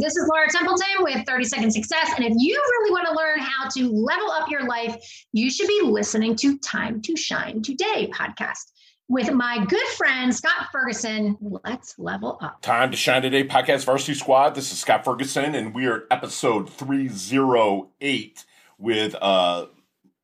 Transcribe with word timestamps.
This 0.00 0.16
is 0.16 0.28
Laura 0.28 0.48
Templeton 0.48 0.86
with 1.00 1.26
30 1.26 1.44
Second 1.44 1.72
Success. 1.72 2.12
And 2.14 2.24
if 2.24 2.32
you 2.36 2.54
really 2.54 2.90
want 2.92 3.08
to 3.08 3.14
learn 3.14 3.40
how 3.40 3.68
to 3.68 3.90
level 3.90 4.30
up 4.30 4.48
your 4.48 4.64
life, 4.64 4.96
you 5.32 5.50
should 5.50 5.66
be 5.66 5.80
listening 5.82 6.36
to 6.36 6.56
Time 6.58 7.02
to 7.02 7.16
Shine 7.16 7.62
Today 7.62 8.08
podcast 8.14 8.70
with 9.08 9.32
my 9.32 9.64
good 9.64 9.86
friend 9.96 10.32
Scott 10.32 10.68
Ferguson. 10.70 11.36
Let's 11.40 11.98
level 11.98 12.38
up. 12.40 12.62
Time 12.62 12.92
to 12.92 12.96
Shine 12.96 13.22
Today 13.22 13.44
podcast 13.44 13.86
Varsity 13.86 14.14
Squad. 14.14 14.54
This 14.54 14.70
is 14.70 14.78
Scott 14.78 15.04
Ferguson, 15.04 15.56
and 15.56 15.74
we 15.74 15.86
are 15.86 15.96
at 15.96 16.02
episode 16.12 16.70
308 16.70 18.44
with 18.78 19.16
uh, 19.20 19.66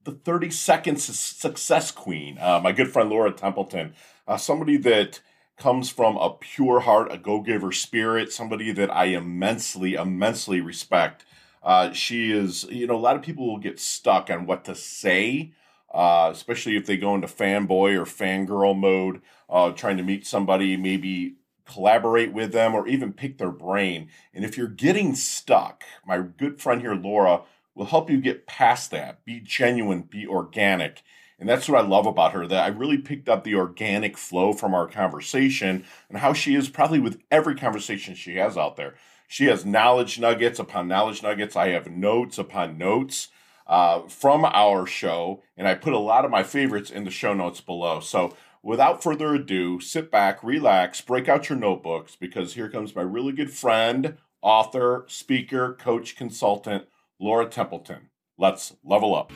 the 0.04 0.12
30 0.12 0.50
Second 0.50 1.00
Success 1.00 1.90
Queen, 1.90 2.38
uh, 2.38 2.60
my 2.62 2.70
good 2.70 2.92
friend 2.92 3.10
Laura 3.10 3.32
Templeton, 3.32 3.94
uh, 4.28 4.36
somebody 4.36 4.76
that 4.76 5.20
comes 5.56 5.90
from 5.90 6.16
a 6.16 6.30
pure 6.30 6.80
heart, 6.80 7.12
a 7.12 7.18
go 7.18 7.40
giver 7.40 7.72
spirit, 7.72 8.32
somebody 8.32 8.72
that 8.72 8.94
I 8.94 9.06
immensely, 9.06 9.94
immensely 9.94 10.60
respect. 10.60 11.24
Uh, 11.62 11.92
she 11.92 12.32
is, 12.32 12.64
you 12.64 12.86
know, 12.86 12.96
a 12.96 12.98
lot 12.98 13.16
of 13.16 13.22
people 13.22 13.46
will 13.46 13.58
get 13.58 13.80
stuck 13.80 14.30
on 14.30 14.46
what 14.46 14.64
to 14.64 14.74
say, 14.74 15.52
uh, 15.92 16.28
especially 16.32 16.76
if 16.76 16.86
they 16.86 16.96
go 16.96 17.14
into 17.14 17.26
fanboy 17.26 17.96
or 17.96 18.04
fangirl 18.04 18.76
mode, 18.76 19.22
uh, 19.48 19.70
trying 19.70 19.96
to 19.96 20.02
meet 20.02 20.26
somebody, 20.26 20.76
maybe 20.76 21.36
collaborate 21.66 22.32
with 22.32 22.52
them 22.52 22.74
or 22.74 22.86
even 22.86 23.12
pick 23.12 23.38
their 23.38 23.50
brain. 23.50 24.08
And 24.34 24.44
if 24.44 24.58
you're 24.58 24.66
getting 24.68 25.14
stuck, 25.14 25.84
my 26.04 26.18
good 26.18 26.60
friend 26.60 26.80
here, 26.80 26.94
Laura, 26.94 27.42
will 27.74 27.86
help 27.86 28.10
you 28.10 28.20
get 28.20 28.46
past 28.46 28.90
that. 28.90 29.24
Be 29.24 29.40
genuine, 29.40 30.02
be 30.02 30.26
organic. 30.26 31.02
And 31.38 31.48
that's 31.48 31.68
what 31.68 31.84
I 31.84 31.86
love 31.86 32.06
about 32.06 32.32
her 32.32 32.46
that 32.46 32.64
I 32.64 32.68
really 32.68 32.98
picked 32.98 33.28
up 33.28 33.44
the 33.44 33.56
organic 33.56 34.16
flow 34.16 34.52
from 34.52 34.74
our 34.74 34.86
conversation 34.86 35.84
and 36.08 36.18
how 36.18 36.32
she 36.32 36.54
is 36.54 36.68
probably 36.68 37.00
with 37.00 37.20
every 37.30 37.54
conversation 37.54 38.14
she 38.14 38.36
has 38.36 38.56
out 38.56 38.76
there. 38.76 38.94
She 39.26 39.46
has 39.46 39.64
knowledge 39.64 40.20
nuggets 40.20 40.58
upon 40.58 40.88
knowledge 40.88 41.22
nuggets. 41.22 41.56
I 41.56 41.68
have 41.68 41.90
notes 41.90 42.38
upon 42.38 42.78
notes 42.78 43.28
uh, 43.66 44.02
from 44.02 44.44
our 44.44 44.86
show, 44.86 45.42
and 45.56 45.66
I 45.66 45.74
put 45.74 45.92
a 45.92 45.98
lot 45.98 46.24
of 46.24 46.30
my 46.30 46.42
favorites 46.42 46.90
in 46.90 47.04
the 47.04 47.10
show 47.10 47.34
notes 47.34 47.60
below. 47.60 48.00
So 48.00 48.36
without 48.62 49.02
further 49.02 49.34
ado, 49.34 49.80
sit 49.80 50.10
back, 50.10 50.44
relax, 50.44 51.00
break 51.00 51.28
out 51.28 51.48
your 51.48 51.58
notebooks 51.58 52.16
because 52.16 52.54
here 52.54 52.68
comes 52.68 52.94
my 52.94 53.02
really 53.02 53.32
good 53.32 53.50
friend, 53.50 54.18
author, 54.42 55.04
speaker, 55.08 55.74
coach, 55.74 56.16
consultant, 56.16 56.84
Laura 57.18 57.46
Templeton. 57.46 58.10
Let's 58.36 58.74
level 58.84 59.14
up. 59.14 59.32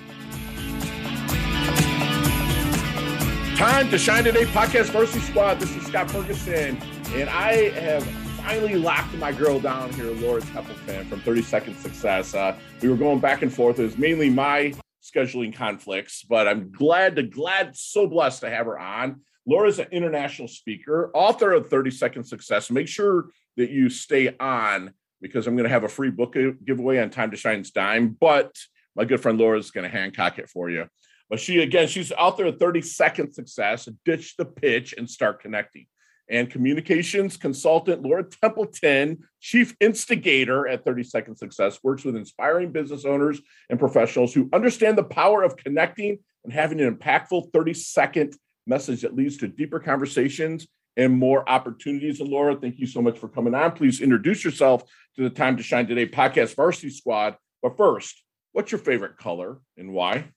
Time 3.59 3.91
to 3.91 3.99
shine 3.99 4.23
today, 4.23 4.45
podcast 4.45 4.91
Varsity 4.91 5.19
Squad. 5.19 5.59
This 5.59 5.75
is 5.75 5.85
Scott 5.85 6.09
Ferguson, 6.13 6.81
and 7.15 7.29
I 7.29 7.71
have 7.71 8.05
finally 8.37 8.77
locked 8.77 9.13
my 9.17 9.33
girl 9.33 9.59
down 9.59 9.93
here, 9.95 10.13
Laura 10.13 10.41
Templeton 10.41 11.05
from 11.07 11.21
30 11.23 11.43
Second 11.43 11.75
Success. 11.75 12.35
Uh, 12.35 12.57
we 12.81 12.89
were 12.89 12.97
going 12.97 13.19
back 13.19 13.43
and 13.43 13.53
forth. 13.53 13.81
It 13.81 13.83
was 13.83 13.99
mainly 13.99 14.31
my 14.31 14.75
scheduling 15.03 15.53
conflicts, 15.53 16.23
but 16.23 16.47
I'm 16.47 16.71
glad 16.71 17.17
to 17.17 17.25
glad, 17.25 17.77
so 17.77 18.07
blessed 18.07 18.43
to 18.43 18.49
have 18.49 18.67
her 18.67 18.79
on. 18.79 19.23
Laura's 19.45 19.81
an 19.81 19.89
international 19.91 20.47
speaker, 20.47 21.11
author 21.13 21.53
of 21.53 21.69
30 21.69 21.91
Second 21.91 22.23
Success. 22.23 22.71
Make 22.71 22.87
sure 22.87 23.31
that 23.57 23.71
you 23.71 23.91
stay 23.91 24.37
on 24.39 24.95
because 25.21 25.49
I'm 25.49 25.57
going 25.57 25.65
to 25.65 25.71
have 25.71 25.83
a 25.83 25.89
free 25.89 26.11
book 26.11 26.37
giveaway 26.65 27.01
on 27.01 27.11
Time 27.11 27.33
to 27.33 27.37
Shine's 27.37 27.73
Dime, 27.73 28.17
but 28.21 28.55
my 28.95 29.05
good 29.05 29.21
friend 29.21 29.37
Laura 29.37 29.59
is 29.59 29.73
going 29.73 29.83
to 29.83 29.91
Hancock 29.91 30.39
it 30.39 30.49
for 30.49 30.71
you. 30.71 30.87
But 31.31 31.41
she, 31.41 31.61
again, 31.63 31.89
she's 31.89 32.13
out 32.13 32.37
there 32.37 32.47
at 32.47 32.59
30 32.59 32.83
second 32.83 33.33
success, 33.33 33.89
ditch 34.05 34.37
the 34.37 34.45
pitch 34.45 34.95
and 34.97 35.09
start 35.09 35.41
connecting. 35.41 35.87
And 36.31 36.51
communications 36.51 37.37
consultant 37.37 38.03
Laura 38.03 38.25
Templeton, 38.25 39.25
chief 39.41 39.75
instigator 39.81 40.69
at 40.69 40.85
30 40.85 41.03
Second 41.05 41.37
Success, 41.37 41.79
works 41.83 42.05
with 42.05 42.17
inspiring 42.17 42.71
business 42.71 43.05
owners 43.05 43.41
and 43.71 43.79
professionals 43.79 44.35
who 44.35 44.49
understand 44.53 44.99
the 44.99 45.05
power 45.05 45.43
of 45.43 45.57
connecting 45.57 46.19
and 46.45 46.53
having 46.53 46.81
an 46.81 46.95
impactful 46.95 47.53
30 47.53 47.75
second 47.75 48.37
message 48.67 49.03
that 49.03 49.17
leads 49.17 49.39
to 49.39 49.49
deeper 49.49 49.81
conversations 49.81 50.67
and 50.97 51.13
more 51.13 51.49
opportunities. 51.49 52.21
And 52.21 52.29
Laura, 52.29 52.57
thank 52.57 52.79
you 52.79 52.87
so 52.87 53.01
much 53.01 53.19
for 53.19 53.29
coming 53.29 53.55
on. 53.55 53.73
Please 53.73 54.01
introduce 54.01 54.45
yourself 54.45 54.83
to 55.17 55.23
the 55.23 55.31
Time 55.31 55.57
to 55.57 55.63
Shine 55.63 55.87
Today 55.87 56.07
podcast 56.07 56.55
varsity 56.55 56.91
squad. 56.91 57.37
But 57.63 57.77
first, 57.77 58.23
what's 58.53 58.71
your 58.71 58.81
favorite 58.81 59.17
color 59.17 59.61
and 59.79 59.93
why? 59.93 60.33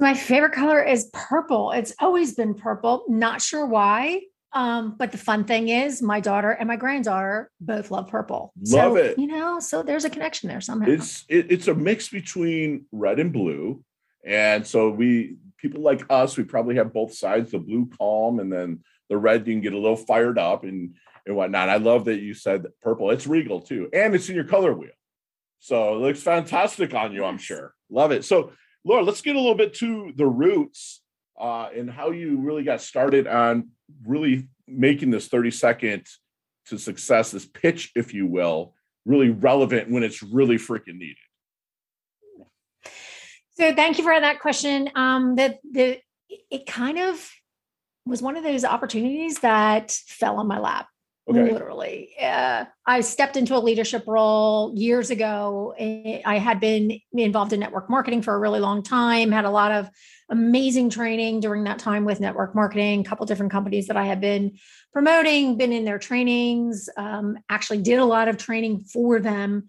My 0.00 0.14
favorite 0.14 0.52
color 0.52 0.82
is 0.82 1.10
purple. 1.12 1.72
It's 1.72 1.92
always 2.00 2.34
been 2.34 2.54
purple. 2.54 3.04
Not 3.06 3.42
sure 3.42 3.66
why. 3.66 4.22
Um, 4.52 4.96
but 4.98 5.12
the 5.12 5.18
fun 5.18 5.44
thing 5.44 5.68
is 5.68 6.02
my 6.02 6.18
daughter 6.18 6.50
and 6.50 6.66
my 6.66 6.76
granddaughter 6.76 7.50
both 7.60 7.90
love 7.90 8.08
purple. 8.08 8.52
Love 8.58 8.92
so, 8.92 8.96
it. 8.96 9.18
You 9.18 9.28
know, 9.28 9.60
so 9.60 9.82
there's 9.82 10.04
a 10.04 10.10
connection 10.10 10.48
there 10.48 10.60
somehow. 10.60 10.90
It's 10.90 11.24
it, 11.28 11.52
it's 11.52 11.68
a 11.68 11.74
mix 11.74 12.08
between 12.08 12.86
red 12.90 13.20
and 13.20 13.32
blue. 13.32 13.84
And 14.24 14.66
so 14.66 14.90
we 14.90 15.36
people 15.58 15.82
like 15.82 16.04
us, 16.10 16.36
we 16.36 16.44
probably 16.44 16.76
have 16.76 16.92
both 16.92 17.14
sides, 17.14 17.52
the 17.52 17.58
blue 17.58 17.88
calm 17.98 18.40
and 18.40 18.50
then 18.50 18.80
the 19.08 19.18
red 19.18 19.46
you 19.46 19.52
can 19.52 19.60
get 19.60 19.74
a 19.74 19.78
little 19.78 19.96
fired 19.96 20.38
up 20.38 20.64
and 20.64 20.96
and 21.26 21.36
whatnot. 21.36 21.68
I 21.68 21.76
love 21.76 22.06
that 22.06 22.20
you 22.20 22.32
said 22.32 22.66
purple. 22.82 23.10
It's 23.10 23.26
regal 23.26 23.60
too. 23.60 23.90
And 23.92 24.14
it's 24.14 24.30
in 24.30 24.34
your 24.34 24.44
color 24.44 24.72
wheel. 24.72 24.90
So 25.58 25.94
it 25.94 25.98
looks 25.98 26.22
fantastic 26.22 26.94
on 26.94 27.12
you. 27.12 27.24
I'm 27.24 27.38
sure. 27.38 27.74
Love 27.90 28.10
it. 28.10 28.24
So 28.24 28.52
Laura, 28.84 29.02
let's 29.02 29.20
get 29.20 29.36
a 29.36 29.38
little 29.38 29.54
bit 29.54 29.74
to 29.74 30.12
the 30.16 30.26
roots 30.26 31.02
uh, 31.38 31.68
and 31.76 31.90
how 31.90 32.10
you 32.10 32.38
really 32.38 32.62
got 32.62 32.80
started 32.80 33.26
on 33.26 33.70
really 34.06 34.48
making 34.66 35.10
this 35.10 35.28
30 35.28 35.50
second 35.50 36.06
to 36.66 36.78
success, 36.78 37.30
this 37.30 37.46
pitch, 37.46 37.90
if 37.94 38.14
you 38.14 38.26
will, 38.26 38.74
really 39.04 39.30
relevant 39.30 39.90
when 39.90 40.02
it's 40.02 40.22
really 40.22 40.56
freaking 40.56 40.98
needed. 40.98 41.16
So 43.52 43.74
thank 43.74 43.98
you 43.98 44.04
for 44.04 44.18
that 44.18 44.40
question. 44.40 44.90
Um, 44.94 45.36
the 45.36 45.58
the 45.70 45.98
it 46.50 46.66
kind 46.66 46.98
of 46.98 47.30
was 48.06 48.22
one 48.22 48.36
of 48.36 48.44
those 48.44 48.64
opportunities 48.64 49.40
that 49.40 49.90
fell 49.90 50.38
on 50.38 50.46
my 50.46 50.58
lap. 50.58 50.88
Okay. 51.30 51.52
Literally. 51.52 52.10
Uh, 52.20 52.64
I 52.86 53.00
stepped 53.02 53.36
into 53.36 53.56
a 53.56 53.58
leadership 53.58 54.04
role 54.06 54.72
years 54.74 55.10
ago. 55.10 55.74
I 55.78 56.38
had 56.38 56.58
been 56.58 56.98
involved 57.12 57.52
in 57.52 57.60
network 57.60 57.88
marketing 57.88 58.22
for 58.22 58.34
a 58.34 58.38
really 58.38 58.58
long 58.58 58.82
time, 58.82 59.30
had 59.30 59.44
a 59.44 59.50
lot 59.50 59.70
of 59.70 59.88
amazing 60.28 60.90
training 60.90 61.40
during 61.40 61.64
that 61.64 61.78
time 61.78 62.04
with 62.04 62.20
network 62.20 62.54
marketing, 62.54 63.00
a 63.00 63.04
couple 63.04 63.26
different 63.26 63.52
companies 63.52 63.86
that 63.86 63.96
I 63.96 64.04
had 64.04 64.20
been 64.20 64.58
promoting, 64.92 65.56
been 65.56 65.72
in 65.72 65.84
their 65.84 65.98
trainings, 65.98 66.88
um, 66.96 67.38
actually 67.48 67.82
did 67.82 68.00
a 68.00 68.04
lot 68.04 68.26
of 68.28 68.36
training 68.36 68.80
for 68.92 69.20
them. 69.20 69.68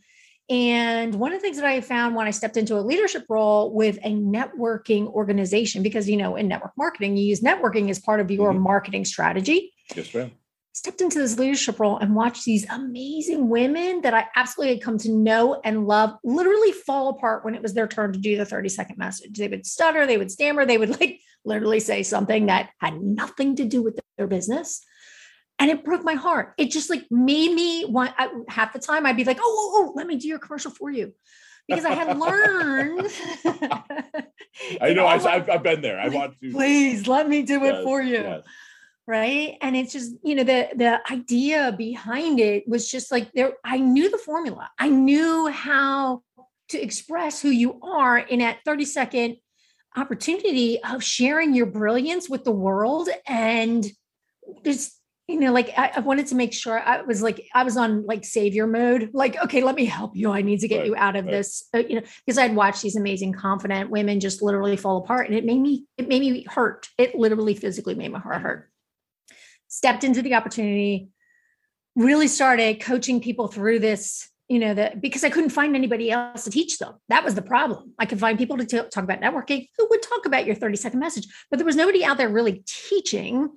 And 0.50 1.16
one 1.16 1.32
of 1.32 1.40
the 1.40 1.42
things 1.42 1.58
that 1.58 1.66
I 1.66 1.80
found 1.82 2.16
when 2.16 2.28
I 2.28 2.32
stepped 2.32 2.58
into 2.58 2.76
a 2.76 2.82
leadership 2.82 3.26
role 3.30 3.74
with 3.74 3.98
a 4.04 4.14
networking 4.14 5.08
organization, 5.08 5.84
because 5.84 6.10
you 6.10 6.18
know, 6.18 6.36
in 6.36 6.48
network 6.48 6.74
marketing, 6.76 7.18
you 7.18 7.24
use 7.24 7.42
networking 7.42 7.90
as 7.90 8.00
part 8.00 8.20
of 8.20 8.32
your 8.32 8.52
mm-hmm. 8.52 8.64
marketing 8.64 9.06
strategy. 9.06 9.74
Yes, 9.96 10.14
ma'am 10.14 10.32
stepped 10.74 11.02
into 11.02 11.20
this 11.20 11.38
leadership 11.38 11.80
role 11.80 11.98
and 11.98 12.16
watched 12.16 12.46
these 12.46 12.68
amazing 12.70 13.50
women 13.50 14.02
that 14.02 14.14
I 14.14 14.28
absolutely 14.36 14.76
had 14.76 14.84
come 14.84 14.98
to 15.00 15.12
know 15.12 15.60
and 15.64 15.86
love 15.86 16.16
literally 16.24 16.72
fall 16.72 17.10
apart 17.10 17.44
when 17.44 17.56
it 17.56 17.62
was 17.62 17.74
their 17.74 17.88
turn 17.88 18.14
to 18.14 18.20
do 18.20 18.38
the 18.38 18.46
30 18.46 18.70
second 18.70 18.98
message. 18.98 19.38
They 19.38 19.50
would 19.50 19.66
stutter, 19.66 20.06
they 20.06 20.18
would 20.18 20.32
stammer, 20.32 20.66
they 20.66 20.78
would 20.78 21.00
like 21.00 21.20
literally 21.46 21.80
say 21.80 22.04
something 22.04 22.46
that 22.46 22.70
had 22.80 23.02
nothing 23.02 23.56
to 23.58 23.66
do 23.66 23.82
with 23.82 24.00
their 24.18 24.28
business. 24.28 24.82
And 25.60 25.70
it 25.70 25.84
broke 25.84 26.04
my 26.04 26.16
heart. 26.16 26.54
It 26.58 26.72
just 26.72 26.90
like 26.90 27.06
made 27.12 27.54
me 27.54 27.86
want 27.86 28.14
I, 28.18 28.30
half 28.48 28.74
the 28.74 28.80
time 28.80 29.06
I'd 29.06 29.18
be 29.18 29.26
like, 29.26 29.40
oh, 29.40 29.44
oh, 29.44 29.90
oh, 29.90 29.94
let 29.96 30.08
me 30.08 30.16
do 30.16 30.28
your 30.28 30.40
commercial 30.40 30.72
for 30.72 30.90
you. 30.90 31.14
Because 31.68 31.86
I 31.86 31.94
had 31.94 32.18
learned. 32.20 33.12
I 34.82 34.94
know, 34.94 35.06
I, 35.06 35.18
have 35.18 35.50
I've 35.50 35.64
been 35.64 35.82
there. 35.82 36.00
I 36.00 36.08
want 36.08 36.40
to. 36.40 36.52
Please 36.52 37.08
let 37.08 37.30
me 37.30 37.44
do 37.44 37.64
it 37.66 37.74
yes, 37.74 37.84
for 37.84 38.02
you. 38.02 38.14
Yes 38.14 38.44
right? 39.12 39.58
And 39.60 39.76
it's 39.76 39.92
just 39.92 40.16
you 40.24 40.36
know 40.36 40.46
the 40.46 40.70
the 40.74 41.12
idea 41.12 41.76
behind 41.78 42.40
it 42.40 42.66
was 42.66 42.90
just 42.90 43.12
like 43.12 43.30
there 43.34 43.52
i 43.66 43.78
knew 43.78 44.10
the 44.10 44.18
formula. 44.18 44.70
I 44.80 44.88
knew 44.88 45.48
how 45.48 46.24
to 46.70 46.82
express 46.82 47.42
who 47.42 47.50
you 47.50 47.78
are 47.82 48.18
in 48.18 48.40
that 48.40 48.60
30 48.64 48.86
second 48.86 49.36
opportunity 49.98 50.82
of 50.82 51.04
sharing 51.04 51.54
your 51.54 51.66
brilliance 51.66 52.30
with 52.30 52.46
the 52.46 52.54
world 52.54 53.10
and 53.28 53.86
just 54.64 54.98
you 55.28 55.38
know 55.38 55.52
like 55.52 55.74
I, 55.78 55.92
I, 55.98 56.00
wanted 56.00 56.28
to 56.28 56.36
make 56.36 56.54
sure 56.54 56.80
i 56.80 57.02
was 57.02 57.22
like 57.22 57.46
i 57.54 57.64
was 57.64 57.76
on 57.76 58.06
like 58.06 58.24
savior 58.24 58.66
mode. 58.66 59.10
Like 59.12 59.36
okay 59.44 59.62
let 59.62 59.76
me 59.76 59.84
help 59.84 60.16
you. 60.16 60.32
I 60.32 60.42
need 60.42 60.62
to 60.62 60.70
get 60.70 60.80
right, 60.80 60.88
you 60.88 60.96
out 60.96 61.18
of 61.18 61.26
right. 61.26 61.32
this 61.32 61.68
uh, 61.74 61.80
you 61.80 61.96
know 61.96 62.08
because 62.26 62.38
i'd 62.38 62.56
watched 62.56 62.82
these 62.82 62.96
amazing 62.96 63.34
confident 63.34 63.90
women 63.90 64.22
just 64.22 64.42
literally 64.42 64.78
fall 64.78 65.00
apart 65.04 65.28
and 65.28 65.36
it 65.36 65.44
made 65.44 65.60
me 65.60 65.86
it 65.98 66.08
made 66.08 66.22
me 66.22 66.46
hurt. 66.48 66.88
It 66.98 67.14
literally 67.16 67.56
physically 67.56 67.96
made 67.96 68.14
my 68.14 68.20
heart 68.20 68.42
hurt 68.42 68.71
stepped 69.72 70.04
into 70.04 70.22
the 70.22 70.36
opportunity, 70.36 71.08
really 71.96 72.28
started 72.28 72.82
coaching 72.82 73.22
people 73.22 73.48
through 73.48 73.80
this, 73.80 74.30
you 74.50 74.60
know, 74.60 74.74
that 74.74 75.02
because 75.02 75.24
I 75.24 75.30
couldn't 75.30 75.52
find 75.52 75.76
anybody 75.76 76.12
else 76.12 76.44
to 76.44 76.52
teach 76.52 76.78
them. 76.78 76.96
That 77.08 77.24
was 77.24 77.36
the 77.36 77.42
problem. 77.42 77.94
I 77.98 78.06
could 78.06 78.20
find 78.20 78.38
people 78.38 78.58
to 78.58 78.66
t- 78.66 78.78
talk 78.78 79.04
about 79.04 79.22
networking 79.22 79.68
who 79.78 79.88
would 79.90 80.02
talk 80.02 80.26
about 80.26 80.46
your 80.46 80.56
30 80.56 80.76
second 80.76 81.00
message, 81.00 81.26
but 81.50 81.58
there 81.58 81.66
was 81.66 81.78
nobody 81.78 82.04
out 82.04 82.18
there 82.18 82.28
really 82.28 82.64
teaching 82.68 83.50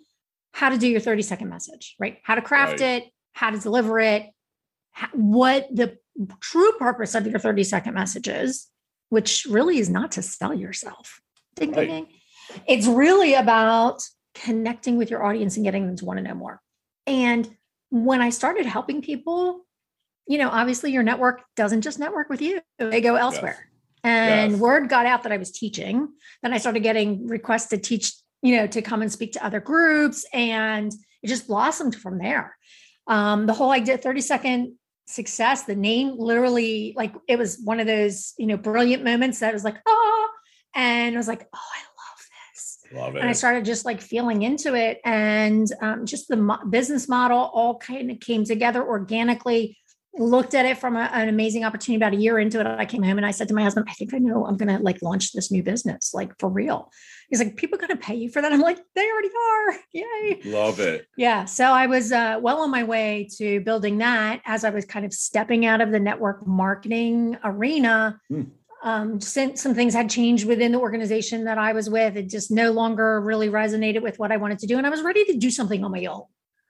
how 0.53 0.69
to 0.69 0.79
do 0.79 0.87
your 0.87 1.01
30 1.01 1.23
second 1.23 1.49
message, 1.49 1.97
right? 1.99 2.19
How 2.23 2.37
to 2.37 2.43
craft 2.43 2.81
right. 2.81 3.03
it, 3.03 3.05
how 3.33 3.51
to 3.51 3.59
deliver 3.59 3.99
it, 3.99 4.27
what 5.13 5.67
the 5.73 5.99
true 6.41 6.73
purpose 6.79 7.17
of 7.17 7.27
your 7.27 7.41
30 7.41 7.65
second 7.65 7.95
message 7.95 8.29
is, 8.29 8.69
which 9.09 9.47
really 9.51 9.79
is 9.79 9.91
not 9.91 10.13
to 10.13 10.23
sell 10.23 10.55
yourself. 10.55 11.21
Ding, 11.57 11.73
ding, 11.73 11.89
ding. 11.89 12.07
It's 12.69 12.87
really 12.87 13.35
about 13.35 14.01
connecting 14.35 14.97
with 14.97 15.11
your 15.11 15.25
audience 15.25 15.57
and 15.57 15.65
getting 15.65 15.87
them 15.87 15.97
to 15.97 16.05
want 16.05 16.19
to 16.19 16.23
know 16.23 16.35
more. 16.35 16.61
And 17.07 17.49
when 17.91 18.21
I 18.21 18.31
started 18.31 18.67
helping 18.67 19.03
people, 19.03 19.65
you 20.27 20.39
know, 20.39 20.51
obviously 20.51 20.93
your 20.93 21.03
network 21.03 21.43
doesn't 21.57 21.83
just 21.83 21.99
network 21.99 22.29
with 22.29 22.43
you, 22.43 22.61
they 22.79 23.01
go 23.01 23.15
elsewhere. 23.17 23.59
Yes. 23.59 23.71
And 24.05 24.53
yes. 24.53 24.61
word 24.61 24.89
got 24.89 25.07
out 25.07 25.23
that 25.23 25.33
I 25.33 25.39
was 25.39 25.51
teaching. 25.51 26.09
Then 26.43 26.53
I 26.53 26.59
started 26.59 26.83
getting 26.83 27.27
requests 27.27 27.69
to 27.69 27.79
teach, 27.79 28.13
you 28.43 28.57
know, 28.57 28.67
to 28.67 28.83
come 28.83 29.01
and 29.01 29.11
speak 29.11 29.33
to 29.33 29.45
other 29.45 29.61
groups. 29.61 30.27
And 30.33 30.93
it 31.23 31.29
just 31.29 31.47
blossomed 31.47 31.95
from 31.95 32.19
there. 32.19 32.57
Um, 33.07 33.47
the 33.47 33.55
whole 33.55 33.71
idea 33.71 33.97
30 33.97 34.21
second 34.21 34.75
success, 35.07 35.65
the 35.65 35.77
name 35.77 36.15
literally, 36.19 36.95
like 36.97 37.15
it 37.29 37.39
was 37.39 37.61
one 37.63 37.81
of 37.81 37.87
those, 37.87 38.35
you 38.39 38.47
know, 38.47 38.57
brilliant 38.57 39.05
moments 39.05 39.41
that 39.41 39.53
was 39.53 39.65
like, 39.65 39.77
oh, 39.87 40.29
and 40.75 41.15
I 41.15 41.19
was 41.19 41.29
like, 41.29 41.47
oh, 41.55 41.59
I 41.59 41.94
love 42.95 43.17
it. 43.17 43.21
And 43.21 43.29
I 43.29 43.33
started 43.33 43.65
just 43.65 43.85
like 43.85 44.01
feeling 44.01 44.43
into 44.43 44.75
it. 44.75 45.01
And 45.05 45.67
um, 45.81 46.07
just 46.07 46.29
the 46.29 46.37
mo- 46.37 46.65
business 46.69 47.09
model 47.09 47.51
all 47.53 47.79
kind 47.79 48.11
of 48.11 48.21
came 48.21 48.45
together 48.45 48.87
organically 48.87 49.77
looked 50.17 50.55
at 50.55 50.65
it 50.65 50.79
from 50.79 50.97
a, 50.97 51.11
an 51.13 51.29
amazing 51.29 51.65
opportunity 51.65 51.97
about 51.97 52.13
a 52.13 52.21
year 52.21 52.39
into 52.39 52.61
it 52.61 52.67
i 52.67 52.85
came 52.85 53.03
home 53.03 53.17
and 53.17 53.27
i 53.27 53.31
said 53.31 53.49
to 53.49 53.55
my 53.55 53.63
husband 53.63 53.87
i 53.89 53.93
think 53.95 54.15
i 54.15 54.19
know 54.19 54.47
i'm 54.47 54.57
going 54.57 54.69
to 54.69 54.83
like 54.83 55.03
launch 55.03 55.33
this 55.33 55.51
new 55.51 55.63
business 55.63 56.15
like 56.15 56.31
for 56.39 56.49
real 56.49 56.91
he's 57.29 57.41
like 57.41 57.57
people 57.57 57.79
going 57.79 57.91
to 57.91 57.97
pay 57.97 58.15
you 58.15 58.31
for 58.31 58.41
that 58.41 58.53
i'm 58.53 58.61
like 58.61 58.79
they 58.95 59.11
already 59.11 59.29
are 59.29 59.79
yay 59.93 60.41
love 60.45 60.79
it 60.79 61.07
yeah 61.17 61.45
so 61.45 61.65
i 61.65 61.87
was 61.87 62.13
uh, 62.13 62.39
well 62.41 62.61
on 62.61 62.71
my 62.71 62.85
way 62.85 63.29
to 63.37 63.61
building 63.61 63.99
that 63.99 64.41
as 64.45 64.65
i 64.65 64.71
was 64.71 64.85
kind 64.85 65.05
of 65.05 65.13
stepping 65.13 65.67
out 65.67 65.81
of 65.81 65.91
the 65.91 66.01
network 66.01 66.47
marketing 66.47 67.37
arena 67.43 68.21
hmm. 68.29 68.43
Um, 68.85 69.21
since 69.21 69.61
some 69.61 69.75
things 69.75 69.95
had 69.95 70.09
changed 70.09 70.47
within 70.47 70.73
the 70.73 70.79
organization 70.79 71.45
that 71.45 71.59
i 71.59 71.73
was 71.73 71.91
with 71.91 72.17
it 72.17 72.29
just 72.29 72.51
no 72.51 72.71
longer 72.71 73.21
really 73.21 73.49
resonated 73.49 74.03
with 74.03 74.19
what 74.19 74.31
i 74.31 74.37
wanted 74.37 74.59
to 74.59 74.67
do 74.67 74.79
and 74.79 74.87
i 74.87 74.91
was 74.91 75.03
ready 75.03 75.25
to 75.25 75.37
do 75.37 75.51
something 75.51 75.85
on 75.85 75.91
my 75.91 76.05
own 76.07 76.25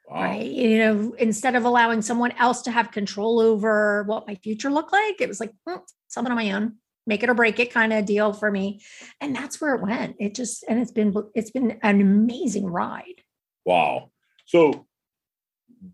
Wow. 0.09 0.23
Right. 0.23 0.45
You 0.45 0.79
know, 0.79 1.15
instead 1.19 1.55
of 1.55 1.65
allowing 1.65 2.03
someone 2.03 2.33
else 2.33 2.63
to 2.63 2.71
have 2.71 2.91
control 2.91 3.41
over 3.41 4.03
what 4.05 4.27
my 4.27 4.35
future 4.35 4.71
looked 4.71 4.93
like, 4.93 5.21
it 5.21 5.29
was 5.29 5.41
like 5.41 5.53
hmm, 5.67 5.77
something 6.09 6.31
on 6.31 6.37
my 6.37 6.53
own, 6.53 6.77
make 7.07 7.23
it 7.23 7.31
or 7.31 7.35
break 7.35 7.59
it 7.59 7.73
kind 7.73 7.93
of 7.93 8.05
deal 8.05 8.33
for 8.33 8.51
me. 8.51 8.83
And 9.21 9.35
that's 9.35 9.61
where 9.61 9.75
it 9.75 9.83
went. 9.83 10.17
It 10.21 10.35
just, 10.35 10.65
and 10.69 10.79
it's 10.79 10.93
been, 10.93 11.15
it's 11.35 11.51
been 11.51 11.79
an 11.83 12.01
amazing 12.01 12.67
ride. 12.67 13.23
Wow. 13.65 14.11
So, 14.45 14.87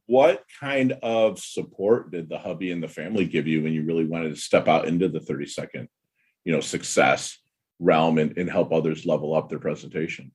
what 0.07 0.45
kind 0.61 0.93
of 1.03 1.39
support 1.41 2.13
did 2.13 2.29
the 2.29 2.39
hubby 2.39 2.71
and 2.71 2.83
the 2.83 2.89
family 2.89 3.25
give 3.25 3.49
you 3.49 3.63
when 3.63 3.73
you 3.73 3.85
really 3.85 4.05
wanted 4.05 4.31
to 4.31 4.41
step 4.41 4.69
out 4.69 4.87
into 4.87 5.09
the 5.09 5.19
30 5.19 5.47
second, 5.47 5.89
you 6.45 6.53
know, 6.53 6.61
success 6.61 7.39
realm 7.79 8.19
and, 8.19 8.37
and 8.37 8.51
help 8.51 8.73
others 8.73 9.07
level 9.07 9.35
up 9.35 9.49
their 9.49 9.59
presentation? 9.59 10.33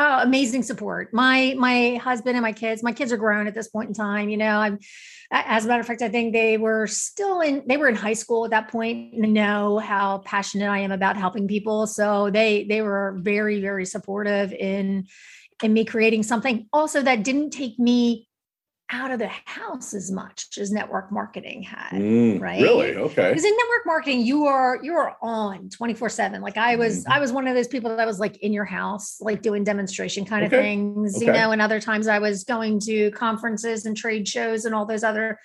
Oh, 0.00 0.22
amazing 0.22 0.62
support. 0.62 1.12
My 1.12 1.56
my 1.58 1.96
husband 1.96 2.36
and 2.36 2.42
my 2.42 2.52
kids. 2.52 2.84
My 2.84 2.92
kids 2.92 3.10
are 3.10 3.16
grown 3.16 3.48
at 3.48 3.54
this 3.54 3.68
point 3.68 3.88
in 3.88 3.94
time. 3.94 4.28
You 4.28 4.36
know, 4.36 4.58
I'm. 4.58 4.78
As 5.30 5.64
a 5.64 5.68
matter 5.68 5.80
of 5.80 5.86
fact, 5.86 6.00
I 6.00 6.08
think 6.08 6.32
they 6.32 6.56
were 6.56 6.86
still 6.86 7.40
in. 7.40 7.64
They 7.66 7.76
were 7.76 7.88
in 7.88 7.96
high 7.96 8.12
school 8.12 8.44
at 8.44 8.52
that 8.52 8.68
point, 8.68 9.12
and 9.14 9.34
know 9.34 9.78
how 9.78 10.18
passionate 10.18 10.68
I 10.68 10.78
am 10.78 10.92
about 10.92 11.16
helping 11.16 11.48
people. 11.48 11.88
So 11.88 12.30
they 12.30 12.64
they 12.64 12.80
were 12.80 13.18
very 13.20 13.60
very 13.60 13.84
supportive 13.84 14.52
in 14.52 15.06
in 15.64 15.72
me 15.72 15.84
creating 15.84 16.22
something. 16.22 16.68
Also, 16.72 17.02
that 17.02 17.24
didn't 17.24 17.50
take 17.50 17.76
me 17.80 18.27
out 18.90 19.10
of 19.10 19.18
the 19.18 19.28
house 19.44 19.92
as 19.92 20.10
much 20.10 20.48
as 20.58 20.70
network 20.72 21.12
marketing 21.12 21.62
had 21.62 21.90
mm, 21.90 22.40
right 22.40 22.62
really 22.62 22.94
okay 22.94 23.28
because 23.28 23.44
in 23.44 23.50
network 23.50 23.86
marketing 23.86 24.24
you 24.24 24.46
are 24.46 24.78
you 24.82 24.94
are 24.94 25.16
on 25.20 25.68
24 25.68 26.08
7 26.08 26.40
like 26.40 26.56
i 26.56 26.74
was 26.74 27.02
mm-hmm. 27.02 27.12
i 27.12 27.20
was 27.20 27.30
one 27.30 27.46
of 27.46 27.54
those 27.54 27.68
people 27.68 27.94
that 27.94 28.06
was 28.06 28.18
like 28.18 28.38
in 28.38 28.52
your 28.52 28.64
house 28.64 29.18
like 29.20 29.42
doing 29.42 29.62
demonstration 29.62 30.24
kind 30.24 30.44
okay. 30.46 30.56
of 30.56 30.62
things 30.62 31.16
okay. 31.16 31.26
you 31.26 31.32
know 31.32 31.50
and 31.52 31.60
other 31.60 31.80
times 31.80 32.08
i 32.08 32.18
was 32.18 32.44
going 32.44 32.80
to 32.80 33.10
conferences 33.10 33.84
and 33.84 33.96
trade 33.96 34.26
shows 34.26 34.64
and 34.64 34.74
all 34.74 34.86
those 34.86 35.04
other 35.04 35.38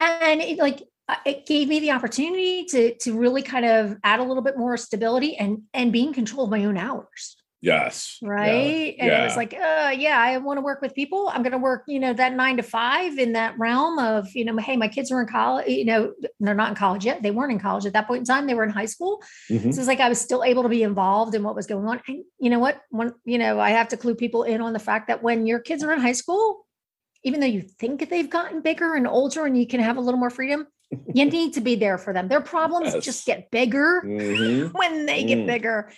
and 0.00 0.40
it 0.40 0.58
like 0.58 0.82
uh, 1.08 1.16
it 1.24 1.46
gave 1.46 1.68
me 1.68 1.80
the 1.80 1.90
opportunity 1.90 2.64
to 2.64 2.94
to 2.96 3.16
really 3.16 3.42
kind 3.42 3.66
of 3.66 3.96
add 4.02 4.20
a 4.20 4.22
little 4.22 4.42
bit 4.42 4.58
more 4.58 4.76
stability 4.76 5.36
and 5.36 5.62
and 5.74 5.92
be 5.92 6.02
in 6.02 6.12
control 6.12 6.44
of 6.44 6.50
my 6.50 6.64
own 6.64 6.76
hours 6.76 7.36
Yes. 7.62 8.18
Right. 8.22 8.94
Yeah. 8.96 9.04
And 9.04 9.10
yeah. 9.10 9.20
it 9.20 9.24
was 9.24 9.36
like, 9.36 9.52
uh, 9.52 9.94
yeah, 9.96 10.18
I 10.18 10.38
want 10.38 10.56
to 10.56 10.62
work 10.62 10.80
with 10.80 10.94
people. 10.94 11.30
I'm 11.32 11.42
going 11.42 11.52
to 11.52 11.58
work, 11.58 11.84
you 11.86 12.00
know, 12.00 12.14
that 12.14 12.34
nine 12.34 12.56
to 12.56 12.62
five 12.62 13.18
in 13.18 13.34
that 13.34 13.58
realm 13.58 13.98
of, 13.98 14.28
you 14.34 14.46
know, 14.46 14.56
hey, 14.56 14.76
my 14.76 14.88
kids 14.88 15.12
are 15.12 15.20
in 15.20 15.26
college, 15.26 15.68
you 15.68 15.84
know, 15.84 16.14
they're 16.40 16.54
not 16.54 16.70
in 16.70 16.74
college 16.74 17.04
yet. 17.04 17.22
They 17.22 17.30
weren't 17.30 17.52
in 17.52 17.60
college 17.60 17.84
at 17.84 17.92
that 17.92 18.06
point 18.06 18.20
in 18.20 18.24
time. 18.24 18.46
They 18.46 18.54
were 18.54 18.64
in 18.64 18.70
high 18.70 18.86
school. 18.86 19.22
Mm-hmm. 19.50 19.72
So 19.72 19.78
it's 19.78 19.88
like 19.88 20.00
I 20.00 20.08
was 20.08 20.20
still 20.20 20.42
able 20.42 20.62
to 20.62 20.70
be 20.70 20.82
involved 20.82 21.34
in 21.34 21.42
what 21.42 21.54
was 21.54 21.66
going 21.66 21.86
on. 21.86 22.00
And 22.08 22.24
you 22.38 22.48
know 22.48 22.58
what? 22.58 22.80
When, 22.88 23.12
you 23.24 23.36
know, 23.36 23.60
I 23.60 23.70
have 23.70 23.88
to 23.88 23.96
clue 23.96 24.14
people 24.14 24.44
in 24.44 24.62
on 24.62 24.72
the 24.72 24.78
fact 24.78 25.08
that 25.08 25.22
when 25.22 25.46
your 25.46 25.58
kids 25.58 25.84
are 25.84 25.92
in 25.92 26.00
high 26.00 26.12
school, 26.12 26.66
even 27.24 27.40
though 27.40 27.46
you 27.46 27.60
think 27.60 28.08
they've 28.08 28.30
gotten 28.30 28.62
bigger 28.62 28.94
and 28.94 29.06
older 29.06 29.44
and 29.44 29.58
you 29.58 29.66
can 29.66 29.80
have 29.80 29.98
a 29.98 30.00
little 30.00 30.18
more 30.18 30.30
freedom, 30.30 30.66
you 31.14 31.24
need 31.30 31.52
to 31.54 31.60
be 31.60 31.74
there 31.74 31.98
for 31.98 32.14
them. 32.14 32.28
Their 32.28 32.40
problems 32.40 32.94
yes. 32.94 33.04
just 33.04 33.26
get 33.26 33.50
bigger 33.50 34.02
mm-hmm. 34.04 34.68
when 34.72 35.04
they 35.04 35.24
get 35.24 35.40
mm. 35.40 35.46
bigger 35.46 35.92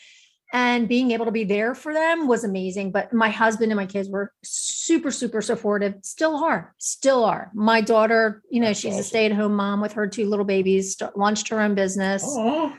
and 0.53 0.87
being 0.87 1.11
able 1.13 1.25
to 1.25 1.31
be 1.33 1.45
there 1.45 1.75
for 1.75 1.93
them 1.93 2.29
was 2.29 2.45
amazing 2.45 2.93
but 2.93 3.13
my 3.13 3.31
husband 3.31 3.73
and 3.73 3.77
my 3.77 3.87
kids 3.87 4.09
were 4.09 4.33
super 4.45 5.11
super 5.11 5.41
supportive 5.41 5.95
still 6.03 6.37
are 6.37 6.75
still 6.79 7.25
are 7.25 7.51
my 7.55 7.81
daughter 7.81 8.43
you 8.51 8.61
know 8.61 8.69
That's 8.69 8.81
she's 8.81 8.93
awesome. 8.93 9.01
a 9.01 9.05
stay-at-home 9.05 9.55
mom 9.55 9.81
with 9.81 9.95
her 9.95 10.07
two 10.07 10.29
little 10.29 10.45
babies 10.45 10.97
launched 11.17 11.49
her 11.49 11.61
own 11.61 11.75
business 11.75 12.25
Aww. 12.25 12.77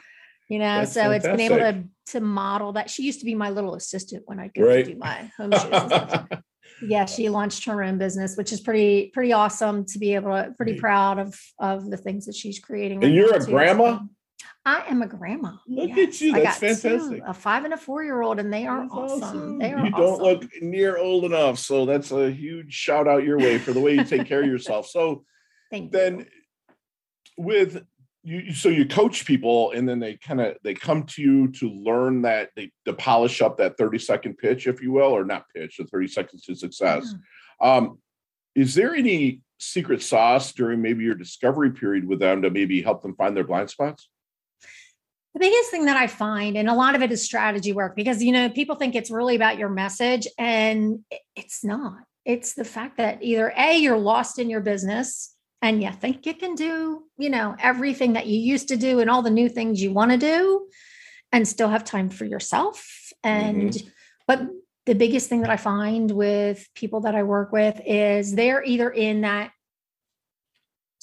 you 0.50 0.60
know 0.60 0.80
That's 0.80 0.94
so 0.94 1.02
fantastic. 1.02 1.30
it's 1.32 1.38
been 1.38 1.52
able 1.52 1.58
to 1.58 1.88
to 2.12 2.20
model 2.22 2.74
that 2.74 2.90
she 2.90 3.04
used 3.04 3.20
to 3.20 3.26
be 3.26 3.34
my 3.36 3.50
little 3.50 3.76
assistant 3.76 4.24
when 4.26 4.40
i 4.40 4.50
go 4.50 4.64
right. 4.64 4.86
to 4.86 4.94
do 4.94 4.98
my 5.00 5.32
home 5.38 5.52
shows 5.52 6.28
yeah 6.82 7.06
she 7.06 7.30
launched 7.30 7.66
her 7.66 7.82
own 7.84 7.98
business 7.98 8.36
which 8.36 8.52
is 8.52 8.60
pretty 8.60 9.10
pretty 9.14 9.32
awesome 9.32 9.86
to 9.86 10.00
be 10.00 10.14
able 10.16 10.32
to 10.32 10.54
pretty 10.58 10.78
proud 10.78 11.18
of 11.18 11.40
of 11.60 11.90
the 11.90 11.98
things 11.98 12.26
that 12.26 12.36
she's 12.36 12.60
creating 12.60 13.04
and 13.04 13.14
you're 13.14 13.34
a 13.34 13.46
grandma 13.46 14.00
I 14.66 14.86
am 14.88 15.02
a 15.02 15.08
grandma. 15.08 15.54
Look 15.68 15.90
yes. 15.90 16.08
at 16.08 16.22
you. 16.22 16.34
That's 16.34 16.58
fantastic. 16.58 17.20
Two, 17.20 17.24
a 17.26 17.34
five 17.34 17.66
and 17.66 17.74
a 17.74 17.78
four 17.78 18.04
year 18.04 18.22
old, 18.22 18.40
and 18.40 18.52
they 18.52 18.66
are 18.66 18.88
awesome. 18.90 19.24
awesome. 19.24 19.60
They 19.60 19.74
are 19.74 19.86
You 19.86 19.92
don't 19.92 20.22
look 20.22 20.46
near 20.62 20.98
old 20.98 21.26
enough. 21.26 21.60
So 21.60 21.86
that's 21.86 22.12
a 22.12 22.32
huge 22.32 22.74
shout 22.74 23.08
out 23.08 23.26
your 23.26 23.38
way 23.38 23.58
for 23.58 23.74
the 23.74 23.82
way 23.82 23.96
you 23.96 24.06
take 24.06 24.26
care 24.26 24.42
of 24.42 24.48
yourself. 24.48 24.88
So 24.88 25.26
Thank 25.72 25.92
then 25.92 26.20
you. 26.20 26.26
with 27.38 27.84
you 28.24 28.54
so 28.54 28.70
you 28.70 28.86
coach 28.86 29.26
people 29.26 29.72
and 29.72 29.88
then 29.88 30.00
they 30.00 30.16
kind 30.16 30.40
of 30.40 30.56
they 30.64 30.74
come 30.74 31.04
to 31.04 31.22
you 31.22 31.50
to 31.50 31.70
learn 31.70 32.22
that 32.22 32.52
they 32.56 32.72
to 32.86 32.94
polish 32.94 33.42
up 33.42 33.58
that 33.58 33.78
30 33.78 34.00
second 34.00 34.38
pitch 34.38 34.66
if 34.66 34.82
you 34.82 34.92
will 34.92 35.12
or 35.12 35.26
not 35.26 35.46
pitch 35.54 35.78
the 35.78 35.86
30 35.86 36.08
seconds 36.08 36.44
to 36.44 36.56
success 36.56 37.14
yeah. 37.62 37.76
um 37.76 38.00
is 38.56 38.76
there 38.76 38.96
any 38.96 39.42
secret 39.60 40.02
sauce 40.02 40.54
during 40.54 40.82
maybe 40.82 41.04
your 41.04 41.16
discovery 41.16 41.72
period 41.72 42.08
with 42.08 42.20
them 42.20 42.42
to 42.42 42.50
maybe 42.50 42.82
help 42.82 43.02
them 43.02 43.16
find 43.16 43.36
their 43.36 43.44
blind 43.44 43.70
spots 43.70 44.08
the 45.34 45.40
biggest 45.40 45.72
thing 45.72 45.86
that 45.86 45.98
I 45.98 46.08
find, 46.08 46.58
and 46.58 46.70
a 46.70 46.76
lot 46.76 46.96
of 46.96 47.02
it 47.02 47.12
is 47.12 47.24
strategy 47.24 47.74
work, 47.74 47.96
because 47.96 48.22
you 48.24 48.32
know 48.32 48.50
people 48.50 48.76
think 48.76 48.96
it's 48.96 49.12
really 49.12 49.36
about 49.36 49.58
your 49.58 49.70
message, 49.70 50.28
and 50.38 51.00
it's 51.36 51.64
not. 51.64 52.00
It's 52.26 52.54
the 52.54 52.64
fact 52.64 52.98
that 52.98 53.22
either 53.22 53.54
a 53.58 53.78
you're 53.78 53.98
lost 53.98 54.40
in 54.40 54.50
your 54.50 54.62
business, 54.62 55.36
and 55.62 55.82
you 55.82 55.92
think 55.92 56.26
you 56.26 56.34
can 56.34 56.56
do, 56.56 57.04
you 57.18 57.30
know, 57.30 57.56
everything 57.60 58.14
that 58.14 58.28
you 58.28 58.38
used 58.38 58.68
to 58.68 58.78
do 58.78 59.00
and 59.00 59.10
all 59.10 59.22
the 59.22 59.30
new 59.30 59.50
things 59.50 59.82
you 59.82 59.92
want 59.92 60.12
to 60.12 60.18
do, 60.18 60.68
and 61.32 61.48
still 61.48 61.70
have 61.70 61.84
time 61.84 62.10
for 62.10 62.26
yourself. 62.26 63.12
And 63.24 63.72
mm-hmm. 63.72 63.88
but 64.28 64.42
the 64.86 64.96
biggest 64.96 65.30
thing 65.30 65.42
that 65.42 65.50
I 65.50 65.58
find 65.58 66.12
with 66.12 66.68
people 66.76 67.02
that 67.02 67.16
I 67.16 67.24
work 67.24 67.52
with 67.52 67.80
is 67.86 68.36
they're 68.36 68.64
either 68.64 68.90
in 68.90 69.22
that 69.22 69.52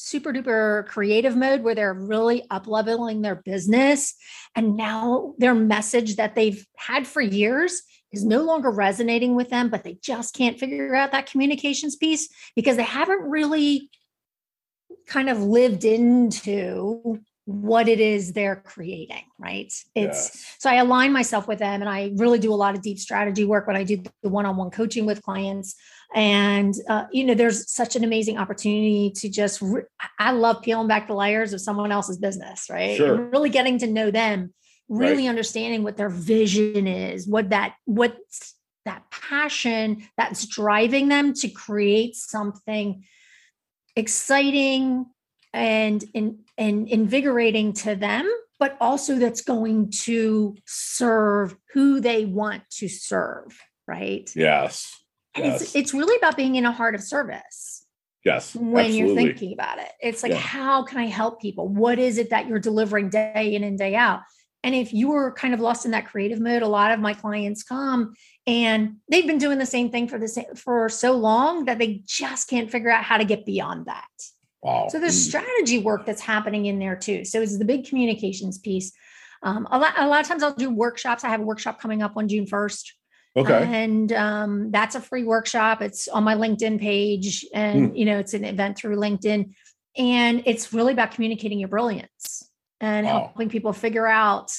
super 0.01 0.33
duper 0.33 0.87
creative 0.87 1.37
mode 1.37 1.63
where 1.63 1.75
they're 1.75 1.95
really 1.95 2.45
up 2.51 2.67
leveling 2.67 3.23
their 3.23 3.37
business. 3.37 4.15
And 4.57 4.77
now 4.77 5.35
their 5.39 5.55
message 5.55 6.17
that 6.17 6.35
they've 6.35 6.67
had 6.77 7.07
for 7.07 7.21
years 7.21 7.83
is 8.13 8.25
no 8.25 8.43
longer 8.43 8.71
resonating 8.71 9.37
with 9.37 9.51
them, 9.51 9.69
but 9.69 9.85
they 9.85 9.99
just 10.03 10.35
can't 10.35 10.59
figure 10.59 10.95
out 10.95 11.13
that 11.13 11.31
communications 11.31 11.97
piece 11.97 12.29
because 12.57 12.77
they 12.77 12.83
haven't 12.83 13.23
really 13.23 13.91
kind 15.07 15.29
of 15.29 15.43
lived 15.43 15.85
into 15.85 17.21
what 17.51 17.89
it 17.89 17.99
is 17.99 18.33
they're 18.33 18.63
creating 18.65 19.25
right 19.37 19.73
it's 19.97 20.31
yes. 20.31 20.57
so 20.61 20.71
i 20.71 20.75
align 20.75 21.13
myself 21.13 21.49
with 21.49 21.59
them 21.59 21.81
and 21.81 21.89
i 21.89 22.13
really 22.15 22.39
do 22.39 22.53
a 22.53 22.55
lot 22.55 22.77
of 22.77 22.83
deep 22.83 22.97
strategy 22.97 23.45
work 23.45 23.67
when 23.67 23.75
i 23.75 23.83
do 23.83 24.01
the 24.23 24.29
one-on-one 24.29 24.71
coaching 24.71 25.05
with 25.05 25.21
clients 25.23 25.75
and 26.15 26.75
uh, 26.89 27.07
you 27.11 27.25
know 27.25 27.35
there's 27.35 27.69
such 27.69 27.97
an 27.97 28.05
amazing 28.05 28.39
opportunity 28.39 29.11
to 29.11 29.29
just 29.29 29.61
re- 29.61 29.83
i 30.21 30.31
love 30.31 30.63
peeling 30.63 30.87
back 30.87 31.09
the 31.09 31.15
layers 31.15 31.53
of 31.53 31.61
someone 31.61 31.91
else's 31.91 32.19
business 32.19 32.69
right 32.71 32.97
sure. 32.97 33.17
and 33.17 33.33
really 33.33 33.51
getting 33.51 33.79
to 33.79 33.89
know 33.89 34.13
them 34.13 34.55
really 34.89 35.25
right. 35.25 35.31
understanding 35.31 35.83
what 35.83 35.97
their 35.97 36.09
vision 36.09 36.87
is 36.87 37.27
what 37.27 37.51
that 37.51 37.75
what 37.85 38.17
that 38.85 39.03
passion 39.11 40.07
that's 40.17 40.47
driving 40.47 41.09
them 41.09 41.35
to 41.35 41.49
create 41.49 42.15
something 42.15 43.05
exciting 43.97 45.05
and 45.53 46.05
and 46.15 46.39
and 46.57 46.89
invigorating 46.89 47.73
to 47.73 47.95
them 47.95 48.31
but 48.59 48.77
also 48.81 49.17
that's 49.17 49.41
going 49.41 49.91
to 49.91 50.55
serve 50.67 51.57
who 51.73 52.01
they 52.01 52.25
want 52.25 52.63
to 52.71 52.89
serve 52.89 53.59
right 53.87 54.31
yes, 54.37 55.03
yes. 55.37 55.63
It's, 55.63 55.75
it's 55.75 55.95
really 55.95 56.17
about 56.17 56.37
being 56.37 56.57
in 56.57 56.67
a 56.67 56.73
heart 56.73 56.95
of 56.95 57.03
service 57.03 57.85
yes 58.25 58.55
when 58.55 58.87
absolutely. 58.87 58.99
you're 58.99 59.15
thinking 59.15 59.53
about 59.53 59.79
it 59.79 59.91
it's 60.01 60.23
like 60.23 60.33
yeah. 60.33 60.39
how 60.39 60.83
can 60.85 60.99
i 60.99 61.07
help 61.07 61.41
people 61.41 61.67
what 61.67 61.99
is 61.99 62.19
it 62.19 62.31
that 62.31 62.47
you're 62.47 62.59
delivering 62.59 63.09
day 63.09 63.55
in 63.55 63.65
and 63.65 63.79
day 63.79 63.95
out 63.95 64.21
and 64.63 64.75
if 64.75 64.93
you 64.93 65.09
were 65.09 65.33
kind 65.33 65.55
of 65.55 65.61
lost 65.61 65.87
in 65.87 65.91
that 65.93 66.07
creative 66.07 66.39
mode 66.39 66.63
a 66.63 66.69
lot 66.69 66.93
of 66.93 67.01
my 67.01 67.15
clients 67.15 67.63
come 67.63 68.15
and 68.47 68.97
they've 69.11 69.27
been 69.27 69.39
doing 69.39 69.59
the 69.59 69.67
same 69.67 69.91
thing 69.91 70.07
for 70.07 70.19
the 70.19 70.29
same 70.29 70.55
for 70.55 70.89
so 70.89 71.13
long 71.13 71.65
that 71.65 71.79
they 71.79 72.03
just 72.05 72.49
can't 72.49 72.71
figure 72.71 72.91
out 72.91 73.03
how 73.03 73.17
to 73.17 73.25
get 73.25 73.45
beyond 73.45 73.87
that 73.87 74.05
Wow. 74.63 74.89
So 74.91 75.01
there's 75.01 75.21
strategy 75.21 75.79
work 75.79 76.05
that's 76.05 76.21
happening 76.21 76.67
in 76.67 76.79
there 76.79 76.97
too. 76.97 77.25
So 77.25 77.41
it's 77.41 77.59
the 77.59 77.65
big 77.65 77.87
communications 77.89 78.59
piece. 78.59 78.93
Um, 79.43 79.67
a 79.71 79.79
lot, 79.79 79.95
a 79.97 80.07
lot 80.07 80.21
of 80.21 80.29
times 80.29 80.43
I'll 80.43 80.55
do 80.55 80.71
workshops. 80.71 81.25
I 81.25 81.29
have 81.29 81.41
a 81.41 81.45
workshop 81.45 81.81
coming 81.81 82.03
up 82.03 82.13
on 82.17 82.29
June 82.29 82.45
1st. 82.45 82.93
Okay. 83.37 83.83
And 83.85 84.13
um, 84.13 84.71
that's 84.71 84.97
a 84.97 85.01
free 85.01 85.25
workshop. 85.25 85.81
It's 85.81 86.09
on 86.09 86.25
my 86.25 86.35
LinkedIn 86.35 86.81
page 86.81 87.45
and, 87.55 87.91
hmm. 87.91 87.97
you 87.97 88.05
know, 88.05 88.19
it's 88.19 88.35
an 88.35 88.45
event 88.45 88.77
through 88.77 88.97
LinkedIn. 88.97 89.55
And 89.97 90.43
it's 90.47 90.73
really 90.73 90.93
about 90.93 91.13
communicating 91.13 91.59
your 91.59 91.69
brilliance 91.69 92.49
and 92.81 93.07
wow. 93.07 93.13
helping 93.27 93.49
people 93.49 93.73
figure 93.73 94.07
out 94.07 94.53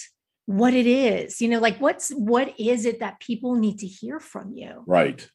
what 0.46 0.74
it 0.74 0.88
is, 0.88 1.42
you 1.42 1.48
know, 1.48 1.60
like 1.60 1.78
what's, 1.78 2.10
what 2.12 2.54
is 2.60 2.86
it 2.86 3.00
that 3.00 3.20
people 3.20 3.56
need 3.56 3.80
to 3.80 3.88
hear 3.88 4.20
from 4.20 4.54
you? 4.54 4.84
Right. 4.88 5.28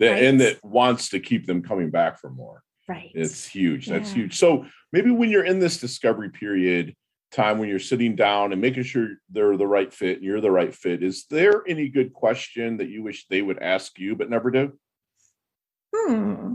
right? 0.00 0.22
And 0.22 0.40
that 0.40 0.64
wants 0.64 1.10
to 1.10 1.20
keep 1.20 1.46
them 1.46 1.62
coming 1.62 1.90
back 1.90 2.20
for 2.20 2.30
more. 2.30 2.62
Right. 2.88 3.10
It's 3.14 3.46
huge. 3.46 3.86
That's 3.86 4.10
yeah. 4.10 4.16
huge. 4.16 4.38
So 4.38 4.66
maybe 4.92 5.10
when 5.10 5.30
you're 5.30 5.44
in 5.44 5.58
this 5.58 5.78
discovery 5.78 6.30
period 6.30 6.94
time 7.32 7.58
when 7.58 7.68
you're 7.68 7.78
sitting 7.78 8.14
down 8.14 8.52
and 8.52 8.60
making 8.60 8.84
sure 8.84 9.08
they're 9.30 9.56
the 9.56 9.66
right 9.66 9.92
fit 9.92 10.18
and 10.18 10.24
you're 10.24 10.40
the 10.40 10.50
right 10.50 10.74
fit, 10.74 11.02
is 11.02 11.26
there 11.30 11.64
any 11.66 11.88
good 11.88 12.12
question 12.12 12.76
that 12.76 12.88
you 12.88 13.02
wish 13.02 13.26
they 13.26 13.42
would 13.42 13.58
ask 13.58 13.98
you 13.98 14.14
but 14.14 14.30
never 14.30 14.50
do? 14.50 14.72
Hmm. 15.94 16.54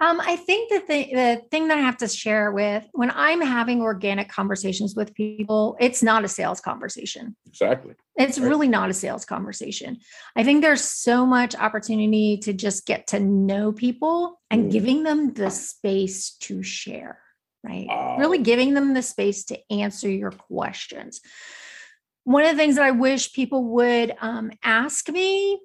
Um, 0.00 0.20
I 0.20 0.34
think 0.34 0.70
that 0.70 0.88
the, 0.88 1.14
the 1.14 1.42
thing 1.50 1.68
that 1.68 1.78
I 1.78 1.80
have 1.80 1.98
to 1.98 2.08
share 2.08 2.50
with 2.50 2.84
when 2.92 3.12
I'm 3.14 3.40
having 3.40 3.80
organic 3.80 4.28
conversations 4.28 4.94
with 4.96 5.14
people, 5.14 5.76
it's 5.78 6.02
not 6.02 6.24
a 6.24 6.28
sales 6.28 6.60
conversation. 6.60 7.36
Exactly. 7.46 7.94
It's 8.16 8.38
right. 8.38 8.48
really 8.48 8.66
not 8.66 8.90
a 8.90 8.94
sales 8.94 9.24
conversation. 9.24 9.98
I 10.34 10.42
think 10.42 10.62
there's 10.62 10.82
so 10.82 11.24
much 11.24 11.54
opportunity 11.54 12.38
to 12.38 12.52
just 12.52 12.86
get 12.86 13.06
to 13.08 13.20
know 13.20 13.70
people 13.70 14.40
and 14.50 14.64
mm. 14.64 14.72
giving 14.72 15.04
them 15.04 15.32
the 15.32 15.50
space 15.50 16.32
to 16.40 16.64
share, 16.64 17.20
right? 17.62 17.86
Wow. 17.86 18.16
Really 18.18 18.38
giving 18.38 18.74
them 18.74 18.94
the 18.94 19.02
space 19.02 19.44
to 19.46 19.72
answer 19.72 20.10
your 20.10 20.32
questions. 20.32 21.20
One 22.24 22.44
of 22.44 22.50
the 22.50 22.56
things 22.56 22.76
that 22.76 22.84
I 22.84 22.90
wish 22.90 23.32
people 23.32 23.64
would 23.74 24.12
um, 24.20 24.50
ask 24.64 25.08
me, 25.08 25.60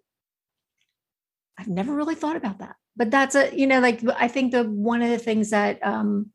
I've 1.58 1.68
never 1.68 1.96
really 1.96 2.16
thought 2.16 2.36
about 2.36 2.60
that 2.60 2.76
but 3.00 3.10
that's 3.10 3.34
a 3.34 3.50
you 3.58 3.66
know 3.66 3.80
like 3.80 4.02
i 4.18 4.28
think 4.28 4.52
the 4.52 4.64
one 4.64 5.02
of 5.02 5.10
the 5.10 5.18
things 5.18 5.50
that 5.50 5.80
um 5.84 6.30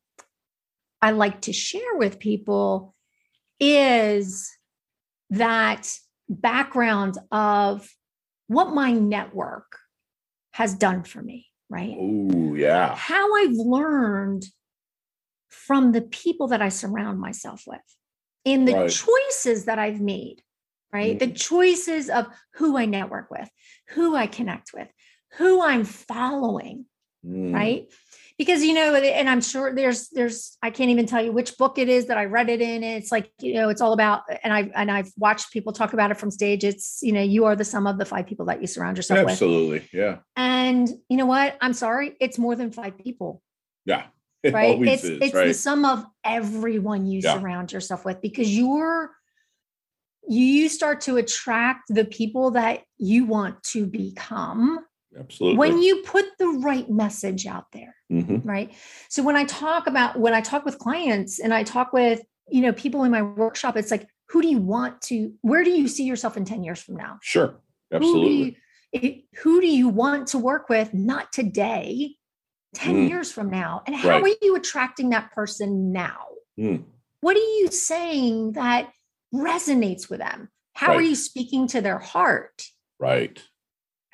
i 1.00 1.12
like 1.12 1.42
to 1.42 1.52
share 1.52 1.94
with 1.94 2.18
people 2.18 2.94
is 3.60 4.50
that 5.30 5.92
background 6.28 7.18
of 7.30 7.88
what 8.48 8.74
my 8.74 8.90
network 8.90 9.78
has 10.52 10.74
done 10.74 11.04
for 11.04 11.22
me 11.22 11.46
right? 11.70 11.96
Oh 11.98 12.54
yeah. 12.54 12.94
How 12.94 13.36
i've 13.36 13.52
learned 13.52 14.44
from 15.48 15.92
the 15.92 16.02
people 16.02 16.48
that 16.48 16.62
i 16.62 16.68
surround 16.68 17.20
myself 17.20 17.62
with 17.66 17.80
in 18.44 18.64
the 18.64 18.74
right. 18.74 18.90
choices 18.90 19.66
that 19.66 19.78
i've 19.78 20.00
made 20.00 20.40
right? 20.92 21.18
The 21.18 21.32
choices 21.32 22.08
of 22.08 22.26
who 22.54 22.78
i 22.78 22.84
network 22.84 23.30
with 23.30 23.48
who 23.90 24.14
i 24.14 24.26
connect 24.26 24.72
with 24.72 24.88
who 25.36 25.62
I'm 25.62 25.84
following, 25.84 26.86
mm. 27.26 27.54
right? 27.54 27.86
Because 28.36 28.64
you 28.64 28.74
know, 28.74 28.94
and 28.94 29.28
I'm 29.28 29.40
sure 29.40 29.72
there's 29.72 30.08
there's 30.08 30.56
I 30.60 30.70
can't 30.70 30.90
even 30.90 31.06
tell 31.06 31.24
you 31.24 31.30
which 31.30 31.56
book 31.56 31.78
it 31.78 31.88
is 31.88 32.06
that 32.06 32.18
I 32.18 32.24
read 32.24 32.48
it 32.48 32.60
in. 32.60 32.82
It's 32.82 33.12
like 33.12 33.30
you 33.40 33.54
know, 33.54 33.68
it's 33.68 33.80
all 33.80 33.92
about, 33.92 34.22
and 34.42 34.52
I 34.52 34.70
and 34.74 34.90
I've 34.90 35.12
watched 35.16 35.52
people 35.52 35.72
talk 35.72 35.92
about 35.92 36.10
it 36.10 36.16
from 36.16 36.32
stage. 36.32 36.64
It's 36.64 36.98
you 37.00 37.12
know, 37.12 37.22
you 37.22 37.44
are 37.44 37.54
the 37.54 37.64
sum 37.64 37.86
of 37.86 37.98
the 37.98 38.04
five 38.04 38.26
people 38.26 38.46
that 38.46 38.60
you 38.60 38.66
surround 38.66 38.96
yourself 38.96 39.28
Absolutely. 39.28 39.68
with. 39.68 39.82
Absolutely, 39.84 40.00
yeah. 40.00 40.16
And 40.36 40.88
you 41.08 41.16
know 41.16 41.26
what? 41.26 41.56
I'm 41.60 41.74
sorry, 41.74 42.16
it's 42.20 42.38
more 42.38 42.56
than 42.56 42.72
five 42.72 42.98
people. 42.98 43.42
Yeah. 43.84 44.04
It 44.44 44.52
right. 44.52 44.78
It's 44.82 45.04
is, 45.04 45.22
it's 45.22 45.34
right? 45.34 45.46
the 45.46 45.54
sum 45.54 45.86
of 45.86 46.04
everyone 46.22 47.06
you 47.06 47.20
yeah. 47.24 47.38
surround 47.38 47.72
yourself 47.72 48.04
with 48.04 48.20
because 48.20 48.54
you're 48.54 49.10
you 50.28 50.68
start 50.68 51.00
to 51.02 51.16
attract 51.16 51.84
the 51.88 52.04
people 52.04 52.50
that 52.50 52.82
you 52.98 53.24
want 53.24 53.62
to 53.62 53.86
become 53.86 54.80
Absolutely. 55.18 55.58
When 55.58 55.82
you 55.82 56.02
put 56.02 56.24
the 56.38 56.48
right 56.48 56.88
message 56.90 57.46
out 57.46 57.66
there, 57.72 57.94
mm-hmm. 58.10 58.48
right? 58.48 58.72
So 59.08 59.22
when 59.22 59.36
I 59.36 59.44
talk 59.44 59.86
about 59.86 60.18
when 60.18 60.34
I 60.34 60.40
talk 60.40 60.64
with 60.64 60.78
clients 60.78 61.38
and 61.38 61.54
I 61.54 61.62
talk 61.62 61.92
with 61.92 62.22
you 62.48 62.62
know 62.62 62.72
people 62.72 63.04
in 63.04 63.10
my 63.10 63.22
workshop, 63.22 63.76
it's 63.76 63.90
like, 63.90 64.08
who 64.28 64.42
do 64.42 64.48
you 64.48 64.58
want 64.58 65.00
to? 65.02 65.32
Where 65.42 65.64
do 65.64 65.70
you 65.70 65.88
see 65.88 66.04
yourself 66.04 66.36
in 66.36 66.44
ten 66.44 66.64
years 66.64 66.82
from 66.82 66.96
now? 66.96 67.18
Sure, 67.22 67.60
absolutely. 67.92 68.58
Who 68.92 69.00
do 69.00 69.06
you, 69.06 69.22
who 69.42 69.60
do 69.60 69.66
you 69.66 69.88
want 69.88 70.28
to 70.28 70.38
work 70.38 70.68
with? 70.68 70.92
Not 70.94 71.32
today, 71.32 72.16
ten 72.74 72.96
mm. 72.96 73.08
years 73.08 73.30
from 73.30 73.50
now, 73.50 73.82
and 73.86 73.94
how 73.94 74.08
right. 74.10 74.22
are 74.22 74.36
you 74.42 74.56
attracting 74.56 75.10
that 75.10 75.32
person 75.32 75.92
now? 75.92 76.18
Mm. 76.58 76.84
What 77.20 77.36
are 77.36 77.40
you 77.40 77.68
saying 77.70 78.52
that 78.52 78.90
resonates 79.32 80.10
with 80.10 80.20
them? 80.20 80.50
How 80.74 80.88
right. 80.88 80.96
are 80.96 81.02
you 81.02 81.14
speaking 81.14 81.66
to 81.68 81.80
their 81.80 81.98
heart? 81.98 82.64
Right. 82.98 83.42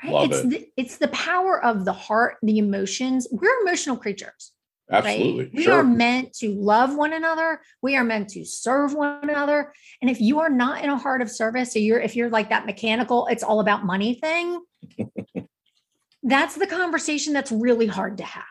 Right? 0.02 0.12
Love 0.12 0.30
it's 0.30 0.40
it. 0.40 0.50
the 0.50 0.68
it's 0.76 0.96
the 0.98 1.08
power 1.08 1.62
of 1.62 1.84
the 1.84 1.92
heart, 1.92 2.36
the 2.42 2.58
emotions. 2.58 3.28
We're 3.30 3.60
emotional 3.62 3.96
creatures. 3.96 4.52
Absolutely. 4.90 5.44
Right? 5.44 5.54
We 5.54 5.62
sure. 5.64 5.74
are 5.74 5.84
meant 5.84 6.32
to 6.34 6.50
love 6.50 6.96
one 6.96 7.12
another. 7.12 7.60
We 7.80 7.96
are 7.96 8.04
meant 8.04 8.30
to 8.30 8.44
serve 8.44 8.92
one 8.94 9.28
another. 9.28 9.72
And 10.02 10.10
if 10.10 10.20
you 10.20 10.40
are 10.40 10.50
not 10.50 10.82
in 10.82 10.90
a 10.90 10.98
heart 10.98 11.22
of 11.22 11.30
service, 11.30 11.72
so 11.72 11.78
you're 11.78 12.00
if 12.00 12.16
you're 12.16 12.30
like 12.30 12.48
that 12.50 12.66
mechanical, 12.66 13.26
it's 13.26 13.42
all 13.42 13.60
about 13.60 13.84
money 13.84 14.14
thing, 14.14 14.60
that's 16.22 16.56
the 16.56 16.66
conversation 16.66 17.32
that's 17.32 17.52
really 17.52 17.86
hard 17.86 18.18
to 18.18 18.24
have. 18.24 18.44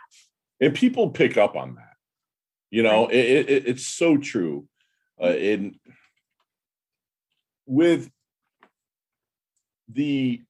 And 0.62 0.74
people 0.74 1.10
pick 1.10 1.38
up 1.38 1.56
on 1.56 1.76
that. 1.76 1.84
You 2.70 2.84
know, 2.84 3.06
right. 3.06 3.16
it, 3.16 3.50
it, 3.50 3.68
it's 3.68 3.88
so 3.88 4.18
true. 4.18 4.68
Uh, 5.22 5.34
in 5.34 5.80
with 7.66 8.10
the 9.90 10.42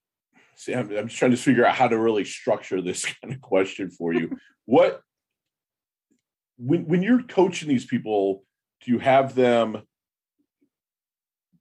I'm 0.67 1.07
just 1.07 1.17
trying 1.17 1.31
to 1.31 1.37
figure 1.37 1.65
out 1.65 1.75
how 1.75 1.87
to 1.87 1.97
really 1.97 2.25
structure 2.25 2.81
this 2.81 3.05
kind 3.21 3.33
of 3.33 3.41
question 3.41 3.89
for 3.89 4.13
you. 4.13 4.37
what 4.65 5.01
when 6.57 6.85
when 6.85 7.01
you're 7.01 7.23
coaching 7.23 7.69
these 7.69 7.85
people, 7.85 8.43
do 8.81 8.91
you 8.91 8.99
have 8.99 9.35
them 9.35 9.83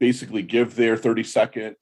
basically 0.00 0.42
give 0.42 0.74
their 0.74 0.96
30 0.96 1.22
second 1.24 1.76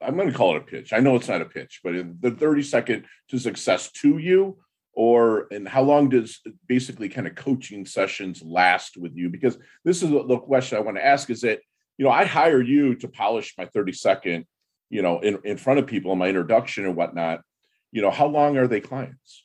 I'm 0.00 0.16
going 0.16 0.30
to 0.30 0.36
call 0.36 0.54
it 0.54 0.58
a 0.58 0.64
pitch. 0.64 0.92
I 0.92 1.00
know 1.00 1.16
it's 1.16 1.28
not 1.28 1.40
a 1.40 1.46
pitch, 1.46 1.80
but 1.82 1.94
the 2.20 2.30
30 2.30 2.62
second 2.62 3.04
to 3.30 3.38
success 3.38 3.90
to 3.92 4.18
you, 4.18 4.58
or 4.92 5.46
and 5.50 5.66
how 5.66 5.82
long 5.82 6.08
does 6.08 6.40
basically 6.66 7.08
kind 7.08 7.26
of 7.26 7.34
coaching 7.34 7.86
sessions 7.86 8.42
last 8.42 8.96
with 8.96 9.16
you? 9.16 9.30
Because 9.30 9.58
this 9.84 10.02
is 10.02 10.10
the 10.10 10.38
question 10.38 10.76
I 10.76 10.82
want 10.82 10.98
to 10.98 11.04
ask: 11.04 11.30
is 11.30 11.40
that 11.42 11.60
you 11.96 12.04
know 12.04 12.10
I 12.10 12.24
hire 12.24 12.60
you 12.60 12.94
to 12.96 13.08
polish 13.08 13.54
my 13.56 13.66
30 13.66 13.92
second 13.92 14.46
you 14.90 15.02
know, 15.02 15.20
in, 15.20 15.38
in 15.44 15.56
front 15.56 15.78
of 15.78 15.86
people 15.86 16.12
in 16.12 16.18
my 16.18 16.28
introduction 16.28 16.84
and 16.84 16.96
whatnot, 16.96 17.40
you 17.92 18.02
know, 18.02 18.10
how 18.10 18.26
long 18.26 18.56
are 18.56 18.66
they 18.66 18.80
clients? 18.80 19.44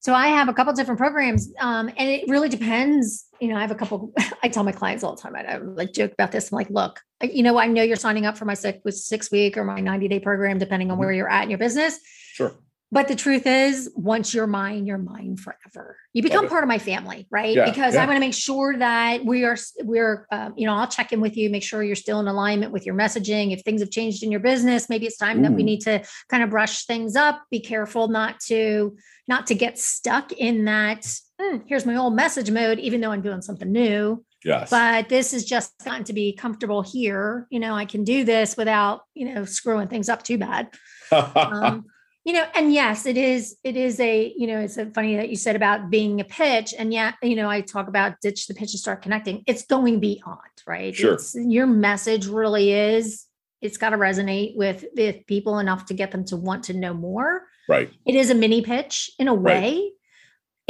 So 0.00 0.14
I 0.14 0.28
have 0.28 0.48
a 0.48 0.54
couple 0.54 0.72
different 0.72 0.98
programs, 0.98 1.52
um, 1.60 1.88
and 1.88 2.08
it 2.08 2.24
really 2.26 2.48
depends. 2.48 3.26
You 3.38 3.48
know, 3.48 3.56
I 3.56 3.60
have 3.60 3.70
a 3.70 3.74
couple. 3.74 4.14
I 4.42 4.48
tell 4.48 4.64
my 4.64 4.72
clients 4.72 5.04
all 5.04 5.14
the 5.14 5.20
time. 5.20 5.36
I, 5.36 5.42
I 5.42 5.56
like 5.58 5.92
joke 5.92 6.12
about 6.12 6.32
this. 6.32 6.50
I'm 6.50 6.56
like, 6.56 6.70
look, 6.70 7.00
you 7.22 7.42
know, 7.42 7.58
I 7.58 7.66
know 7.66 7.82
you're 7.82 7.96
signing 7.96 8.24
up 8.24 8.38
for 8.38 8.46
my 8.46 8.54
six, 8.54 8.80
six 9.06 9.30
week 9.30 9.58
or 9.58 9.64
my 9.64 9.80
90 9.80 10.08
day 10.08 10.18
program, 10.18 10.58
depending 10.58 10.90
on 10.90 10.94
mm-hmm. 10.94 11.00
where 11.00 11.12
you're 11.12 11.28
at 11.28 11.44
in 11.44 11.50
your 11.50 11.58
business. 11.58 12.00
Sure. 12.32 12.54
But 12.92 13.06
the 13.06 13.14
truth 13.14 13.46
is, 13.46 13.88
once 13.94 14.34
you're 14.34 14.48
mine, 14.48 14.84
you're 14.84 14.98
mine 14.98 15.36
forever. 15.36 15.96
You 16.12 16.24
become 16.24 16.48
part 16.48 16.64
of 16.64 16.68
my 16.68 16.78
family, 16.78 17.28
right? 17.30 17.54
Yeah, 17.54 17.64
because 17.64 17.94
yeah. 17.94 18.02
I 18.02 18.06
want 18.06 18.16
to 18.16 18.20
make 18.20 18.34
sure 18.34 18.76
that 18.76 19.24
we 19.24 19.44
are, 19.44 19.56
we're, 19.84 20.26
um, 20.32 20.54
you 20.56 20.66
know, 20.66 20.74
I'll 20.74 20.88
check 20.88 21.12
in 21.12 21.20
with 21.20 21.36
you, 21.36 21.50
make 21.50 21.62
sure 21.62 21.84
you're 21.84 21.94
still 21.94 22.18
in 22.18 22.26
alignment 22.26 22.72
with 22.72 22.84
your 22.84 22.96
messaging. 22.96 23.52
If 23.52 23.62
things 23.62 23.80
have 23.80 23.92
changed 23.92 24.24
in 24.24 24.32
your 24.32 24.40
business, 24.40 24.88
maybe 24.88 25.06
it's 25.06 25.16
time 25.16 25.38
Ooh. 25.38 25.42
that 25.42 25.52
we 25.52 25.62
need 25.62 25.82
to 25.82 26.04
kind 26.28 26.42
of 26.42 26.50
brush 26.50 26.84
things 26.86 27.14
up. 27.14 27.44
Be 27.48 27.60
careful 27.60 28.08
not 28.08 28.40
to, 28.46 28.96
not 29.28 29.46
to 29.48 29.54
get 29.54 29.78
stuck 29.78 30.32
in 30.32 30.64
that. 30.64 31.06
Hmm, 31.40 31.58
here's 31.66 31.86
my 31.86 31.94
old 31.94 32.16
message 32.16 32.50
mode, 32.50 32.80
even 32.80 33.00
though 33.00 33.12
I'm 33.12 33.22
doing 33.22 33.40
something 33.40 33.70
new. 33.70 34.24
Yes. 34.44 34.68
But 34.68 35.08
this 35.08 35.30
has 35.30 35.44
just 35.44 35.72
gotten 35.84 36.04
to 36.04 36.12
be 36.12 36.32
comfortable 36.32 36.82
here. 36.82 37.46
You 37.50 37.60
know, 37.60 37.74
I 37.74 37.84
can 37.84 38.02
do 38.02 38.24
this 38.24 38.56
without, 38.56 39.02
you 39.14 39.32
know, 39.32 39.44
screwing 39.44 39.86
things 39.86 40.08
up 40.08 40.24
too 40.24 40.38
bad. 40.38 40.70
um, 41.12 41.84
you 42.24 42.32
know 42.32 42.46
and 42.54 42.72
yes 42.72 43.06
it 43.06 43.16
is 43.16 43.56
it 43.64 43.76
is 43.76 43.98
a 44.00 44.32
you 44.36 44.46
know 44.46 44.60
it's 44.60 44.76
a 44.76 44.86
funny 44.90 45.16
that 45.16 45.30
you 45.30 45.36
said 45.36 45.56
about 45.56 45.90
being 45.90 46.20
a 46.20 46.24
pitch 46.24 46.74
and 46.78 46.92
yeah 46.92 47.12
you 47.22 47.34
know 47.34 47.48
i 47.48 47.60
talk 47.60 47.88
about 47.88 48.20
ditch 48.20 48.46
the 48.46 48.54
pitch 48.54 48.72
and 48.72 48.80
start 48.80 49.02
connecting. 49.02 49.42
It's 49.46 49.64
going 49.64 50.00
beyond 50.00 50.38
right? 50.66 50.94
Sure. 50.94 51.14
It's, 51.14 51.34
your 51.34 51.66
message 51.66 52.26
really 52.26 52.72
is 52.72 53.26
it's 53.60 53.76
got 53.76 53.90
to 53.90 53.96
resonate 53.96 54.56
with 54.56 54.84
with 54.96 55.26
people 55.26 55.58
enough 55.58 55.86
to 55.86 55.94
get 55.94 56.12
them 56.12 56.24
to 56.26 56.36
want 56.36 56.64
to 56.64 56.72
know 56.72 56.94
more. 56.94 57.42
Right. 57.68 57.90
It 58.06 58.14
is 58.14 58.30
a 58.30 58.34
mini 58.34 58.62
pitch 58.62 59.10
in 59.18 59.28
a 59.28 59.34
way 59.34 59.72
right 59.72 59.90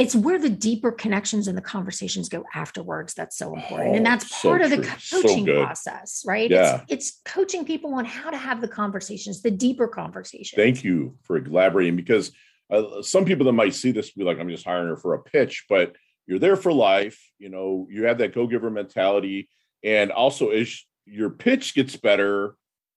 it's 0.01 0.15
where 0.15 0.39
the 0.39 0.49
deeper 0.49 0.91
connections 0.91 1.47
and 1.47 1.55
the 1.55 1.61
conversations 1.61 2.27
go 2.27 2.43
afterwards 2.55 3.13
that's 3.13 3.37
so 3.37 3.55
important. 3.55 3.91
Oh, 3.91 3.95
and 3.97 4.05
that's 4.05 4.41
part 4.41 4.61
so 4.61 4.65
of 4.65 4.71
the 4.71 4.87
coaching 4.87 5.45
so 5.45 5.63
process 5.63 6.23
right? 6.25 6.49
Yeah. 6.49 6.81
It's, 6.87 7.09
it's, 7.09 7.21
coaching 7.23 7.65
people 7.65 7.93
on 7.93 8.05
how 8.05 8.31
to 8.31 8.37
have 8.37 8.61
the 8.61 8.67
conversations 8.67 9.41
the 9.41 9.51
deeper 9.51 9.87
conversations. 9.87 10.53
Thank 10.55 10.83
you 10.83 11.17
for 11.21 11.37
elaborating 11.37 11.95
because 11.95 12.31
uh, 12.71 13.03
some 13.03 13.25
people 13.25 13.45
that 13.45 13.53
might 13.53 13.75
see 13.75 13.91
this 13.91 14.11
be 14.11 14.23
like 14.23 14.39
i'm 14.39 14.49
just 14.49 14.65
hiring 14.65 14.87
her 14.87 14.97
for 14.97 15.13
a 15.13 15.21
pitch 15.21 15.65
but 15.69 15.95
you're 16.25 16.39
there 16.39 16.55
for 16.55 16.73
life 16.73 17.19
you 17.37 17.49
know 17.49 17.87
you 17.89 18.05
have 18.05 18.17
that 18.19 18.33
go-giver 18.33 18.69
mentality. 18.69 19.49
And 19.83 20.11
also 20.11 20.49
as 20.49 20.83
your 21.05 21.29
pitch 21.29 21.75
gets 21.75 21.95
better 21.95 22.55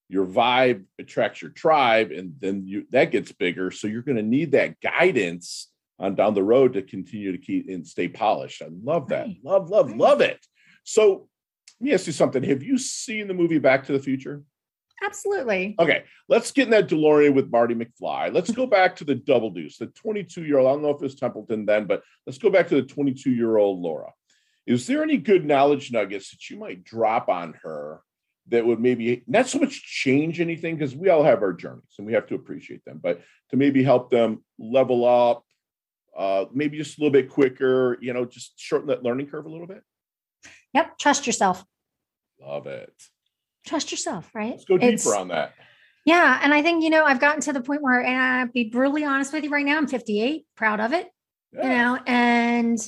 your 0.09 0.27
vibe 0.27 0.85
attracts 0.99 1.41
your 1.41 1.51
tribe 1.51 2.11
and 2.13 2.35
then 2.39 2.67
you 2.67 2.87
that 2.91 3.11
gets 3.11 3.33
bigger. 3.33 3.71
So 3.71 3.89
you're 3.89 4.03
going 4.03 4.17
to 4.17 4.23
need 4.23 4.53
that 4.53 4.81
guidance 4.81 5.69
on 5.99 6.15
down 6.15 6.35
the 6.35 6.43
road 6.43 6.75
to 6.75 6.83
continue 6.83 7.33
to 7.33 7.39
keep 7.39 7.69
and 7.69 7.87
stay 7.87 8.09
polished. 8.09 8.63
I 8.63 8.69
love 8.83 9.09
that. 9.09 9.27
Right. 9.27 9.39
Love, 9.43 9.71
love, 9.71 9.89
right. 9.89 9.99
love 9.99 10.21
it. 10.21 10.45
So 10.85 11.29
let 11.81 11.85
me 11.87 11.95
ask 11.95 12.07
you 12.07 12.13
something. 12.13 12.43
Have 12.43 12.63
you 12.63 12.79
seen 12.79 13.29
the 13.29 13.35
movie 13.35 13.59
Back 13.59 13.85
to 13.87 13.93
the 13.93 13.99
Future? 14.01 14.43
Absolutely. 15.03 15.75
Okay, 15.79 16.05
let's 16.29 16.51
get 16.51 16.65
in 16.65 16.71
that 16.71 16.89
DeLorean 16.89 17.35
with 17.35 17.51
Marty 17.51 17.75
McFly. 17.75 18.33
Let's 18.33 18.51
go 18.51 18.67
back 18.67 18.97
to 18.97 19.05
the 19.05 19.15
double 19.15 19.51
deuce, 19.51 19.77
the 19.77 19.87
22 19.87 20.45
year 20.45 20.59
old. 20.59 20.69
I 20.69 20.73
don't 20.73 20.83
know 20.83 20.91
if 20.91 21.03
it's 21.03 21.15
Templeton 21.15 21.67
then, 21.67 21.87
but 21.87 22.03
let's 22.27 22.39
go 22.39 22.49
back 22.49 22.69
to 22.69 22.77
the 22.77 22.83
22 22.83 23.31
year 23.31 23.57
old 23.57 23.81
Laura. 23.81 24.13
Is 24.67 24.87
there 24.87 25.03
any 25.03 25.19
good 25.19 25.45
knowledge 25.45 25.93
nuggets 25.93 26.31
that 26.31 26.49
you 26.49 26.59
might 26.59 26.85
drop 26.85 27.29
on 27.29 27.55
her 27.63 28.01
that 28.49 28.65
would 28.65 28.81
maybe 28.81 29.25
not 29.27 29.49
so 29.49 29.59
much 29.59 29.83
change 29.83 30.41
anything 30.41 30.77
because 30.77 30.95
we 30.95 31.09
all 31.09 31.25
have 31.25 31.43
our 31.43 31.53
journeys 31.53 31.95
and 31.99 32.07
we 32.07 32.13
have 32.13 32.27
to 32.29 32.35
appreciate 32.35 32.85
them, 32.85 33.01
but 33.03 33.21
to 33.51 33.57
maybe 33.57 33.83
help 33.83 34.11
them 34.11 34.43
level 34.59 35.05
up, 35.05 35.45
uh, 36.17 36.47
maybe 36.53 36.79
just 36.79 36.99
a 36.99 37.01
little 37.01 37.13
bit 37.13 37.31
quicker, 37.31 37.99
you 38.01 38.13
know, 38.13 38.25
just 38.25 38.59
shorten 38.59 38.89
that 38.89 39.03
learning 39.03 39.27
curve 39.27 39.47
a 39.47 39.49
little 39.49 39.67
bit? 39.67 39.83
Yep. 40.73 40.99
Trust 40.99 41.27
yourself. 41.27 41.65
Love 42.41 42.67
it. 42.67 42.93
Trust 43.67 43.91
yourself, 43.91 44.31
right? 44.35 44.51
Let's 44.51 44.65
go 44.65 44.77
deeper 44.77 44.93
it's, 44.93 45.07
on 45.07 45.29
that. 45.29 45.55
Yeah. 46.05 46.39
And 46.43 46.53
I 46.53 46.63
think, 46.63 46.83
you 46.83 46.91
know, 46.91 47.05
I've 47.05 47.21
gotten 47.21 47.41
to 47.43 47.53
the 47.53 47.63
point 47.63 47.83
where, 47.83 48.03
and 48.03 48.17
I'll 48.17 48.53
be 48.53 48.65
brutally 48.65 49.05
honest 49.05 49.33
with 49.33 49.45
you 49.45 49.51
right 49.51 49.65
now, 49.65 49.79
I'm 49.79 49.87
58, 49.87 50.47
proud 50.55 50.81
of 50.81 50.93
it, 50.93 51.09
yeah. 51.53 51.63
you 51.63 51.69
know, 51.69 51.99
and 52.07 52.79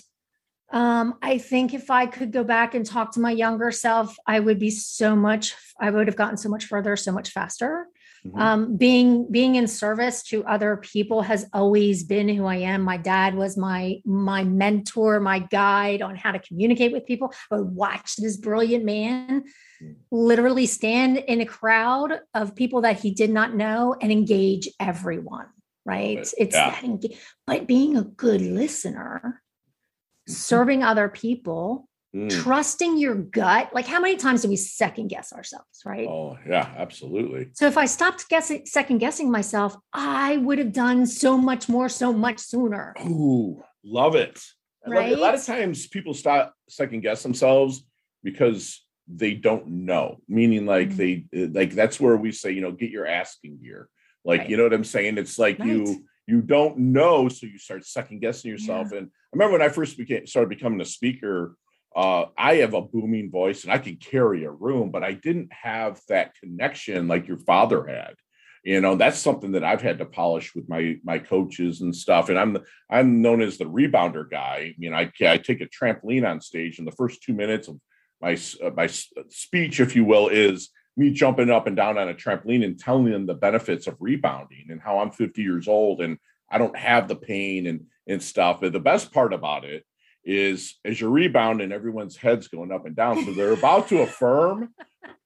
um, 0.72 1.14
I 1.22 1.38
think 1.38 1.72
if 1.72 1.90
I 1.90 2.06
could 2.06 2.32
go 2.32 2.44
back 2.44 2.74
and 2.74 2.84
talk 2.84 3.12
to 3.12 3.20
my 3.20 3.30
younger 3.30 3.70
self, 3.70 4.16
I 4.26 4.40
would 4.40 4.58
be 4.58 4.70
so 4.70 5.16
much, 5.16 5.54
I 5.80 5.90
would 5.90 6.08
have 6.08 6.16
gotten 6.16 6.36
so 6.36 6.48
much 6.48 6.66
further, 6.66 6.96
so 6.96 7.12
much 7.12 7.30
faster. 7.30 7.86
Mm-hmm. 8.26 8.40
Um, 8.40 8.76
being 8.76 9.30
being 9.30 9.54
in 9.54 9.66
service 9.66 10.22
to 10.24 10.44
other 10.44 10.76
people 10.76 11.22
has 11.22 11.46
always 11.52 12.04
been 12.04 12.28
who 12.28 12.46
I 12.46 12.56
am. 12.56 12.82
My 12.82 12.96
dad 12.96 13.34
was 13.34 13.56
my 13.56 14.00
my 14.04 14.44
mentor, 14.44 15.20
my 15.20 15.40
guide 15.40 16.02
on 16.02 16.16
how 16.16 16.32
to 16.32 16.38
communicate 16.38 16.92
with 16.92 17.06
people. 17.06 17.32
I 17.50 17.56
would 17.56 17.74
watch 17.74 18.16
this 18.16 18.36
brilliant 18.36 18.84
man 18.84 19.44
mm. 19.82 19.94
literally 20.10 20.66
stand 20.66 21.18
in 21.18 21.40
a 21.40 21.46
crowd 21.46 22.20
of 22.34 22.56
people 22.56 22.82
that 22.82 23.00
he 23.00 23.10
did 23.12 23.30
not 23.30 23.54
know 23.54 23.96
and 24.00 24.10
engage 24.10 24.68
everyone. 24.80 25.46
Right? 25.84 26.18
It's 26.18 26.54
yeah. 26.54 26.80
that, 26.80 27.04
but 27.46 27.68
being 27.68 27.96
a 27.96 28.02
good 28.02 28.40
listener, 28.40 29.20
mm-hmm. 29.24 30.32
serving 30.32 30.82
other 30.82 31.08
people 31.08 31.85
Mm. 32.16 32.30
Trusting 32.30 32.96
your 32.96 33.14
gut. 33.14 33.74
Like, 33.74 33.86
how 33.86 34.00
many 34.00 34.16
times 34.16 34.40
do 34.40 34.48
we 34.48 34.56
second 34.56 35.08
guess 35.08 35.34
ourselves, 35.34 35.82
right? 35.84 36.08
Oh, 36.08 36.38
yeah, 36.48 36.72
absolutely. 36.78 37.48
So, 37.52 37.66
if 37.66 37.76
I 37.76 37.84
stopped 37.84 38.26
guessing, 38.30 38.64
second 38.64 38.98
guessing 38.98 39.30
myself, 39.30 39.76
I 39.92 40.38
would 40.38 40.56
have 40.56 40.72
done 40.72 41.04
so 41.04 41.36
much 41.36 41.68
more, 41.68 41.90
so 41.90 42.14
much 42.14 42.38
sooner. 42.38 42.94
Ooh, 43.04 43.62
love 43.84 44.14
it. 44.14 44.42
right? 44.86 45.10
Love 45.10 45.12
it. 45.12 45.18
A 45.18 45.20
lot 45.20 45.34
of 45.34 45.44
times 45.44 45.86
people 45.88 46.14
stop 46.14 46.54
second 46.70 47.00
guess 47.02 47.22
themselves 47.22 47.84
because 48.22 48.82
they 49.06 49.34
don't 49.34 49.68
know, 49.68 50.16
meaning 50.26 50.64
like 50.64 50.90
mm-hmm. 50.90 51.26
they, 51.32 51.46
like, 51.48 51.72
that's 51.72 52.00
where 52.00 52.16
we 52.16 52.32
say, 52.32 52.50
you 52.50 52.62
know, 52.62 52.72
get 52.72 52.90
your 52.90 53.06
asking 53.06 53.58
gear. 53.62 53.90
Like, 54.24 54.40
right. 54.40 54.50
you 54.50 54.56
know 54.56 54.62
what 54.62 54.72
I'm 54.72 54.84
saying? 54.84 55.18
It's 55.18 55.38
like 55.38 55.58
right. 55.58 55.68
you, 55.68 56.04
you 56.26 56.40
don't 56.40 56.78
know, 56.78 57.28
so 57.28 57.46
you 57.46 57.58
start 57.58 57.84
second 57.84 58.20
guessing 58.20 58.50
yourself. 58.50 58.88
Yeah. 58.90 58.98
And 58.98 59.06
I 59.08 59.28
remember 59.34 59.52
when 59.58 59.62
I 59.62 59.68
first 59.68 59.98
became 59.98 60.26
started 60.26 60.48
becoming 60.48 60.80
a 60.80 60.84
speaker, 60.86 61.56
uh, 61.96 62.26
I 62.36 62.56
have 62.56 62.74
a 62.74 62.82
booming 62.82 63.30
voice 63.30 63.64
and 63.64 63.72
I 63.72 63.78
can 63.78 63.96
carry 63.96 64.44
a 64.44 64.50
room, 64.50 64.90
but 64.90 65.02
I 65.02 65.14
didn't 65.14 65.50
have 65.50 65.98
that 66.08 66.34
connection 66.34 67.08
like 67.08 67.26
your 67.26 67.38
father 67.38 67.86
had. 67.86 68.16
You 68.62 68.82
know, 68.82 68.96
that's 68.96 69.18
something 69.18 69.52
that 69.52 69.64
I've 69.64 69.80
had 69.80 69.98
to 69.98 70.04
polish 70.04 70.54
with 70.54 70.68
my 70.68 70.98
my 71.04 71.18
coaches 71.18 71.80
and 71.80 71.96
stuff. 71.96 72.28
And 72.28 72.38
I'm 72.38 72.58
I'm 72.90 73.22
known 73.22 73.40
as 73.40 73.56
the 73.56 73.64
rebounder 73.64 74.28
guy. 74.28 74.74
You 74.76 74.90
know, 74.90 74.96
I 74.96 75.10
I 75.22 75.38
take 75.38 75.62
a 75.62 75.66
trampoline 75.66 76.28
on 76.28 76.40
stage, 76.40 76.78
and 76.78 76.86
the 76.86 76.92
first 76.92 77.22
two 77.22 77.32
minutes 77.32 77.68
of 77.68 77.78
my 78.20 78.36
uh, 78.62 78.70
my 78.70 78.88
speech, 78.88 79.80
if 79.80 79.96
you 79.96 80.04
will, 80.04 80.28
is 80.28 80.70
me 80.96 81.12
jumping 81.12 81.48
up 81.48 81.66
and 81.66 81.76
down 81.76 81.96
on 81.96 82.08
a 82.08 82.14
trampoline 82.14 82.64
and 82.64 82.78
telling 82.78 83.10
them 83.10 83.26
the 83.26 83.34
benefits 83.34 83.86
of 83.86 83.96
rebounding 84.00 84.66
and 84.70 84.80
how 84.80 84.98
I'm 84.98 85.12
50 85.12 85.42
years 85.42 85.68
old 85.68 86.00
and 86.00 86.18
I 86.50 86.58
don't 86.58 86.76
have 86.76 87.08
the 87.08 87.16
pain 87.16 87.66
and 87.66 87.86
and 88.06 88.22
stuff. 88.22 88.60
But 88.60 88.72
the 88.72 88.80
best 88.80 89.12
part 89.12 89.32
about 89.32 89.64
it 89.64 89.84
is 90.26 90.74
as 90.84 91.00
you're 91.00 91.10
rebounding, 91.10 91.70
everyone's 91.70 92.16
heads 92.16 92.48
going 92.48 92.72
up 92.72 92.84
and 92.84 92.96
down. 92.96 93.24
So 93.24 93.32
they're 93.32 93.52
about 93.52 93.88
to 93.88 94.02
affirm, 94.02 94.74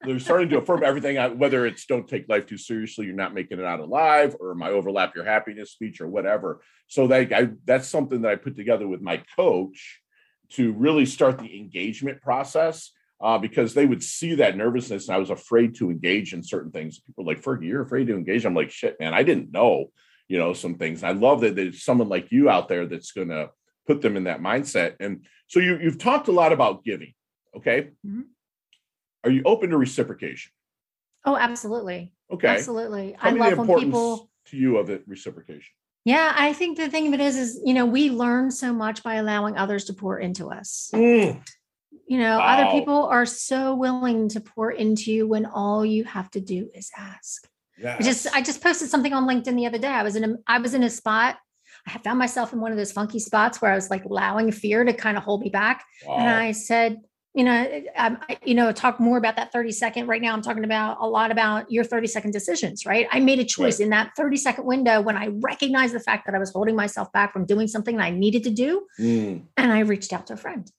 they're 0.02 0.18
starting 0.18 0.50
to 0.50 0.58
affirm 0.58 0.84
everything, 0.84 1.16
whether 1.38 1.66
it's 1.66 1.86
don't 1.86 2.06
take 2.06 2.28
life 2.28 2.46
too 2.46 2.58
seriously, 2.58 3.06
you're 3.06 3.14
not 3.14 3.32
making 3.32 3.58
it 3.58 3.64
out 3.64 3.80
alive, 3.80 4.36
or 4.38 4.54
my 4.54 4.68
overlap 4.68 5.16
your 5.16 5.24
happiness 5.24 5.72
speech, 5.72 6.02
or 6.02 6.06
whatever. 6.06 6.60
So 6.86 7.06
that 7.06 7.32
I, 7.32 7.48
that's 7.64 7.88
something 7.88 8.20
that 8.22 8.30
I 8.30 8.36
put 8.36 8.56
together 8.56 8.86
with 8.86 9.00
my 9.00 9.22
coach 9.36 10.00
to 10.50 10.72
really 10.74 11.06
start 11.06 11.38
the 11.38 11.58
engagement 11.58 12.20
process. 12.20 12.92
Uh, 13.22 13.36
because 13.36 13.74
they 13.74 13.84
would 13.84 14.02
see 14.02 14.36
that 14.36 14.56
nervousness, 14.56 15.06
and 15.06 15.14
I 15.14 15.18
was 15.18 15.28
afraid 15.28 15.74
to 15.74 15.90
engage 15.90 16.32
in 16.32 16.42
certain 16.42 16.70
things. 16.70 17.00
People 17.00 17.26
like, 17.26 17.42
Fergie, 17.42 17.66
you're 17.66 17.82
afraid 17.82 18.06
to 18.06 18.16
engage. 18.16 18.46
I'm 18.46 18.54
like, 18.54 18.70
shit, 18.70 18.98
man, 18.98 19.12
I 19.12 19.24
didn't 19.24 19.52
know, 19.52 19.92
you 20.26 20.38
know, 20.38 20.54
some 20.54 20.76
things. 20.76 21.02
And 21.02 21.10
I 21.10 21.20
love 21.20 21.42
that 21.42 21.54
there's 21.54 21.84
someone 21.84 22.08
like 22.08 22.32
you 22.32 22.48
out 22.48 22.68
there 22.68 22.86
that's 22.86 23.12
gonna 23.12 23.48
put 23.86 24.02
them 24.02 24.16
in 24.16 24.24
that 24.24 24.40
mindset. 24.40 24.96
And 25.00 25.26
so 25.46 25.60
you 25.60 25.78
you've 25.78 25.98
talked 25.98 26.28
a 26.28 26.32
lot 26.32 26.52
about 26.52 26.84
giving. 26.84 27.14
Okay. 27.56 27.90
Mm-hmm. 28.06 28.22
Are 29.24 29.30
you 29.30 29.42
open 29.44 29.70
to 29.70 29.76
reciprocation? 29.76 30.52
Oh, 31.24 31.36
absolutely. 31.36 32.12
Okay. 32.32 32.48
Absolutely. 32.48 33.16
Tell 33.20 33.34
I 33.34 33.50
love 33.50 33.58
when 33.58 33.80
people 33.80 34.30
to 34.46 34.56
you 34.56 34.78
of 34.78 34.90
it 34.90 35.04
reciprocation. 35.06 35.72
Yeah, 36.04 36.32
I 36.34 36.54
think 36.54 36.78
the 36.78 36.88
thing 36.88 37.08
of 37.08 37.12
it 37.12 37.20
is, 37.20 37.36
is 37.36 37.60
you 37.64 37.74
know, 37.74 37.84
we 37.84 38.10
learn 38.10 38.50
so 38.50 38.72
much 38.72 39.02
by 39.02 39.16
allowing 39.16 39.58
others 39.58 39.84
to 39.86 39.92
pour 39.92 40.18
into 40.18 40.48
us. 40.50 40.90
Mm. 40.94 41.46
You 42.06 42.18
know, 42.18 42.38
wow. 42.38 42.46
other 42.46 42.78
people 42.78 43.04
are 43.04 43.26
so 43.26 43.74
willing 43.74 44.28
to 44.30 44.40
pour 44.40 44.70
into 44.70 45.12
you 45.12 45.26
when 45.28 45.44
all 45.44 45.84
you 45.84 46.04
have 46.04 46.30
to 46.32 46.40
do 46.40 46.70
is 46.74 46.90
ask. 46.96 47.46
Yes. 47.78 47.96
I 48.00 48.02
just 48.02 48.36
I 48.36 48.42
just 48.42 48.62
posted 48.62 48.88
something 48.88 49.12
on 49.12 49.28
LinkedIn 49.28 49.56
the 49.56 49.66
other 49.66 49.78
day. 49.78 49.88
I 49.88 50.02
was 50.02 50.16
in 50.16 50.24
a 50.24 50.36
I 50.46 50.58
was 50.58 50.74
in 50.74 50.82
a 50.82 50.90
spot 50.90 51.36
I 51.86 51.98
found 51.98 52.18
myself 52.18 52.52
in 52.52 52.60
one 52.60 52.72
of 52.72 52.78
those 52.78 52.92
funky 52.92 53.18
spots 53.18 53.60
where 53.60 53.72
I 53.72 53.74
was 53.74 53.90
like 53.90 54.04
allowing 54.04 54.52
fear 54.52 54.84
to 54.84 54.92
kind 54.92 55.16
of 55.16 55.22
hold 55.22 55.40
me 55.40 55.50
back. 55.50 55.84
Wow. 56.06 56.16
And 56.16 56.28
I 56.28 56.52
said, 56.52 57.00
you 57.34 57.44
know, 57.44 57.82
um, 57.96 58.18
I, 58.28 58.38
you 58.44 58.54
know, 58.54 58.72
talk 58.72 58.98
more 58.98 59.16
about 59.16 59.36
that 59.36 59.52
30 59.52 59.70
second. 59.70 60.06
Right 60.08 60.20
now, 60.20 60.32
I'm 60.32 60.42
talking 60.42 60.64
about 60.64 60.98
a 61.00 61.06
lot 61.06 61.30
about 61.30 61.70
your 61.70 61.84
30 61.84 62.08
second 62.08 62.32
decisions, 62.32 62.84
right? 62.84 63.06
I 63.12 63.20
made 63.20 63.38
a 63.38 63.44
choice 63.44 63.78
right. 63.78 63.84
in 63.84 63.90
that 63.90 64.12
30 64.16 64.36
second 64.36 64.64
window 64.64 65.00
when 65.00 65.16
I 65.16 65.28
recognized 65.28 65.94
the 65.94 66.00
fact 66.00 66.26
that 66.26 66.34
I 66.34 66.38
was 66.38 66.50
holding 66.52 66.74
myself 66.74 67.12
back 67.12 67.32
from 67.32 67.46
doing 67.46 67.68
something 67.68 67.96
that 67.96 68.04
I 68.04 68.10
needed 68.10 68.42
to 68.44 68.50
do. 68.50 68.86
Mm. 68.98 69.44
And 69.56 69.72
I 69.72 69.80
reached 69.80 70.12
out 70.12 70.26
to 70.26 70.32
a 70.34 70.36
friend 70.36 70.70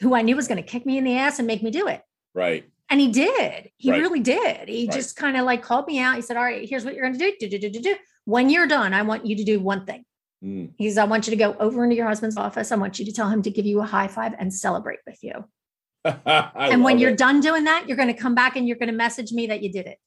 who 0.00 0.14
I 0.14 0.22
knew 0.22 0.34
was 0.34 0.48
going 0.48 0.62
to 0.62 0.68
kick 0.68 0.84
me 0.84 0.98
in 0.98 1.04
the 1.04 1.16
ass 1.16 1.38
and 1.38 1.46
make 1.46 1.62
me 1.62 1.70
do 1.70 1.86
it. 1.86 2.02
Right. 2.34 2.68
And 2.90 3.00
he 3.00 3.08
did. 3.08 3.70
He 3.76 3.90
right. 3.90 4.00
really 4.00 4.20
did. 4.20 4.68
He 4.68 4.86
right. 4.86 4.94
just 4.94 5.14
kind 5.14 5.36
of 5.36 5.44
like 5.44 5.62
called 5.62 5.86
me 5.86 6.00
out. 6.00 6.16
He 6.16 6.22
said, 6.22 6.36
All 6.36 6.42
right, 6.42 6.68
here's 6.68 6.84
what 6.84 6.94
you're 6.94 7.04
going 7.04 7.16
to 7.16 7.18
do. 7.18 7.32
Do, 7.38 7.48
do, 7.48 7.58
do, 7.58 7.70
do, 7.70 7.80
do. 7.80 7.96
When 8.24 8.50
you're 8.50 8.66
done, 8.66 8.92
I 8.92 9.02
want 9.02 9.24
you 9.24 9.36
to 9.36 9.44
do 9.44 9.60
one 9.60 9.86
thing. 9.86 10.04
Mm. 10.42 10.72
He's, 10.76 10.98
I 10.98 11.04
want 11.04 11.26
you 11.26 11.30
to 11.32 11.36
go 11.36 11.54
over 11.60 11.84
into 11.84 11.96
your 11.96 12.06
husband's 12.06 12.36
office. 12.36 12.72
I 12.72 12.76
want 12.76 12.98
you 12.98 13.04
to 13.04 13.12
tell 13.12 13.28
him 13.28 13.42
to 13.42 13.50
give 13.50 13.66
you 13.66 13.80
a 13.80 13.84
high 13.84 14.08
five 14.08 14.34
and 14.38 14.52
celebrate 14.52 14.98
with 15.06 15.18
you. 15.22 15.44
and 16.04 16.82
when 16.82 16.98
you're 16.98 17.10
it. 17.10 17.18
done 17.18 17.40
doing 17.40 17.64
that, 17.64 17.86
you're 17.86 17.96
going 17.96 18.12
to 18.12 18.20
come 18.20 18.34
back 18.34 18.56
and 18.56 18.66
you're 18.66 18.76
going 18.76 18.88
to 18.88 18.94
message 18.94 19.32
me 19.32 19.46
that 19.46 19.62
you 19.62 19.70
did 19.72 19.86
it. 19.86 19.98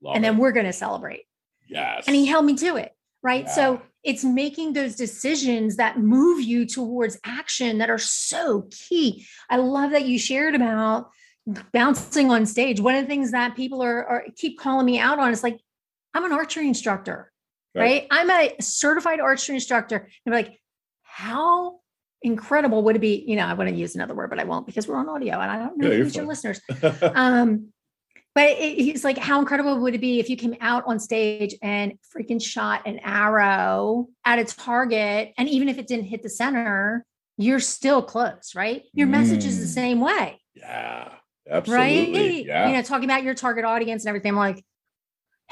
Love 0.00 0.14
and 0.14 0.24
then 0.24 0.34
it. 0.36 0.38
we're 0.38 0.52
going 0.52 0.66
to 0.66 0.72
celebrate. 0.72 1.24
Yes. 1.68 2.04
And 2.06 2.14
he 2.14 2.26
held 2.26 2.44
me 2.44 2.54
to 2.56 2.76
it. 2.76 2.92
Right. 3.22 3.44
Yeah. 3.44 3.54
So 3.54 3.82
it's 4.02 4.24
making 4.24 4.72
those 4.72 4.96
decisions 4.96 5.76
that 5.76 5.98
move 5.98 6.40
you 6.40 6.66
towards 6.66 7.18
action 7.24 7.78
that 7.78 7.90
are 7.90 7.98
so 7.98 8.68
key. 8.70 9.26
I 9.48 9.56
love 9.56 9.92
that 9.92 10.06
you 10.06 10.18
shared 10.18 10.54
about 10.54 11.10
bouncing 11.72 12.30
on 12.30 12.46
stage. 12.46 12.80
One 12.80 12.94
of 12.94 13.02
the 13.02 13.08
things 13.08 13.30
that 13.32 13.56
people 13.56 13.82
are, 13.82 14.04
are 14.04 14.24
keep 14.36 14.58
calling 14.58 14.86
me 14.86 14.98
out 14.98 15.18
on 15.18 15.32
is 15.32 15.42
like, 15.42 15.58
I'm 16.14 16.24
an 16.24 16.32
archery 16.32 16.68
instructor. 16.68 17.31
Right? 17.74 17.82
right? 17.82 18.06
I'm 18.10 18.30
a 18.30 18.54
certified 18.60 19.20
archery 19.20 19.56
instructor. 19.56 20.08
And 20.26 20.34
like, 20.34 20.58
how 21.02 21.80
incredible 22.22 22.82
would 22.84 22.96
it 22.96 23.00
be? 23.00 23.24
You 23.26 23.36
know, 23.36 23.46
I 23.46 23.54
want 23.54 23.70
to 23.70 23.76
use 23.76 23.94
another 23.94 24.14
word, 24.14 24.30
but 24.30 24.38
I 24.38 24.44
won't 24.44 24.66
because 24.66 24.88
we're 24.88 24.96
on 24.96 25.08
audio 25.08 25.38
and 25.38 25.50
I 25.50 25.58
don't 25.58 25.78
know 25.78 25.90
yeah, 25.90 25.96
who's 25.96 26.16
your 26.16 26.26
listeners. 26.26 26.60
um, 27.14 27.72
but 28.34 28.50
it, 28.50 28.78
he's 28.78 29.04
like, 29.04 29.18
how 29.18 29.40
incredible 29.40 29.78
would 29.80 29.94
it 29.94 30.00
be 30.00 30.18
if 30.18 30.30
you 30.30 30.36
came 30.36 30.56
out 30.60 30.84
on 30.86 30.98
stage 30.98 31.54
and 31.62 31.94
freaking 32.14 32.42
shot 32.42 32.86
an 32.86 32.98
arrow 33.00 34.08
at 34.24 34.38
a 34.38 34.44
target? 34.44 35.34
And 35.36 35.48
even 35.48 35.68
if 35.68 35.78
it 35.78 35.86
didn't 35.86 36.06
hit 36.06 36.22
the 36.22 36.30
center, 36.30 37.04
you're 37.36 37.60
still 37.60 38.02
close, 38.02 38.54
right? 38.54 38.84
Your 38.94 39.06
mm. 39.06 39.12
message 39.12 39.44
is 39.44 39.58
the 39.58 39.66
mm. 39.66 39.74
same 39.74 40.00
way. 40.00 40.40
Yeah, 40.54 41.10
absolutely. 41.50 42.14
Right. 42.14 42.46
Yeah. 42.46 42.68
You 42.68 42.74
know, 42.74 42.82
talking 42.82 43.04
about 43.04 43.22
your 43.22 43.34
target 43.34 43.64
audience 43.64 44.04
and 44.04 44.08
everything. 44.08 44.32
I'm 44.32 44.36
like, 44.36 44.64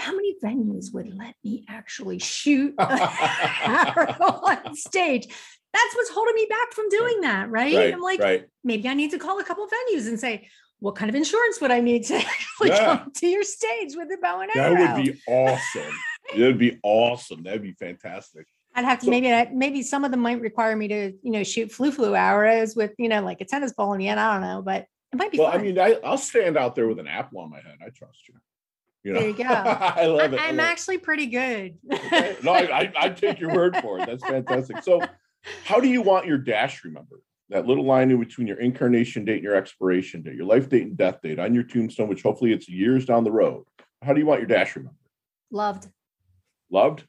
how 0.01 0.15
many 0.15 0.37
venues 0.43 0.93
would 0.93 1.15
let 1.17 1.35
me 1.45 1.65
actually 1.69 2.19
shoot 2.19 2.75
arrow 2.79 4.15
on 4.21 4.75
stage? 4.75 5.27
That's 5.73 5.95
what's 5.95 6.11
holding 6.11 6.35
me 6.35 6.47
back 6.49 6.73
from 6.73 6.89
doing 6.89 7.21
that, 7.21 7.51
right? 7.51 7.75
right 7.75 7.95
I'm 7.95 8.01
like, 8.01 8.21
right. 8.21 8.47
maybe 8.65 8.89
I 8.89 8.95
need 8.95 9.13
to 9.13 9.19
call 9.19 9.39
a 9.39 9.45
couple 9.45 9.65
of 9.65 9.71
venues 9.71 10.09
and 10.09 10.19
say, 10.19 10.49
what 10.81 10.97
kind 10.97 11.09
of 11.09 11.15
insurance 11.15 11.61
would 11.61 11.71
I 11.71 11.81
need 11.81 12.05
to 12.07 12.17
actually 12.17 12.71
yeah. 12.71 12.97
come 12.97 13.13
to 13.13 13.27
your 13.27 13.45
stage 13.45 13.95
with 13.95 14.09
a 14.13 14.19
bow 14.21 14.41
and 14.41 14.57
arrow? 14.57 14.75
That 14.75 14.97
would 14.97 15.05
be 15.05 15.21
awesome. 15.29 15.95
it 16.35 16.41
would 16.41 16.59
be 16.59 16.81
awesome. 16.83 17.43
That'd 17.43 17.63
be 17.63 17.73
fantastic. 17.73 18.47
I'd 18.75 18.85
have 18.85 19.01
to 19.01 19.07
so, 19.07 19.11
maybe 19.11 19.51
maybe 19.53 19.83
some 19.83 20.05
of 20.05 20.11
them 20.11 20.21
might 20.21 20.41
require 20.41 20.77
me 20.77 20.89
to 20.89 21.13
you 21.23 21.33
know 21.33 21.43
shoot 21.43 21.73
flu 21.73 21.91
flu 21.91 22.15
arrows 22.15 22.77
with 22.77 22.93
you 22.99 23.09
know 23.09 23.21
like 23.21 23.41
a 23.41 23.45
tennis 23.45 23.73
ball 23.73 23.93
in 23.95 23.99
the 23.99 24.09
end. 24.09 24.21
I 24.21 24.33
don't 24.33 24.43
know, 24.43 24.63
but 24.63 24.87
it 25.13 25.17
might 25.17 25.33
be. 25.33 25.39
Well, 25.39 25.51
fun. 25.51 25.61
I 25.61 25.63
mean, 25.63 25.79
I, 25.79 25.99
will 26.03 26.17
stand 26.17 26.57
out 26.57 26.77
there 26.77 26.87
with 26.87 27.01
an 27.01 27.09
apple 27.09 27.41
on 27.41 27.51
my 27.51 27.57
head. 27.57 27.79
I 27.85 27.91
trust 27.91 28.29
you. 28.29 28.35
You 29.03 29.13
know? 29.13 29.21
There 29.21 29.29
you 29.29 29.37
go. 29.37 29.45
I 29.45 30.07
love 30.07 30.33
it. 30.35 30.41
I'm 30.41 30.61
actually 30.61 30.99
pretty 30.99 31.27
good. 31.27 31.79
no, 32.43 32.53
I, 32.53 32.81
I, 32.81 32.93
I, 32.97 33.09
take 33.09 33.41
your 33.41 33.55
word 33.55 33.77
for 33.79 33.99
it. 33.99 34.07
That's 34.07 34.23
fantastic. 34.23 34.83
So, 34.83 35.01
how 35.65 35.81
do 35.81 35.89
you 35.89 36.03
want 36.03 36.27
your 36.27 36.39
dash 36.39 36.85
remembered? 36.85 37.21
That 37.49 37.67
little 37.67 37.85
line 37.85 38.11
in 38.11 38.21
between 38.21 38.47
your 38.47 38.61
incarnation 38.61 39.25
date 39.25 39.37
and 39.37 39.43
your 39.43 39.57
expiration 39.57 40.23
date, 40.23 40.37
your 40.37 40.47
life 40.47 40.69
date 40.69 40.83
and 40.83 40.97
death 40.97 41.21
date 41.23 41.39
on 41.39 41.55
your 41.55 41.65
tombstone, 41.65 42.09
which 42.09 42.23
hopefully 42.23 42.53
it's 42.53 42.69
years 42.69 43.05
down 43.07 43.25
the 43.25 43.33
road. 43.33 43.65
How 44.03 44.13
do 44.13 44.21
you 44.21 44.27
want 44.27 44.41
your 44.41 44.47
dash 44.47 44.77
remembered? 44.77 44.97
Loved. 45.51 45.89
Loved? 46.71 47.05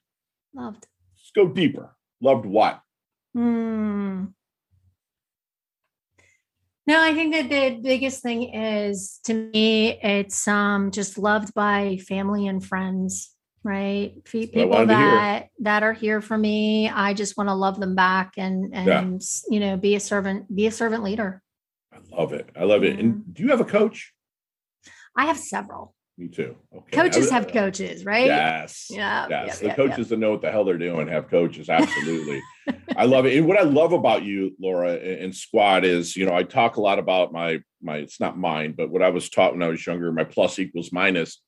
Loved. 0.54 0.88
Let's 1.14 1.32
go 1.36 1.48
deeper. 1.48 1.96
Loved 2.22 2.46
what? 2.46 2.82
Hmm. 3.34 4.26
No, 6.88 7.02
I 7.02 7.14
think 7.14 7.34
that 7.34 7.50
the 7.50 7.80
biggest 7.82 8.24
thing 8.24 8.54
is 8.54 9.20
to 9.26 9.34
me, 9.34 10.00
it's 10.02 10.48
um 10.48 10.92
just 10.92 11.18
loved 11.18 11.54
by 11.54 11.98
family 12.08 12.48
and 12.48 12.64
friends, 12.64 13.36
right? 13.64 14.14
People 14.26 14.86
that 14.88 15.50
that 15.60 15.84
are 15.84 15.94
here 15.94 16.22
for 16.22 16.38
me. 16.38 16.90
I 16.90 17.14
just 17.14 17.38
want 17.38 17.50
to 17.50 17.54
love 17.54 17.80
them 17.80 17.96
back 17.96 18.34
and 18.38 18.74
and 18.74 18.88
yeah. 18.88 19.18
you 19.50 19.60
know 19.60 19.78
be 19.78 19.96
a 19.96 20.00
servant, 20.00 20.54
be 20.54 20.68
a 20.68 20.72
servant 20.72 21.04
leader. 21.04 21.42
I 21.94 21.98
love 22.10 22.34
it. 22.34 22.50
I 22.56 22.64
love 22.64 22.84
it. 22.84 23.00
And 23.00 23.32
do 23.34 23.44
you 23.44 23.50
have 23.50 23.62
a 23.62 23.66
coach? 23.66 24.14
I 25.16 25.26
have 25.26 25.38
several. 25.38 25.94
Me 26.22 26.28
too. 26.28 26.56
Okay. 26.72 26.96
Coaches 26.96 27.32
have 27.32 27.48
coaches, 27.48 28.06
right? 28.06 28.28
Yes. 28.28 28.90
Yeah. 28.92 29.26
Yes. 29.28 29.58
the 29.58 29.72
coaches 29.72 30.10
that 30.10 30.20
know 30.20 30.30
what 30.30 30.42
the 30.42 30.52
hell 30.52 30.64
they're 30.64 30.78
doing 30.78 31.08
have 31.08 31.28
coaches. 31.32 31.68
Absolutely. 31.70 32.44
I 32.96 33.06
love 33.06 33.26
it. 33.26 33.36
And 33.36 33.48
what 33.48 33.58
I 33.58 33.64
love 33.64 33.92
about 33.92 34.22
you, 34.22 34.56
Laura, 34.60 34.94
and 34.94 35.36
Squad 35.36 35.84
is, 35.84 36.16
you 36.16 36.28
know, 36.28 36.36
I 36.36 36.44
talk 36.44 36.76
a 36.76 36.82
lot 36.82 37.00
about 37.00 37.34
my 37.34 37.64
my. 37.82 37.98
It's 37.98 38.20
not 38.20 38.38
mine, 38.38 38.76
but 38.78 38.92
what 38.92 39.02
I 39.02 39.10
was 39.10 39.32
taught 39.32 39.54
when 39.54 39.64
I 39.64 39.70
was 39.70 39.84
younger. 39.84 40.12
My 40.12 40.24
plus 40.24 40.60
equals 40.60 40.92
minus. 40.92 41.42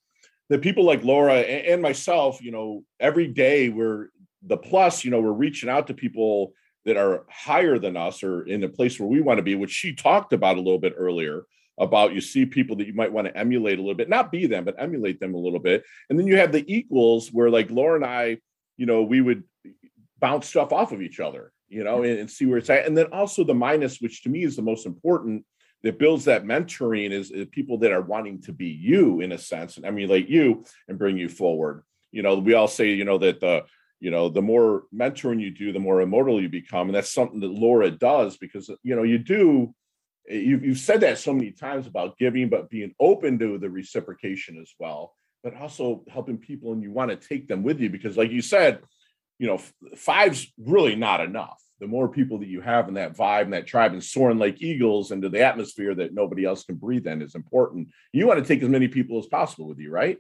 That 0.50 0.64
people 0.64 0.86
like 0.86 1.04
Laura 1.04 1.36
and, 1.36 1.68
and 1.68 1.82
myself, 1.84 2.42
you 2.42 2.50
know, 2.50 2.84
every 3.00 3.28
day 3.28 3.70
we're 3.70 4.08
the 4.42 4.58
plus. 4.58 5.06
You 5.06 5.12
know, 5.12 5.22
we're 5.22 5.34
reaching 5.34 5.70
out 5.70 5.86
to 5.88 5.94
people 5.94 6.54
that 6.86 6.98
are 6.98 7.26
higher 7.30 7.78
than 7.78 7.96
us 7.96 8.24
or 8.24 8.42
in 8.48 8.64
a 8.64 8.70
place 8.70 9.00
where 9.00 9.08
we 9.08 9.22
want 9.22 9.38
to 9.38 9.44
be, 9.44 9.54
which 9.54 9.70
she 9.70 9.94
talked 9.94 10.34
about 10.34 10.58
a 10.58 10.62
little 10.62 10.80
bit 10.80 10.96
earlier 10.98 11.44
about 11.80 12.14
you 12.14 12.22
see 12.22 12.46
people 12.46 12.76
that 12.78 12.88
you 12.88 12.94
might 12.94 13.12
want 13.12 13.28
to 13.28 13.38
emulate 13.38 13.80
a 13.80 13.82
little 13.82 13.96
bit, 13.96 14.10
not 14.10 14.32
be 14.32 14.46
them, 14.46 14.64
but 14.64 14.76
emulate 14.78 15.20
them 15.20 15.34
a 15.34 15.40
little 15.40 15.60
bit. 15.60 15.84
And 16.10 16.20
then 16.20 16.28
you 16.28 16.38
have 16.38 16.52
the 16.52 16.64
equals 16.74 17.30
where 17.30 17.50
like 17.50 17.72
Laura 17.72 17.96
and 17.96 18.06
I, 18.06 18.38
you 18.78 18.86
know, 18.86 19.04
we 19.04 19.22
would 19.22 19.44
bounce 20.20 20.48
stuff 20.48 20.72
off 20.72 20.92
of 20.92 21.02
each 21.02 21.20
other, 21.20 21.52
you 21.70 21.84
know, 21.84 22.04
and, 22.04 22.20
and 22.20 22.32
see 22.32 22.46
where 22.46 22.58
it's 22.58 22.70
at. 22.70 22.86
And 22.86 22.98
then 22.98 23.08
also 23.08 23.44
the 23.44 23.54
minus, 23.54 24.00
which 24.00 24.24
to 24.24 24.30
me 24.30 24.44
is 24.44 24.56
the 24.56 24.62
most 24.62 24.86
important 24.86 25.46
that 25.82 26.00
builds 26.00 26.26
that 26.26 26.46
mentoring 26.46 27.12
is, 27.12 27.32
is, 27.32 27.48
people 27.52 27.78
that 27.80 27.92
are 27.92 28.02
wanting 28.02 28.42
to 28.44 28.54
be 28.54 28.68
you 28.68 29.20
in 29.20 29.32
a 29.34 29.38
sense 29.38 29.76
and 29.78 29.86
emulate 29.86 30.30
you 30.30 30.64
and 30.88 30.98
bring 30.98 31.18
you 31.18 31.28
forward. 31.28 31.84
You 32.12 32.22
know, 32.22 32.36
we 32.36 32.54
all 32.54 32.68
say, 32.68 32.94
you 32.94 33.04
know, 33.04 33.18
that 33.18 33.42
the, 33.42 33.64
you 34.00 34.12
know, 34.12 34.30
the 34.30 34.42
more 34.42 34.84
mentoring 34.94 35.42
you 35.42 35.52
do, 35.52 35.74
the 35.74 35.80
more 35.80 36.02
immortal 36.02 36.42
you 36.42 36.50
become. 36.50 36.88
And 36.88 36.96
that's 36.96 37.14
something 37.14 37.40
that 37.40 37.52
Laura 37.52 37.90
does 37.90 38.38
because, 38.38 38.70
you 38.84 38.96
know, 38.96 39.04
you 39.04 39.18
do 39.18 39.74
you've, 40.30 40.64
you've 40.64 40.78
said 40.80 41.02
that 41.02 41.18
so 41.18 41.34
many 41.34 41.52
times 41.52 41.88
about 41.88 42.18
giving, 42.18 42.50
but 42.50 42.70
being 42.70 42.94
open 43.00 43.40
to 43.40 43.58
the 43.58 43.70
reciprocation 43.70 44.58
as 44.62 44.74
well, 44.80 45.16
but 45.44 45.56
also 45.56 46.04
helping 46.10 46.38
people 46.38 46.74
and 46.74 46.84
you 46.84 46.92
want 46.92 47.12
to 47.12 47.28
take 47.28 47.48
them 47.48 47.64
with 47.64 47.80
you 47.80 47.90
because, 47.90 48.18
like 48.18 48.32
you 48.32 48.42
said, 48.42 48.80
you 49.40 49.48
know, 49.48 49.60
five's 49.96 50.52
really 50.58 50.96
not 50.96 51.22
enough. 51.22 51.60
The 51.80 51.88
more 51.88 52.08
people 52.08 52.40
that 52.40 52.48
you 52.48 52.62
have 52.62 52.88
in 52.88 52.94
that 52.94 53.18
vibe 53.18 53.44
and 53.44 53.54
that 53.54 53.68
tribe 53.68 53.92
and 53.92 54.04
soaring 54.04 54.38
like 54.38 54.62
eagles 54.62 55.12
into 55.12 55.28
the 55.28 55.44
atmosphere 55.44 55.94
that 55.96 56.14
nobody 56.14 56.46
else 56.46 56.64
can 56.64 56.76
breathe 56.76 57.08
in 57.08 57.22
is 57.22 57.36
important. 57.36 57.90
You 58.14 58.26
want 58.26 58.40
to 58.40 58.46
take 58.46 58.64
as 58.64 58.70
many 58.70 58.88
people 58.88 59.20
as 59.20 59.26
possible 59.26 59.68
with 59.68 59.80
you, 59.80 59.92
right? 59.92 60.18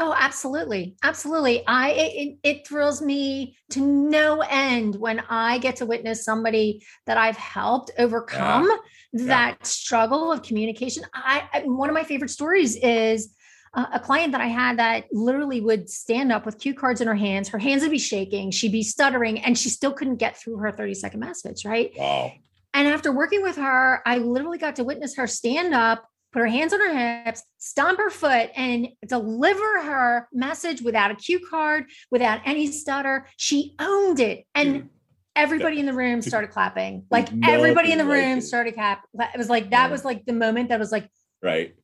Oh, 0.00 0.14
absolutely. 0.18 0.96
Absolutely. 1.02 1.64
I 1.66 1.90
it, 1.90 2.38
it, 2.42 2.66
thrills 2.66 3.00
me 3.00 3.56
to 3.70 3.80
no 3.80 4.40
end 4.40 4.96
when 4.96 5.20
I 5.28 5.58
get 5.58 5.76
to 5.76 5.86
witness 5.86 6.24
somebody 6.24 6.82
that 7.06 7.16
I've 7.16 7.36
helped 7.36 7.92
overcome 7.98 8.68
yeah. 9.12 9.26
that 9.26 9.56
yeah. 9.60 9.64
struggle 9.64 10.32
of 10.32 10.42
communication. 10.42 11.04
I 11.14 11.62
one 11.64 11.88
of 11.88 11.94
my 11.94 12.02
favorite 12.02 12.30
stories 12.30 12.76
is 12.76 13.34
uh, 13.74 13.86
a 13.92 14.00
client 14.00 14.32
that 14.32 14.40
I 14.40 14.46
had 14.46 14.78
that 14.78 15.04
literally 15.12 15.60
would 15.60 15.88
stand 15.88 16.32
up 16.32 16.44
with 16.44 16.58
cue 16.58 16.74
cards 16.74 17.00
in 17.00 17.06
her 17.06 17.14
hands. 17.14 17.48
Her 17.48 17.58
hands 17.58 17.82
would 17.82 17.90
be 17.90 17.98
shaking, 17.98 18.50
she'd 18.50 18.72
be 18.72 18.82
stuttering, 18.82 19.40
and 19.40 19.56
she 19.56 19.68
still 19.68 19.92
couldn't 19.92 20.16
get 20.16 20.36
through 20.36 20.56
her 20.58 20.72
30 20.72 20.94
second 20.94 21.20
message, 21.20 21.64
right? 21.64 21.92
Wow. 21.96 22.32
And 22.72 22.88
after 22.88 23.12
working 23.12 23.42
with 23.42 23.56
her, 23.56 24.02
I 24.04 24.18
literally 24.18 24.58
got 24.58 24.76
to 24.76 24.84
witness 24.84 25.16
her 25.16 25.28
stand 25.28 25.72
up 25.72 26.08
put 26.34 26.40
her 26.40 26.48
hands 26.48 26.72
on 26.72 26.80
her 26.80 27.24
hips, 27.24 27.44
stomp 27.58 27.96
her 27.98 28.10
foot, 28.10 28.50
and 28.56 28.88
deliver 29.06 29.82
her 29.82 30.28
message 30.32 30.82
without 30.82 31.12
a 31.12 31.14
cue 31.14 31.38
card, 31.48 31.84
without 32.10 32.40
any 32.44 32.66
stutter. 32.66 33.28
She 33.36 33.76
owned 33.78 34.18
it. 34.18 34.44
And 34.52 34.90
everybody 35.36 35.78
in 35.78 35.86
the 35.86 35.92
room 35.92 36.20
started 36.22 36.50
clapping. 36.50 37.06
Like 37.08 37.28
everybody 37.44 37.92
in 37.92 37.98
the 37.98 38.04
room 38.04 38.40
started 38.40 38.74
clap. 38.74 39.04
It 39.14 39.38
was 39.38 39.48
like 39.48 39.70
that 39.70 39.92
was 39.92 40.04
like 40.04 40.26
the 40.26 40.32
moment 40.32 40.70
that 40.70 40.80
was 40.80 40.90
like, 40.90 41.08
right. 41.40 41.74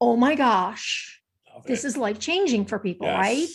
Oh 0.00 0.16
my 0.16 0.34
gosh. 0.34 1.20
This 1.66 1.84
is 1.84 1.96
life 1.96 2.18
changing 2.18 2.64
for 2.64 2.78
people, 2.78 3.06
yes. 3.08 3.18
right? 3.18 3.48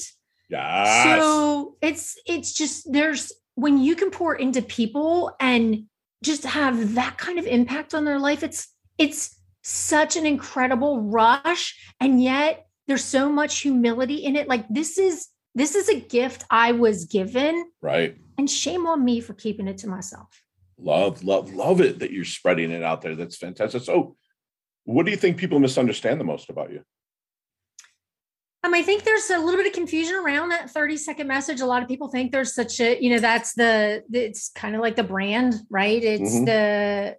Yeah. 0.49 1.17
So 1.17 1.77
it's 1.81 2.15
it's 2.27 2.53
just 2.53 2.91
there's 2.91 3.31
when 3.55 3.79
you 3.79 3.95
can 3.95 4.11
pour 4.11 4.35
into 4.35 4.61
people 4.61 5.35
and 5.39 5.85
just 6.23 6.43
have 6.43 6.93
that 6.93 7.17
kind 7.17 7.39
of 7.39 7.47
impact 7.47 7.95
on 7.95 8.05
their 8.05 8.19
life, 8.19 8.43
it's 8.43 8.67
it's 8.99 9.35
such 9.63 10.15
an 10.15 10.26
incredible 10.26 11.02
rush 11.02 11.76
and 11.99 12.21
yet 12.21 12.67
there's 12.88 13.04
so 13.04 13.30
much 13.32 13.60
humility 13.60 14.15
in 14.15 14.36
it. 14.36 14.47
Like 14.47 14.67
this 14.69 14.97
is 14.97 15.28
this 15.56 15.76
is 15.76 15.88
a 15.88 15.99
gift 15.99 16.43
i 16.49 16.71
was 16.71 17.06
given. 17.06 17.65
Right. 17.82 18.17
And 18.38 18.49
shame 18.49 18.88
on 18.88 19.06
me 19.06 19.21
for 19.21 19.34
keeping 19.34 19.67
it 19.67 19.78
to 19.80 19.88
myself. 19.88 20.41
Love 20.78 21.23
love 21.23 21.54
love 21.54 21.82
it 21.82 21.99
that 21.99 22.12
you're 22.12 22.26
spreading 22.26 22.71
it 22.71 22.84
out 22.84 23.02
there. 23.02 23.15
That's 23.15 23.38
fantastic. 23.38 23.84
So 23.84 24.15
what 24.86 25.06
do 25.06 25.12
you 25.12 25.17
think 25.17 25.38
people 25.38 25.60
misunderstand 25.60 26.19
the 26.19 26.26
most 26.26 26.49
about 26.49 26.71
you? 26.71 26.82
Um, 28.65 28.73
I 28.73 28.82
think 28.82 29.04
there's 29.04 29.30
a 29.30 29.38
little 29.38 29.58
bit 29.58 29.67
of 29.67 29.73
confusion 29.73 30.15
around 30.15 30.49
that 30.49 30.69
30 30.69 30.95
second 30.95 31.28
message. 31.28 31.60
A 31.60 31.65
lot 31.65 31.82
of 31.82 31.89
people 31.89 32.08
think 32.08 32.32
there's 32.32 32.56
such 32.56 32.80
a, 32.80 32.97
you 33.02 33.10
know, 33.10 33.19
that's 33.19 33.54
the, 33.56 34.04
it's 34.12 34.52
kind 34.52 34.73
of 34.73 34.82
like 34.82 34.95
the 34.95 35.04
brand, 35.04 35.56
right? 35.69 36.02
It's 36.02 36.34
mm-hmm. 36.34 36.45
the, 36.45 37.17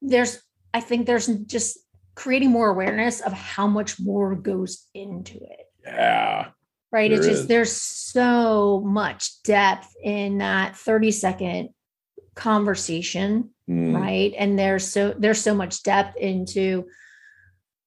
there's, 0.00 0.40
I 0.72 0.78
think 0.80 1.06
there's 1.06 1.26
just 1.26 1.78
creating 2.14 2.50
more 2.50 2.70
awareness 2.70 3.20
of 3.20 3.32
how 3.32 3.66
much 3.66 3.98
more 3.98 4.34
goes 4.34 4.86
into 4.94 5.36
it. 5.36 5.66
Yeah. 5.84 6.48
Right. 6.92 7.10
It's 7.10 7.26
just 7.26 7.42
is. 7.42 7.46
there's 7.48 7.72
so 7.72 8.80
much 8.84 9.42
depth 9.42 9.92
in 10.02 10.38
that 10.38 10.76
30 10.76 11.10
second 11.10 11.68
conversation. 12.34 13.50
Mm. 13.68 13.94
Right. 13.98 14.32
And 14.38 14.58
there's 14.58 14.86
so 14.86 15.14
there's 15.18 15.40
so 15.40 15.54
much 15.54 15.82
depth 15.82 16.16
into 16.16 16.84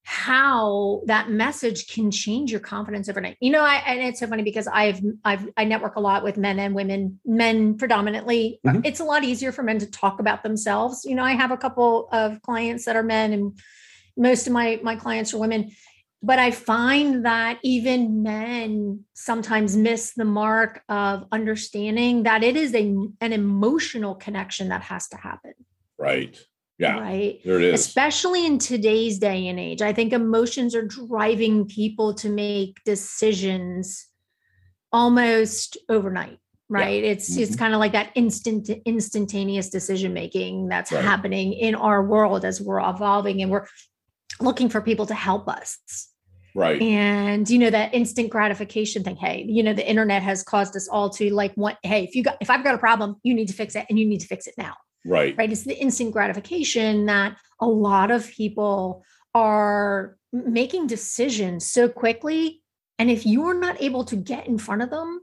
how 0.04 1.02
that 1.06 1.30
message 1.30 1.88
can 1.88 2.12
change 2.12 2.50
your 2.50 2.62
confidence 2.62 3.10
overnight. 3.10 3.36
You 3.42 3.52
know, 3.52 3.62
I 3.62 3.76
and 3.86 4.00
it's 4.00 4.22
so 4.22 4.28
funny 4.28 4.42
because 4.42 4.66
I've 4.66 5.02
I've 5.26 5.50
I 5.58 5.66
network 5.66 5.98
a 5.98 6.00
lot 6.00 6.24
with 6.24 6.38
men 6.38 6.60
and 6.60 6.74
women, 6.74 7.20
men 7.26 7.78
predominantly. 7.78 8.60
Mm-hmm. 8.66 8.82
It's 8.86 9.02
a 9.02 9.04
lot 9.04 9.26
easier 9.26 9.52
for 9.52 9.64
men 9.64 9.80
to 9.80 9.86
talk 9.86 10.20
about 10.20 10.44
themselves. 10.44 11.04
You 11.04 11.14
know, 11.14 11.24
I 11.24 11.34
have 11.34 11.52
a 11.52 11.58
couple 11.58 12.08
of 12.14 12.42
clients 12.42 12.86
that 12.86 12.96
are 12.96 13.04
men 13.04 13.34
and 13.34 13.60
most 14.18 14.48
of 14.48 14.54
my 14.54 14.80
my 14.84 14.96
clients 14.96 15.34
are 15.34 15.38
women 15.38 15.72
but 16.24 16.40
I 16.40 16.52
find 16.52 17.26
that 17.26 17.60
even 17.64 18.24
men 18.24 19.06
sometimes 19.14 19.78
miss 19.78 20.14
the 20.14 20.26
mark 20.26 20.82
of 20.90 21.26
understanding 21.32 22.24
that 22.24 22.44
it 22.44 22.56
is 22.56 22.74
a, 22.74 22.96
an 23.22 23.34
emotional 23.34 24.16
connection 24.16 24.70
that 24.70 24.82
has 24.82 25.08
to 25.10 25.18
happen. 25.18 25.54
Right. 25.98 26.40
Yeah. 26.80 27.00
Right. 27.00 27.40
There 27.44 27.60
it 27.60 27.66
is. 27.66 27.80
Especially 27.80 28.46
in 28.46 28.58
today's 28.58 29.20
day 29.20 29.48
and 29.48 29.60
age. 29.60 29.82
I 29.82 29.94
think 29.94 30.12
emotions 30.12 30.76
are 30.76 30.86
driving 30.86 31.68
people 31.68 32.14
to 32.16 32.30
make 32.30 32.78
decisions 32.84 34.08
almost 34.92 35.78
overnight. 35.90 36.40
Right. 36.70 37.04
Yeah. 37.04 37.12
It's 37.12 37.32
mm-hmm. 37.32 37.44
it's 37.44 37.56
kind 37.56 37.74
of 37.74 37.80
like 37.80 37.94
that 37.94 38.12
instant 38.16 38.70
instantaneous 38.86 39.70
decision 39.70 40.14
making 40.14 40.68
that's 40.68 40.92
right. 40.92 41.04
happening 41.04 41.54
in 41.54 41.76
our 41.76 42.04
world 42.04 42.44
as 42.44 42.60
we're 42.60 42.80
evolving 42.80 43.42
and 43.42 43.50
we're 43.50 43.66
looking 44.40 44.70
for 44.70 44.82
people 44.82 45.06
to 45.08 45.14
help 45.14 45.48
us. 45.48 46.10
Right. 46.56 46.82
And 46.82 47.48
you 47.48 47.60
know 47.60 47.70
that 47.70 47.94
instant 47.94 48.32
gratification 48.32 49.04
thing. 49.04 49.16
Hey, 49.16 49.46
you 49.48 49.62
know 49.62 49.74
the 49.74 49.88
internet 49.88 50.24
has 50.24 50.42
caused 50.42 50.76
us 50.76 50.88
all 50.88 51.10
to 51.12 51.32
like 51.34 51.56
want. 51.56 51.78
Hey, 51.84 52.04
if 52.04 52.16
you 52.16 52.24
got 52.24 52.38
if 52.42 52.50
I've 52.50 52.64
got 52.64 52.74
a 52.74 52.80
problem, 52.80 53.18
you 53.24 53.34
need 53.36 53.48
to 53.48 53.54
fix 53.54 53.76
it, 53.76 53.86
and 53.90 54.00
you 54.00 54.08
need 54.08 54.22
to 54.22 54.28
fix 54.28 54.48
it 54.48 54.56
now. 54.58 54.74
Right. 55.06 55.36
Right. 55.38 55.52
It's 55.52 55.64
the 55.64 55.78
instant 55.78 56.14
gratification 56.14 57.06
that 57.06 57.38
a 57.62 57.68
lot 57.68 58.10
of 58.12 58.30
people 58.32 59.04
are 59.36 60.18
making 60.34 60.88
decisions 60.88 61.70
so 61.70 61.88
quickly. 61.88 62.62
And 63.00 63.12
if 63.12 63.26
you're 63.26 63.54
not 63.54 63.80
able 63.80 64.04
to 64.06 64.16
get 64.16 64.48
in 64.48 64.58
front 64.58 64.82
of 64.82 64.90
them 64.90 65.22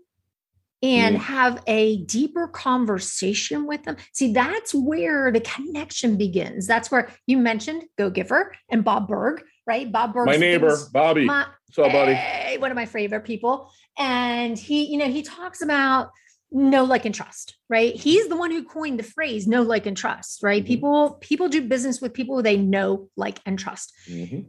and 0.85 1.17
mm. 1.17 1.21
have 1.21 1.63
a 1.67 1.97
deeper 2.05 2.47
conversation 2.47 3.67
with 3.67 3.83
them, 3.85 3.97
see, 4.13 4.33
that's 4.35 4.75
where 4.75 5.33
the 5.33 5.41
connection 5.41 6.19
begins. 6.19 6.67
That's 6.67 6.91
where 6.91 7.09
you 7.27 7.39
mentioned 7.39 7.85
Go 7.97 8.11
Giver 8.11 8.55
and 8.71 8.85
Bob 8.85 9.09
Burg, 9.09 9.43
right? 9.67 9.91
Bob 9.91 10.13
Burg. 10.13 10.27
My 10.27 10.37
neighbor, 10.37 10.77
Bobby. 10.93 11.25
My, 11.25 11.47
What's 11.69 11.89
up, 11.89 11.93
buddy? 11.93 12.13
Hey, 12.13 12.59
one 12.59 12.71
of 12.71 12.77
my 12.77 12.85
favorite 12.85 13.25
people. 13.25 13.71
And 13.99 14.59
he, 14.59 14.85
you 14.85 14.99
know, 14.99 15.09
he 15.09 15.23
talks 15.23 15.63
about 15.63 16.11
know 16.57 16.85
like 16.85 17.05
and 17.05 17.17
trust 17.17 17.57
right 17.69 17.97
he's 17.97 18.29
the 18.29 18.37
one 18.37 18.53
who 18.53 18.63
coined 18.63 18.97
the 18.97 19.03
phrase 19.03 19.45
know 19.45 19.63
like 19.63 19.87
and 19.87 19.97
trust 19.97 20.41
right 20.41 20.63
mm-hmm. 20.63 20.69
people 20.69 21.19
people 21.21 21.49
do 21.49 21.61
business 21.61 22.01
with 22.01 22.15
people 22.15 22.41
they 22.43 22.57
know 22.57 23.09
like 23.17 23.41
and 23.45 23.59
trust 23.59 23.93
mm-hmm. 24.09 24.43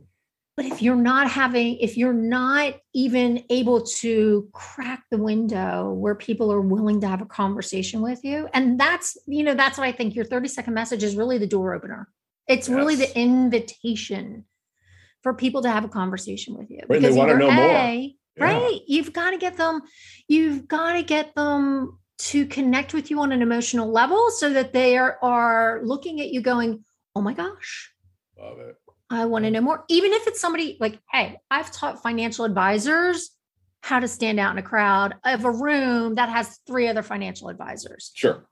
But 0.56 0.66
if 0.66 0.82
you're 0.82 0.96
not 0.96 1.30
having 1.30 1.78
if 1.78 1.98
you're 1.98 2.14
not 2.14 2.76
even 2.94 3.44
able 3.50 3.82
to 3.82 4.48
crack 4.54 5.04
the 5.12 5.18
window 5.18 5.92
where 5.92 6.16
people 6.16 6.52
are 6.52 6.62
willing 6.62 7.02
to 7.02 7.08
have 7.08 7.22
a 7.22 7.26
conversation 7.26 8.02
with 8.02 8.24
you 8.24 8.48
and 8.54 8.80
that's 8.80 9.18
you 9.28 9.44
know 9.44 9.54
that's 9.54 9.78
what 9.78 9.88
i 9.88 9.92
think 9.92 10.16
your 10.16 10.26
30 10.26 10.48
second 10.48 10.74
message 10.74 11.04
is 11.04 11.16
really 11.16 11.38
the 11.38 11.48
door 11.48 11.74
opener. 11.74 12.08
It's 12.48 12.70
yes. 12.70 12.76
really 12.76 12.96
the 12.96 13.18
invitation 13.18 14.46
for 15.24 15.34
people 15.34 15.64
to 15.64 15.70
have 15.70 15.84
a 15.84 15.90
conversation 15.90 16.56
with 16.56 16.70
you. 16.70 16.82
Right, 16.88 17.02
because 17.02 17.16
they 17.16 17.18
want 17.18 17.32
to 17.32 17.38
know 17.40 17.50
a, 17.50 17.54
more 17.54 18.12
right 18.38 18.82
you've 18.86 19.14
got 19.14 19.32
to 19.32 19.38
get 19.38 19.56
them 19.56 19.82
you've 20.28 20.68
got 20.68 20.94
to 20.94 21.04
get 21.04 21.34
them 21.36 21.98
to 22.18 22.46
connect 22.46 22.94
with 22.94 23.10
you 23.10 23.20
on 23.20 23.32
an 23.32 23.42
emotional 23.42 23.92
level 23.92 24.30
so 24.30 24.52
that 24.52 24.74
they 24.74 24.98
are, 24.98 25.18
are 25.22 25.82
looking 25.84 26.22
at 26.22 26.30
you 26.30 26.42
going 26.42 26.84
oh 27.16 27.22
my 27.22 27.34
gosh. 27.34 27.92
Love 28.38 28.60
it 28.60 28.76
i 29.16 29.26
want 29.26 29.46
to 29.46 29.52
know 29.52 29.62
more 29.62 29.86
even 29.90 30.14
if 30.14 30.28
it's 30.28 30.40
somebody 30.40 30.78
like 30.80 31.00
hey 31.12 31.38
i've 31.52 31.72
taught 31.72 32.02
financial 32.02 32.46
advisors 32.46 33.32
how 33.82 34.00
to 34.00 34.08
stand 34.08 34.40
out 34.40 34.52
in 34.52 34.58
a 34.58 34.64
crowd 34.64 35.16
of 35.24 35.46
a 35.46 35.52
room 35.52 36.16
that 36.16 36.30
has 36.30 36.60
three 36.68 36.88
other 36.88 37.04
financial 37.04 37.50
advisors 37.50 38.12
sure 38.14 38.48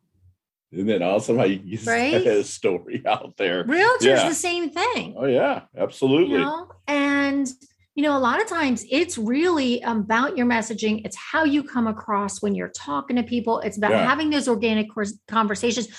and 0.72 0.90
then 0.90 1.04
also 1.04 1.38
how 1.38 1.44
you 1.44 1.58
get 1.58 1.86
right? 1.88 2.28
a 2.28 2.44
story 2.44 3.04
out 3.08 3.34
there 3.38 3.64
realtors 3.66 4.02
yeah. 4.02 4.30
the 4.30 4.36
same 4.36 4.70
thing 4.70 5.16
oh 5.18 5.26
yeah 5.26 5.62
absolutely 5.78 6.34
you 6.34 6.40
know? 6.40 6.70
and 6.88 7.52
you 7.96 8.02
know, 8.02 8.18
a 8.18 8.20
lot 8.20 8.42
of 8.42 8.48
times 8.48 8.86
it's 8.90 9.18
really 9.18 9.80
about 9.82 10.36
your 10.36 10.48
messaging. 10.48 11.06
It's 11.06 11.16
how 11.16 11.44
you 11.44 11.64
come 11.64 11.86
across 11.86 12.42
when 12.42 12.56
you're 12.56 12.70
talking 12.70 13.18
to 13.18 13.24
people. 13.24 13.60
It's 13.60 13.78
about 13.78 13.92
yeah. 13.92 14.08
having 14.08 14.32
those 14.32 14.48
organic 14.48 14.88
conversations, 15.28 15.90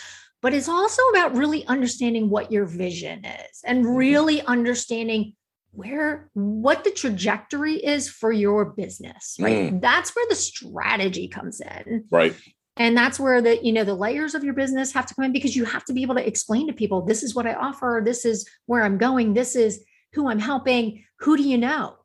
but 0.45 0.55
it's 0.55 0.69
also 0.69 1.03
about 1.11 1.35
really 1.35 1.67
understanding 1.67 2.31
what 2.31 2.53
your 2.53 2.67
vision 2.67 3.25
is 3.25 3.63
and 3.65 3.85
mm-hmm. 3.85 3.97
really 3.97 4.43
understanding 4.43 5.33
where 5.73 6.31
what 6.35 6.85
the 6.85 6.91
trajectory 6.91 7.75
is 7.75 8.09
for 8.09 8.31
your 8.31 8.67
business 8.67 9.37
right 9.41 9.73
mm. 9.73 9.81
that's 9.81 10.15
where 10.15 10.27
the 10.29 10.37
strategy 10.37 11.27
comes 11.27 11.61
in 11.61 12.05
right 12.13 12.37
and 12.77 12.97
that's 12.97 13.19
where 13.19 13.43
the 13.43 13.59
you 13.65 13.73
know 13.73 13.83
the 13.83 13.95
layers 13.95 14.37
of 14.37 14.45
your 14.45 14.55
business 14.55 14.93
have 14.93 15.07
to 15.07 15.15
come 15.15 15.25
in 15.25 15.33
because 15.33 15.57
you 15.57 15.65
have 15.65 15.85
to 15.85 15.93
be 15.93 16.03
able 16.03 16.15
to 16.15 16.25
explain 16.25 16.69
to 16.69 16.73
people 16.73 17.05
this 17.05 17.25
is 17.25 17.35
what 17.35 17.45
i 17.45 17.55
offer 17.55 18.03
this 18.05 18.25
is 18.25 18.49
where 18.67 18.85
i'm 18.85 18.99
going 18.99 19.35
this 19.35 19.57
is 19.57 19.85
who 20.15 20.29
I'm 20.29 20.39
helping. 20.39 21.05
Who 21.21 21.37
do 21.37 21.43
you 21.43 21.59
know? 21.59 21.97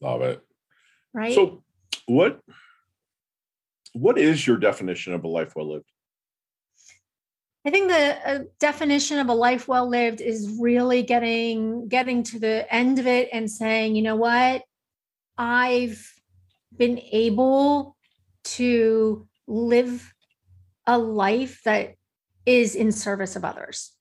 Love 0.00 0.22
it. 0.22 0.40
Right. 1.12 1.34
So, 1.34 1.62
what 2.06 2.40
what 3.92 4.18
is 4.18 4.46
your 4.46 4.56
definition 4.56 5.14
of 5.14 5.24
a 5.24 5.28
life 5.28 5.54
well 5.56 5.72
lived? 5.72 5.90
I 7.66 7.70
think 7.70 7.88
the 7.88 8.28
uh, 8.28 8.38
definition 8.58 9.18
of 9.18 9.28
a 9.28 9.34
life 9.34 9.68
well 9.68 9.88
lived 9.88 10.20
is 10.20 10.58
really 10.60 11.02
getting 11.02 11.88
getting 11.88 12.22
to 12.24 12.38
the 12.38 12.72
end 12.72 12.98
of 12.98 13.06
it 13.06 13.28
and 13.32 13.50
saying, 13.50 13.96
you 13.96 14.02
know 14.02 14.16
what, 14.16 14.62
I've 15.38 16.12
been 16.76 17.00
able 17.12 17.96
to 18.44 19.26
live 19.46 20.12
a 20.86 20.98
life 20.98 21.62
that 21.64 21.94
is 22.44 22.74
in 22.74 22.92
service 22.92 23.36
of 23.36 23.44
others. 23.44 23.92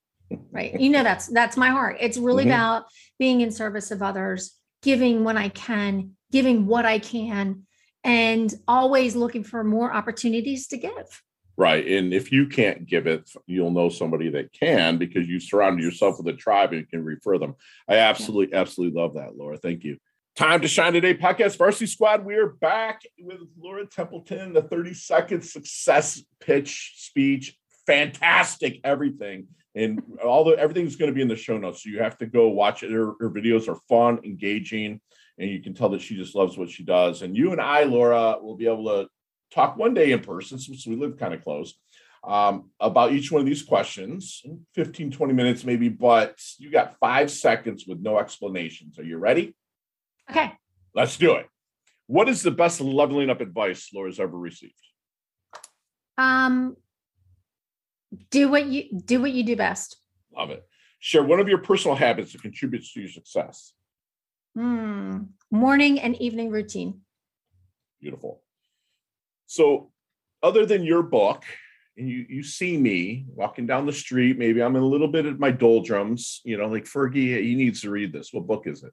Right? 0.52 0.80
You 0.80 0.90
know 0.90 1.04
that's 1.04 1.28
that's 1.28 1.56
my 1.56 1.70
heart. 1.70 1.98
It's 2.00 2.18
really 2.18 2.44
mm-hmm. 2.44 2.52
about 2.52 2.86
being 3.20 3.42
in 3.42 3.52
service 3.52 3.92
of 3.92 4.02
others 4.02 4.58
giving 4.84 5.24
when 5.24 5.38
i 5.38 5.50
can 5.50 6.12
giving 6.32 6.68
what 6.68 6.86
i 6.86 7.00
can 7.00 7.64
and 8.04 8.54
always 8.68 9.16
looking 9.16 9.44
for 9.44 9.64
more 9.64 9.92
opportunities 9.92 10.68
to 10.68 10.78
give 10.78 11.24
right 11.58 11.88
and 11.88 12.14
if 12.14 12.32
you 12.32 12.48
can't 12.48 12.86
give 12.86 13.08
it 13.08 13.30
you'll 13.46 13.72
know 13.72 13.90
somebody 13.90 14.30
that 14.30 14.52
can 14.54 14.98
because 14.98 15.28
you 15.28 15.40
surround 15.40 15.80
yourself 15.80 16.18
with 16.18 16.34
a 16.34 16.38
tribe 16.38 16.74
and 16.74 16.90
can 16.90 17.04
refer 17.04 17.38
them 17.38 17.56
i 17.88 17.96
absolutely 17.96 18.52
yeah. 18.52 18.62
absolutely 18.62 19.00
love 19.00 19.14
that 19.16 19.38
laura 19.38 19.58
thank 19.58 19.84
you 19.84 19.98
Time 20.36 20.62
to 20.62 20.68
Shine 20.68 20.94
Today 20.94 21.14
podcast, 21.14 21.60
Varsity 21.60 21.86
Squad. 21.86 22.26
We 22.26 22.34
are 22.38 22.48
back 22.48 23.02
with 23.20 23.42
Laura 23.56 23.86
Templeton, 23.86 24.52
the 24.52 24.64
30 24.64 24.96
second 24.96 25.44
success 25.44 26.24
pitch 26.40 26.94
speech. 26.96 27.56
Fantastic, 27.86 28.80
everything 28.84 29.46
and 29.76 30.02
all 30.24 30.44
the 30.44 30.58
everything's 30.58 30.96
going 30.96 31.10
to 31.10 31.16
be 31.16 31.22
in 31.22 31.28
the 31.28 31.36
show 31.36 31.58
notes. 31.58 31.84
So 31.84 31.90
you 31.90 32.00
have 32.00 32.18
to 32.20 32.26
go 32.26 32.50
watch 32.50 32.84
it. 32.84 32.92
Her, 32.92 33.14
her, 33.20 33.30
videos 33.30 33.68
are 33.68 33.80
fun, 33.90 34.20
engaging, 34.24 35.02
and 35.38 35.50
you 35.50 35.62
can 35.62 35.74
tell 35.74 35.90
that 35.90 36.02
she 36.02 36.16
just 36.16 36.36
loves 36.36 36.58
what 36.58 36.70
she 36.70 36.84
does. 36.84 37.22
And 37.22 37.36
you 37.36 37.52
and 37.52 37.62
I, 37.62 37.84
Laura, 37.84 38.38
will 38.42 38.56
be 38.56 38.68
able 38.68 38.86
to 38.86 39.10
talk 39.54 39.78
one 39.78 39.94
day 39.94 40.12
in 40.12 40.20
person 40.20 40.58
since 40.58 40.86
we 40.88 40.96
live 40.96 41.18
kind 41.18 41.34
of 41.34 41.44
close 41.44 41.76
um, 42.24 42.70
about 42.80 43.12
each 43.12 43.32
one 43.32 43.42
of 43.42 43.46
these 43.46 43.64
questions 43.64 44.44
15 44.76 45.12
20 45.12 45.34
minutes 45.34 45.64
maybe 45.64 45.90
but 45.90 46.42
you 46.58 46.72
got 46.72 46.98
five 47.00 47.30
seconds 47.30 47.86
with 47.88 48.00
no 48.00 48.18
explanations 48.18 48.98
are 48.98 49.04
you 49.04 49.18
ready 49.18 49.54
okay 50.30 50.54
let's 50.96 51.18
do 51.18 51.34
it 51.34 51.48
what 52.08 52.30
is 52.30 52.42
the 52.42 52.52
best 52.52 52.80
leveling 52.82 53.30
up 53.30 53.42
advice 53.42 53.90
laura's 53.94 54.20
ever 54.20 54.38
received 54.38 54.74
um 56.18 56.76
do 58.30 58.50
what 58.50 58.66
you 58.66 58.90
do 59.06 59.22
what 59.22 59.32
you 59.32 59.44
do 59.44 59.56
best. 59.56 59.98
Love 60.36 60.52
it. 60.52 60.66
Share 61.00 61.24
one 61.24 61.40
of 61.40 61.50
your 61.50 61.58
personal 61.60 61.96
habits 61.96 62.32
that 62.32 62.42
contributes 62.42 62.94
to 62.94 63.02
your 63.02 63.10
success. 63.10 63.74
Mm, 64.58 65.30
morning 65.52 66.00
and 66.00 66.16
evening 66.22 66.50
routine. 66.50 67.02
Beautiful. 68.00 68.42
So, 69.54 69.92
other 70.42 70.66
than 70.66 70.84
your 70.84 71.04
book, 71.04 71.44
and 71.96 72.10
you 72.10 72.26
you 72.28 72.42
see 72.42 72.76
me 72.76 73.26
walking 73.28 73.68
down 73.68 73.86
the 73.86 73.94
street, 73.94 74.40
maybe 74.40 74.64
I'm 74.64 74.76
in 74.76 74.82
a 74.82 74.88
little 74.88 75.08
bit 75.08 75.28
of 75.28 75.40
my 75.40 75.52
doldrums, 75.52 76.42
you 76.44 76.58
know, 76.58 76.66
like 76.66 76.86
Fergie, 76.86 77.40
he 77.40 77.54
needs 77.54 77.82
to 77.82 77.92
read 77.92 78.12
this. 78.12 78.34
What 78.34 78.48
book 78.48 78.66
is 78.66 78.84
it? 78.84 78.92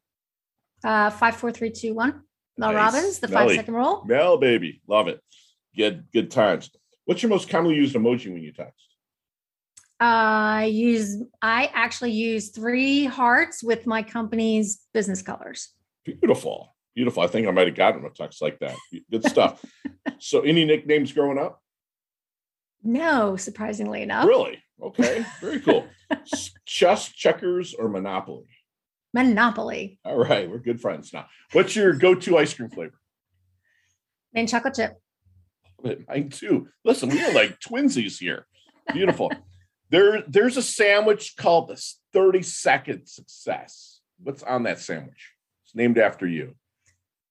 Uh, 0.84 1.08
five, 1.08 1.36
four, 1.36 1.50
three, 1.50 1.70
two, 1.70 1.94
one. 1.94 2.24
Mel 2.58 2.74
nice. 2.74 2.92
Robbins, 2.92 3.18
the 3.20 3.28
Melly. 3.28 3.48
five 3.48 3.56
second 3.56 3.74
rule. 3.74 4.04
Mel, 4.06 4.36
baby, 4.36 4.82
love 4.86 5.08
it. 5.08 5.22
Good, 5.74 6.04
good 6.12 6.30
times. 6.30 6.70
What's 7.06 7.22
your 7.22 7.30
most 7.30 7.48
commonly 7.48 7.76
used 7.76 7.96
emoji 7.96 8.30
when 8.30 8.42
you 8.42 8.52
text? 8.52 8.84
I 9.98 10.66
use 10.66 11.16
I 11.40 11.70
actually 11.72 12.12
use 12.12 12.50
three 12.50 13.06
hearts 13.06 13.62
with 13.62 13.86
my 13.86 14.02
company's 14.02 14.80
business 14.92 15.22
colors. 15.22 15.70
Beautiful. 16.04 16.74
Beautiful. 16.94 17.22
I 17.22 17.28
think 17.28 17.46
I 17.46 17.50
might 17.50 17.66
have 17.66 17.76
gotten 17.76 18.04
a 18.04 18.10
text 18.10 18.42
like 18.42 18.58
that. 18.60 18.76
Good 19.10 19.24
stuff. 19.24 19.64
so 20.18 20.40
any 20.40 20.64
nicknames 20.64 21.12
growing 21.12 21.38
up? 21.38 21.62
No, 22.82 23.36
surprisingly 23.36 24.02
enough. 24.02 24.26
Really? 24.26 24.62
Okay. 24.82 25.24
Very 25.40 25.60
cool. 25.60 25.86
Chess, 26.66 27.08
checkers, 27.08 27.74
or 27.74 27.88
Monopoly? 27.88 28.46
Monopoly. 29.12 29.98
All 30.04 30.16
right. 30.16 30.50
We're 30.50 30.58
good 30.58 30.80
friends 30.80 31.12
now. 31.12 31.26
What's 31.52 31.76
your 31.76 31.92
go-to 31.92 32.38
ice 32.38 32.54
cream 32.54 32.70
flavor? 32.70 32.98
And 34.34 34.48
chocolate 34.48 34.74
chip. 34.74 34.92
Mine 36.08 36.30
too. 36.30 36.68
Listen, 36.84 37.08
we 37.08 37.22
are 37.22 37.32
like 37.32 37.58
twinsies 37.60 38.18
here. 38.18 38.46
Beautiful. 38.92 39.32
There, 39.90 40.22
there's 40.28 40.56
a 40.56 40.62
sandwich 40.62 41.34
called 41.36 41.68
the 41.68 41.82
30 42.12 42.42
second 42.42 43.06
success. 43.06 44.00
What's 44.22 44.42
on 44.42 44.64
that 44.64 44.78
sandwich? 44.78 45.32
It's 45.64 45.74
named 45.74 45.98
after 45.98 46.26
you. 46.26 46.54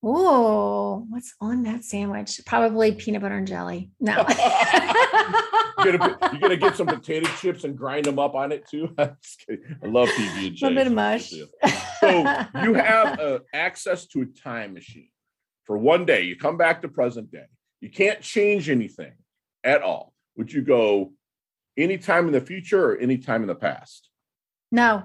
Oh, 0.02 1.06
what's 1.10 1.36
on 1.42 1.64
that 1.64 1.84
sandwich? 1.84 2.40
Probably 2.46 2.94
peanut 2.94 3.22
butter 3.22 3.36
and 3.36 3.48
jelly. 3.48 3.92
No. 4.00 4.26
you're, 5.84 5.98
gonna, 5.98 6.18
you're 6.32 6.40
gonna 6.40 6.56
get 6.56 6.78
some 6.78 6.88
potato 6.88 7.28
chips 7.40 7.66
and 7.66 7.78
grind 7.78 8.06
them 8.06 8.18
up 8.18 8.34
on 8.34 8.52
it 8.54 8.66
too. 8.68 8.94
I 8.98 9.12
love 9.84 10.08
PB 10.10 10.48
and 10.48 10.56
J. 10.56 10.66
A 10.66 10.70
little 10.70 10.84
bit 10.84 10.88
of 10.88 10.94
mush. 10.94 11.34
So 12.00 12.20
you 12.64 12.74
have 12.76 13.20
uh, 13.20 13.40
access 13.54 14.08
to 14.08 14.22
a 14.22 14.26
time 14.26 14.74
machine 14.74 15.10
for 15.66 15.78
one 15.78 16.06
day. 16.06 16.24
You 16.24 16.38
come 16.38 16.56
back 16.56 16.82
to 16.84 16.88
present 16.88 17.30
day. 17.32 17.46
You 17.82 17.90
can't 17.90 18.22
change 18.22 18.70
anything 18.70 19.14
at 19.66 19.82
all. 19.82 20.14
Would 20.38 20.54
you 20.54 20.62
go 20.62 21.12
anytime 21.78 22.28
in 22.28 22.34
the 22.34 22.42
future 22.42 22.92
or 22.92 22.98
anytime 22.98 23.42
in 23.42 23.48
the 23.48 23.56
past? 23.56 24.10
No. 24.72 25.04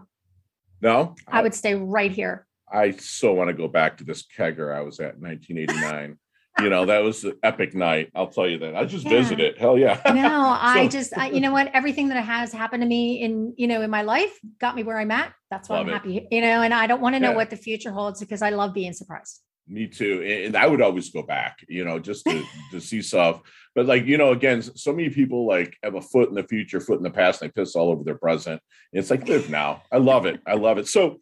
No? 0.80 1.16
I 1.26 1.42
would 1.42 1.54
stay 1.54 1.74
right 1.74 2.12
here. 2.12 2.43
I 2.70 2.92
so 2.92 3.33
want 3.33 3.48
to 3.48 3.55
go 3.55 3.68
back 3.68 3.98
to 3.98 4.05
this 4.05 4.24
kegger 4.24 4.74
I 4.74 4.81
was 4.81 5.00
at 5.00 5.14
in 5.14 5.22
1989. 5.22 6.18
you 6.61 6.70
know, 6.70 6.87
that 6.87 7.03
was 7.03 7.24
an 7.24 7.37
epic 7.42 7.74
night. 7.74 8.11
I'll 8.14 8.29
tell 8.29 8.48
you 8.48 8.59
that. 8.59 8.77
I 8.77 8.85
just 8.85 9.05
yeah. 9.05 9.11
visited. 9.11 9.59
Hell 9.59 9.77
yeah. 9.77 10.00
no, 10.07 10.57
I 10.61 10.87
just, 10.87 11.16
I, 11.16 11.31
you 11.31 11.40
know 11.40 11.50
what? 11.50 11.70
Everything 11.74 12.09
that 12.09 12.24
has 12.24 12.53
happened 12.53 12.83
to 12.83 12.88
me 12.88 13.20
in, 13.20 13.55
you 13.57 13.66
know, 13.66 13.83
in 13.83 13.90
my 13.90 14.03
life 14.03 14.38
got 14.61 14.77
me 14.77 14.85
where 14.85 14.98
I'm 14.98 15.11
at. 15.11 15.33
That's 15.50 15.68
why 15.68 15.79
I'm 15.79 15.88
happy, 15.88 16.27
you 16.31 16.40
know, 16.40 16.62
and 16.62 16.72
I 16.72 16.87
don't 16.87 17.00
want 17.00 17.16
to 17.16 17.20
know 17.20 17.31
yeah. 17.31 17.37
what 17.37 17.50
the 17.50 17.57
future 17.57 17.90
holds 17.90 18.20
because 18.20 18.40
I 18.40 18.50
love 18.50 18.72
being 18.72 18.92
surprised. 18.92 19.40
Me 19.66 19.87
too. 19.87 20.22
And 20.22 20.57
I 20.57 20.66
would 20.66 20.83
always 20.83 21.11
go 21.11 21.22
back, 21.22 21.64
you 21.68 21.85
know, 21.85 21.98
just 21.98 22.24
to, 22.27 22.44
to 22.70 22.81
see 22.81 23.00
stuff. 23.03 23.40
But 23.74 23.87
like, 23.87 24.05
you 24.05 24.18
know, 24.18 24.31
again, 24.33 24.62
so 24.62 24.92
many 24.92 25.09
people 25.09 25.46
like 25.46 25.77
have 25.83 25.94
a 25.94 26.03
foot 26.03 26.29
in 26.29 26.35
the 26.35 26.44
future, 26.44 26.81
foot 26.81 26.98
in 26.98 27.03
the 27.03 27.11
past, 27.11 27.40
and 27.40 27.50
they 27.50 27.61
piss 27.61 27.74
all 27.74 27.90
over 27.90 28.05
their 28.05 28.18
present. 28.18 28.61
It's 28.92 29.11
like 29.11 29.27
live 29.27 29.50
now. 29.50 29.83
I 29.90 29.96
love 29.96 30.27
it. 30.27 30.40
I 30.46 30.55
love 30.55 30.79
it. 30.79 30.87
So 30.87 31.20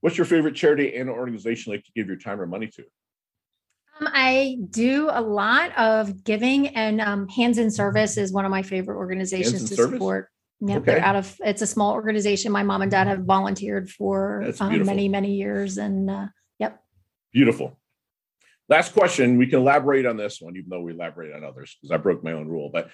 what's 0.00 0.16
your 0.16 0.24
favorite 0.24 0.54
charity 0.54 0.96
and 0.96 1.08
organization 1.08 1.72
like 1.72 1.84
to 1.84 1.92
give 1.94 2.06
your 2.06 2.16
time 2.16 2.40
or 2.40 2.46
money 2.46 2.68
to? 2.68 2.82
Um, 4.00 4.08
I 4.12 4.58
do 4.70 5.08
a 5.10 5.20
lot 5.20 5.76
of 5.76 6.24
giving 6.24 6.68
and 6.68 7.00
um, 7.00 7.28
Hands 7.28 7.58
in 7.58 7.70
Service 7.70 8.16
is 8.16 8.32
one 8.32 8.44
of 8.44 8.50
my 8.50 8.62
favorite 8.62 8.96
organizations 8.96 9.68
to 9.68 9.74
service? 9.74 9.94
support. 9.94 10.30
Yeah, 10.60 10.76
okay. 10.76 10.84
they're 10.86 11.04
out 11.04 11.16
of 11.16 11.36
it's 11.44 11.62
a 11.62 11.66
small 11.66 11.92
organization. 11.92 12.50
My 12.50 12.64
mom 12.64 12.82
and 12.82 12.90
dad 12.90 13.06
have 13.06 13.20
volunteered 13.20 13.90
for 13.90 14.52
um, 14.60 14.84
many, 14.84 15.08
many 15.08 15.34
years. 15.34 15.78
And 15.78 16.10
uh, 16.10 16.26
yep. 16.58 16.82
Beautiful. 17.32 17.78
Last 18.68 18.92
question. 18.92 19.38
We 19.38 19.46
can 19.46 19.60
elaborate 19.60 20.04
on 20.04 20.16
this 20.16 20.40
one, 20.40 20.56
even 20.56 20.68
though 20.68 20.80
we 20.80 20.92
elaborate 20.92 21.32
on 21.34 21.44
others 21.44 21.76
because 21.80 21.92
I 21.92 21.96
broke 21.96 22.24
my 22.24 22.32
own 22.32 22.48
rule. 22.48 22.70
But 22.72 22.90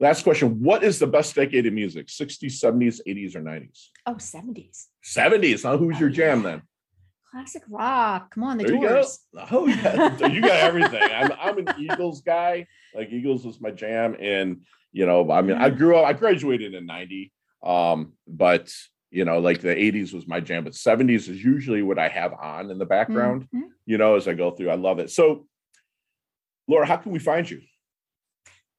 last 0.00 0.22
question 0.22 0.62
What 0.62 0.84
is 0.84 0.98
the 0.98 1.06
best 1.06 1.34
decade 1.34 1.66
of 1.66 1.72
music? 1.72 2.08
60s, 2.08 2.62
70s, 2.62 3.00
80s, 3.06 3.36
or 3.36 3.40
90s? 3.40 3.88
Oh, 4.06 4.14
70s. 4.14 4.86
70s. 5.04 5.62
Huh? 5.62 5.76
Who's 5.76 5.96
oh, 5.96 6.00
your 6.00 6.10
jam 6.10 6.42
yeah. 6.42 6.50
then? 6.50 6.62
Classic 7.30 7.62
rock. 7.68 8.34
Come 8.34 8.44
on, 8.44 8.58
the 8.58 8.64
there 8.64 8.76
doors. 8.76 9.18
You 9.32 9.40
go. 9.40 9.46
Oh 9.50 9.66
yeah, 9.66 10.26
you 10.28 10.40
got 10.40 10.60
everything. 10.60 11.02
I'm 11.02 11.32
I'm 11.32 11.58
an 11.58 11.68
Eagles 11.78 12.20
guy. 12.20 12.66
Like 12.94 13.10
Eagles 13.10 13.44
was 13.44 13.60
my 13.60 13.70
jam, 13.70 14.16
and 14.20 14.62
you 14.92 15.06
know, 15.06 15.28
I 15.32 15.42
mean, 15.42 15.56
I 15.56 15.70
grew 15.70 15.96
up. 15.96 16.06
I 16.06 16.12
graduated 16.12 16.74
in 16.74 16.86
'90, 16.86 17.32
um, 17.64 18.12
but 18.28 18.72
you 19.10 19.24
know, 19.24 19.40
like 19.40 19.60
the 19.60 19.74
'80s 19.74 20.14
was 20.14 20.28
my 20.28 20.38
jam, 20.38 20.62
but 20.62 20.74
'70s 20.74 21.28
is 21.28 21.42
usually 21.42 21.82
what 21.82 21.98
I 21.98 22.08
have 22.08 22.32
on 22.34 22.70
in 22.70 22.78
the 22.78 22.86
background. 22.86 23.48
Mm-hmm. 23.52 23.68
You 23.86 23.98
know, 23.98 24.14
as 24.14 24.28
I 24.28 24.34
go 24.34 24.52
through, 24.52 24.70
I 24.70 24.76
love 24.76 25.00
it. 25.00 25.10
So, 25.10 25.46
Laura, 26.68 26.86
how 26.86 26.96
can 26.96 27.10
we 27.10 27.18
find 27.18 27.50
you? 27.50 27.62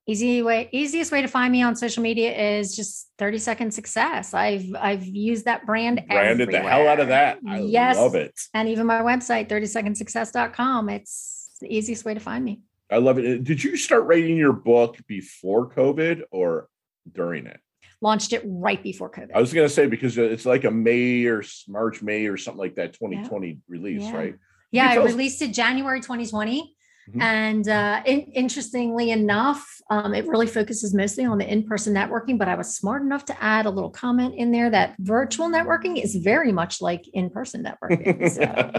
Easy 0.07 0.41
way 0.41 0.69
easiest 0.71 1.11
way 1.11 1.21
to 1.21 1.27
find 1.27 1.51
me 1.51 1.61
on 1.61 1.75
social 1.75 2.03
media 2.03 2.35
is 2.35 2.75
just 2.75 3.09
30 3.17 3.39
second 3.39 3.73
success. 3.73 4.33
I've 4.33 4.65
i've 4.79 5.05
used 5.05 5.45
that 5.45 5.65
brand 5.65 6.03
branded 6.07 6.49
everywhere. 6.49 6.63
the 6.63 6.69
hell 6.69 6.87
out 6.87 6.99
of 6.99 7.07
that. 7.09 7.39
I 7.47 7.59
yes, 7.59 7.97
love 7.97 8.15
it. 8.15 8.39
And 8.53 8.69
even 8.69 8.85
my 8.85 9.01
website 9.01 9.49
30secondsuccess.com 9.49 10.89
it's 10.89 11.49
the 11.61 11.73
easiest 11.73 12.05
way 12.05 12.13
to 12.13 12.19
find 12.19 12.43
me. 12.43 12.61
I 12.91 12.97
love 12.97 13.17
it. 13.17 13.43
Did 13.43 13.63
you 13.63 13.77
start 13.77 14.05
writing 14.05 14.37
your 14.37 14.53
book 14.53 14.97
before 15.07 15.69
covid 15.69 16.21
or 16.31 16.69
during 17.11 17.47
it? 17.47 17.59
Launched 18.01 18.33
it 18.33 18.43
right 18.45 18.81
before 18.81 19.09
covid. 19.09 19.31
I 19.33 19.39
was 19.39 19.53
going 19.53 19.67
to 19.67 19.73
say 19.73 19.87
because 19.87 20.17
it's 20.17 20.45
like 20.45 20.65
a 20.65 20.71
may 20.71 21.25
or 21.25 21.43
march 21.67 22.03
may 22.03 22.27
or 22.27 22.37
something 22.37 22.59
like 22.59 22.75
that 22.75 22.93
2020 22.93 23.47
yeah. 23.47 23.55
release 23.67 24.03
yeah. 24.03 24.15
right? 24.15 24.35
Yeah 24.71 24.89
i 24.89 24.95
released 24.97 25.41
it 25.41 25.53
january 25.53 26.01
2020 26.01 26.74
Mm-hmm. 27.09 27.21
And 27.21 27.67
uh, 27.67 28.01
in, 28.05 28.21
interestingly 28.33 29.11
enough, 29.11 29.63
um, 29.89 30.13
it 30.13 30.27
really 30.27 30.47
focuses 30.47 30.93
mostly 30.93 31.25
on 31.25 31.37
the 31.37 31.47
in 31.47 31.63
person 31.63 31.93
networking, 31.93 32.39
but 32.39 32.47
I 32.47 32.55
was 32.55 32.75
smart 32.75 33.03
enough 33.03 33.25
to 33.25 33.43
add 33.43 33.65
a 33.65 33.69
little 33.69 33.91
comment 33.91 34.35
in 34.35 34.51
there 34.51 34.69
that 34.71 34.95
virtual 34.99 35.47
networking 35.47 36.03
is 36.03 36.15
very 36.15 36.51
much 36.51 36.81
like 36.81 37.07
in 37.13 37.29
person 37.29 37.63
networking. 37.63 38.15
So, 38.35 38.71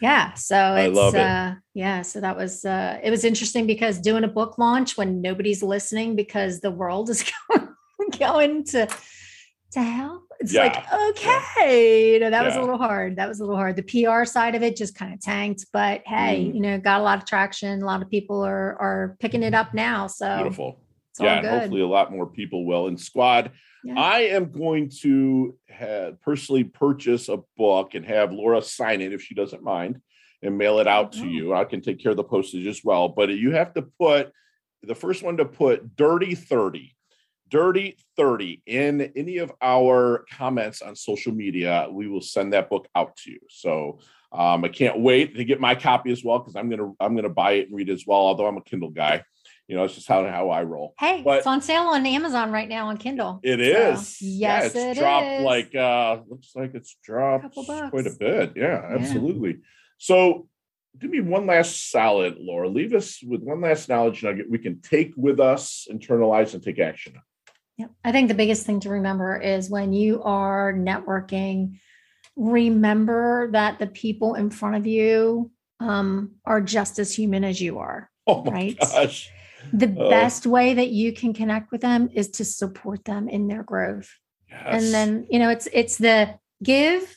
yeah. 0.00 0.34
So 0.34 0.56
I 0.56 0.88
love 0.88 1.14
it. 1.14 1.20
Uh, 1.20 1.54
yeah. 1.74 2.02
So 2.02 2.20
that 2.20 2.36
was, 2.36 2.64
uh, 2.64 2.98
it 3.04 3.10
was 3.10 3.24
interesting 3.24 3.68
because 3.68 4.00
doing 4.00 4.24
a 4.24 4.28
book 4.28 4.58
launch 4.58 4.96
when 4.96 5.20
nobody's 5.20 5.62
listening 5.62 6.16
because 6.16 6.60
the 6.60 6.72
world 6.72 7.08
is 7.08 7.24
going, 7.48 7.68
going 8.18 8.64
to, 8.64 8.88
to 9.72 9.82
hell 9.82 10.22
it's 10.42 10.52
yeah. 10.52 10.62
like, 10.62 11.10
okay, 11.10 12.08
yeah. 12.08 12.14
you 12.14 12.20
know, 12.20 12.30
that 12.30 12.42
yeah. 12.42 12.48
was 12.48 12.56
a 12.56 12.60
little 12.60 12.76
hard. 12.76 13.16
That 13.16 13.28
was 13.28 13.38
a 13.38 13.44
little 13.44 13.56
hard. 13.56 13.76
The 13.76 13.82
PR 13.82 14.24
side 14.24 14.56
of 14.56 14.62
it 14.62 14.76
just 14.76 14.96
kind 14.96 15.14
of 15.14 15.20
tanked, 15.20 15.66
but 15.72 16.02
hey, 16.04 16.44
mm. 16.44 16.54
you 16.54 16.60
know, 16.60 16.78
got 16.78 17.00
a 17.00 17.04
lot 17.04 17.18
of 17.18 17.26
traction. 17.26 17.80
A 17.80 17.84
lot 17.84 18.02
of 18.02 18.10
people 18.10 18.44
are 18.44 18.76
are 18.80 19.16
picking 19.20 19.44
it 19.44 19.54
up 19.54 19.72
now. 19.72 20.08
So 20.08 20.36
beautiful. 20.38 20.80
yeah, 21.20 21.38
and 21.38 21.46
hopefully 21.46 21.82
a 21.82 21.86
lot 21.86 22.10
more 22.10 22.26
people 22.26 22.66
will. 22.66 22.88
And 22.88 23.00
squad, 23.00 23.52
I 23.96 24.22
am 24.22 24.50
going 24.50 24.90
to 25.02 25.56
have 25.68 26.20
personally 26.20 26.64
purchase 26.64 27.28
a 27.28 27.38
book 27.56 27.94
and 27.94 28.04
have 28.04 28.32
Laura 28.32 28.62
sign 28.62 29.00
it 29.00 29.12
if 29.12 29.22
she 29.22 29.34
doesn't 29.34 29.62
mind 29.62 30.00
and 30.42 30.58
mail 30.58 30.80
it 30.80 30.88
out 30.88 31.12
to 31.12 31.22
oh. 31.22 31.24
you. 31.24 31.54
I 31.54 31.64
can 31.64 31.80
take 31.80 32.02
care 32.02 32.10
of 32.10 32.16
the 32.16 32.24
postage 32.24 32.66
as 32.66 32.80
well. 32.82 33.08
But 33.08 33.30
you 33.30 33.52
have 33.52 33.74
to 33.74 33.82
put 33.82 34.32
the 34.82 34.96
first 34.96 35.22
one 35.22 35.36
to 35.36 35.44
put 35.44 35.94
dirty 35.94 36.34
30 36.34 36.96
Dirty 37.52 37.98
30 38.16 38.62
in 38.64 39.12
any 39.14 39.36
of 39.36 39.52
our 39.60 40.24
comments 40.32 40.80
on 40.80 40.96
social 40.96 41.34
media, 41.34 41.86
we 41.90 42.08
will 42.08 42.22
send 42.22 42.54
that 42.54 42.70
book 42.70 42.88
out 42.94 43.14
to 43.18 43.30
you. 43.30 43.40
So 43.50 43.98
um, 44.32 44.64
I 44.64 44.68
can't 44.68 45.00
wait 45.00 45.36
to 45.36 45.44
get 45.44 45.60
my 45.60 45.74
copy 45.74 46.10
as 46.10 46.24
well 46.24 46.38
because 46.38 46.56
I'm 46.56 46.70
gonna 46.70 46.92
I'm 46.98 47.14
gonna 47.14 47.28
buy 47.28 47.52
it 47.52 47.68
and 47.68 47.76
read 47.76 47.90
it 47.90 47.92
as 47.92 48.04
well. 48.06 48.20
Although 48.20 48.46
I'm 48.46 48.56
a 48.56 48.62
Kindle 48.62 48.88
guy, 48.88 49.22
you 49.68 49.76
know, 49.76 49.84
it's 49.84 49.94
just 49.94 50.08
how 50.08 50.26
how 50.26 50.48
I 50.48 50.62
roll. 50.62 50.94
Hey, 50.98 51.20
but 51.22 51.38
it's 51.38 51.46
on 51.46 51.60
sale 51.60 51.82
on 51.82 52.06
Amazon 52.06 52.52
right 52.52 52.70
now 52.70 52.88
on 52.88 52.96
Kindle. 52.96 53.40
It 53.42 53.60
is. 53.60 54.16
So, 54.16 54.24
yes, 54.24 54.32
yeah, 54.40 54.62
it's 54.62 54.74
it 54.74 54.96
dropped 54.96 55.26
is. 55.26 55.44
like 55.44 55.74
uh 55.74 56.20
looks 56.26 56.52
like 56.54 56.74
it's 56.74 56.96
dropped 57.04 57.54
quite 57.54 58.06
a 58.06 58.16
bit. 58.18 58.54
Yeah, 58.56 58.82
absolutely. 58.94 59.50
Yeah. 59.50 59.56
So 59.98 60.48
give 60.98 61.10
me 61.10 61.20
one 61.20 61.44
last 61.46 61.90
solid, 61.90 62.38
Laura. 62.38 62.68
Leave 62.68 62.94
us 62.94 63.22
with 63.22 63.42
one 63.42 63.60
last 63.60 63.90
knowledge 63.90 64.22
nugget 64.22 64.50
we 64.50 64.58
can 64.58 64.80
take 64.80 65.12
with 65.16 65.38
us, 65.38 65.86
internalize, 65.90 66.54
and 66.54 66.62
take 66.62 66.78
action 66.78 67.14
on. 67.16 67.22
Yeah. 67.78 67.86
I 68.04 68.12
think 68.12 68.28
the 68.28 68.34
biggest 68.34 68.66
thing 68.66 68.80
to 68.80 68.90
remember 68.90 69.36
is 69.36 69.70
when 69.70 69.92
you 69.92 70.22
are 70.22 70.72
networking, 70.72 71.78
remember 72.36 73.50
that 73.52 73.78
the 73.78 73.86
people 73.86 74.34
in 74.34 74.50
front 74.50 74.76
of 74.76 74.86
you 74.86 75.50
um, 75.80 76.32
are 76.44 76.60
just 76.60 76.98
as 76.98 77.14
human 77.14 77.44
as 77.44 77.60
you 77.60 77.78
are. 77.78 78.08
Oh 78.24 78.44
right. 78.44 78.78
Gosh. 78.78 79.32
The 79.72 79.92
oh. 79.98 80.08
best 80.08 80.46
way 80.46 80.74
that 80.74 80.90
you 80.90 81.12
can 81.12 81.34
connect 81.34 81.72
with 81.72 81.80
them 81.80 82.08
is 82.14 82.30
to 82.30 82.44
support 82.44 83.04
them 83.04 83.28
in 83.28 83.48
their 83.48 83.64
growth. 83.64 84.08
Yes. 84.48 84.84
And 84.84 84.94
then, 84.94 85.26
you 85.28 85.40
know, 85.40 85.50
it's 85.50 85.66
it's 85.72 85.98
the 85.98 86.38
give 86.62 87.16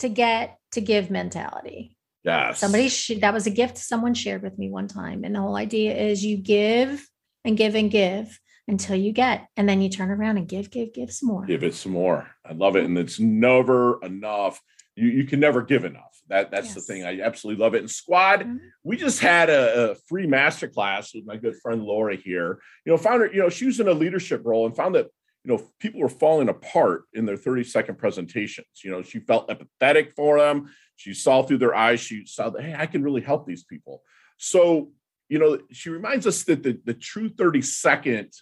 to 0.00 0.08
get 0.08 0.58
to 0.72 0.80
give 0.80 1.08
mentality. 1.08 1.96
Yes. 2.24 2.58
Somebody 2.58 2.88
should 2.88 3.20
that 3.20 3.32
was 3.32 3.46
a 3.46 3.50
gift 3.50 3.78
someone 3.78 4.14
shared 4.14 4.42
with 4.42 4.58
me 4.58 4.70
one 4.70 4.88
time. 4.88 5.22
And 5.22 5.36
the 5.36 5.40
whole 5.40 5.54
idea 5.54 5.96
is 5.96 6.24
you 6.24 6.36
give 6.36 7.06
and 7.44 7.56
give 7.56 7.76
and 7.76 7.92
give 7.92 8.40
until 8.68 8.96
you 8.96 9.12
get 9.12 9.48
and 9.56 9.68
then 9.68 9.80
you 9.80 9.88
turn 9.88 10.10
around 10.10 10.36
and 10.36 10.48
give 10.48 10.70
give 10.70 10.92
give 10.92 11.12
some 11.12 11.28
more. 11.28 11.44
Give 11.46 11.64
it 11.64 11.74
some 11.74 11.92
more. 11.92 12.28
I 12.44 12.52
love 12.52 12.76
it 12.76 12.84
and 12.84 12.96
it's 12.98 13.18
never 13.18 14.02
enough. 14.04 14.60
You, 14.96 15.08
you 15.08 15.24
can 15.24 15.40
never 15.40 15.62
give 15.62 15.84
enough. 15.84 16.20
That 16.28 16.50
that's 16.50 16.68
yes. 16.68 16.74
the 16.74 16.80
thing. 16.80 17.04
I 17.04 17.20
absolutely 17.20 17.62
love 17.62 17.74
it. 17.74 17.80
And 17.80 17.90
squad 17.90 18.40
mm-hmm. 18.40 18.56
we 18.84 18.96
just 18.96 19.20
had 19.20 19.50
a, 19.50 19.90
a 19.90 19.94
free 20.08 20.26
master 20.26 20.68
class 20.68 21.14
with 21.14 21.26
my 21.26 21.36
good 21.36 21.56
friend 21.56 21.82
laura 21.82 22.16
here. 22.16 22.60
You 22.86 22.92
know 22.92 22.98
found 22.98 23.22
her 23.22 23.32
you 23.32 23.40
know 23.40 23.48
she 23.48 23.66
was 23.66 23.80
in 23.80 23.88
a 23.88 23.92
leadership 23.92 24.42
role 24.44 24.66
and 24.66 24.76
found 24.76 24.94
that 24.94 25.08
you 25.44 25.52
know 25.52 25.62
people 25.80 26.00
were 26.00 26.08
falling 26.08 26.48
apart 26.48 27.04
in 27.12 27.26
their 27.26 27.36
30 27.36 27.64
second 27.64 27.98
presentations. 27.98 28.66
You 28.84 28.92
know 28.92 29.02
she 29.02 29.18
felt 29.18 29.48
empathetic 29.48 30.12
for 30.12 30.38
them. 30.38 30.70
She 30.96 31.14
saw 31.14 31.42
through 31.42 31.58
their 31.58 31.74
eyes. 31.74 32.00
She 32.00 32.26
saw 32.26 32.50
that 32.50 32.62
hey 32.62 32.74
i 32.78 32.86
can 32.86 33.02
really 33.02 33.22
help 33.22 33.46
these 33.46 33.64
people. 33.64 34.02
So 34.36 34.92
you 35.28 35.38
know 35.40 35.58
she 35.72 35.90
reminds 35.90 36.28
us 36.28 36.44
that 36.44 36.62
the, 36.62 36.80
the 36.84 36.94
true 36.94 37.28
30 37.28 37.62
second 37.62 38.32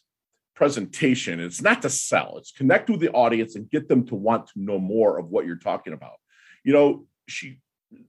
presentation. 0.59 1.39
It's 1.39 1.63
not 1.63 1.83
to 1.83 1.89
sell, 1.89 2.35
it's 2.37 2.51
connect 2.51 2.91
with 2.91 2.99
the 2.99 3.13
audience 3.13 3.55
and 3.55 3.71
get 3.71 3.89
them 3.89 4.05
to 4.07 4.17
want 4.17 4.49
to 4.49 4.55
know 4.57 4.81
more 4.81 5.17
of 5.17 5.29
what 5.29 5.47
you're 5.47 5.55
talking 5.55 5.93
about. 5.93 6.17
You 6.65 6.73
know, 6.73 7.07
she 7.29 7.61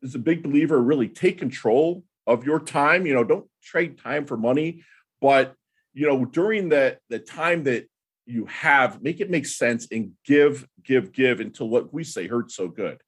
is 0.02 0.16
a 0.16 0.20
big 0.20 0.42
believer, 0.42 0.82
really 0.82 1.08
take 1.08 1.38
control 1.38 2.04
of 2.26 2.46
your 2.46 2.60
time. 2.60 3.06
You 3.06 3.14
know, 3.14 3.24
don't 3.24 3.48
trade 3.64 4.00
time 4.00 4.26
for 4.26 4.36
money, 4.36 4.84
but 5.22 5.54
you 5.94 6.08
know, 6.08 6.26
during 6.26 6.70
the 6.70 6.98
the 7.10 7.20
time 7.20 7.66
that 7.66 7.88
you 8.26 8.48
have, 8.48 9.04
make 9.04 9.20
it 9.22 9.30
make 9.30 9.46
sense 9.46 9.88
and 9.92 10.14
give, 10.26 10.68
give, 10.84 11.12
give 11.12 11.40
until 11.40 11.70
what 11.70 11.94
we 11.94 12.04
say 12.04 12.28
hurts 12.28 12.56
so 12.56 12.68
good. 12.68 13.00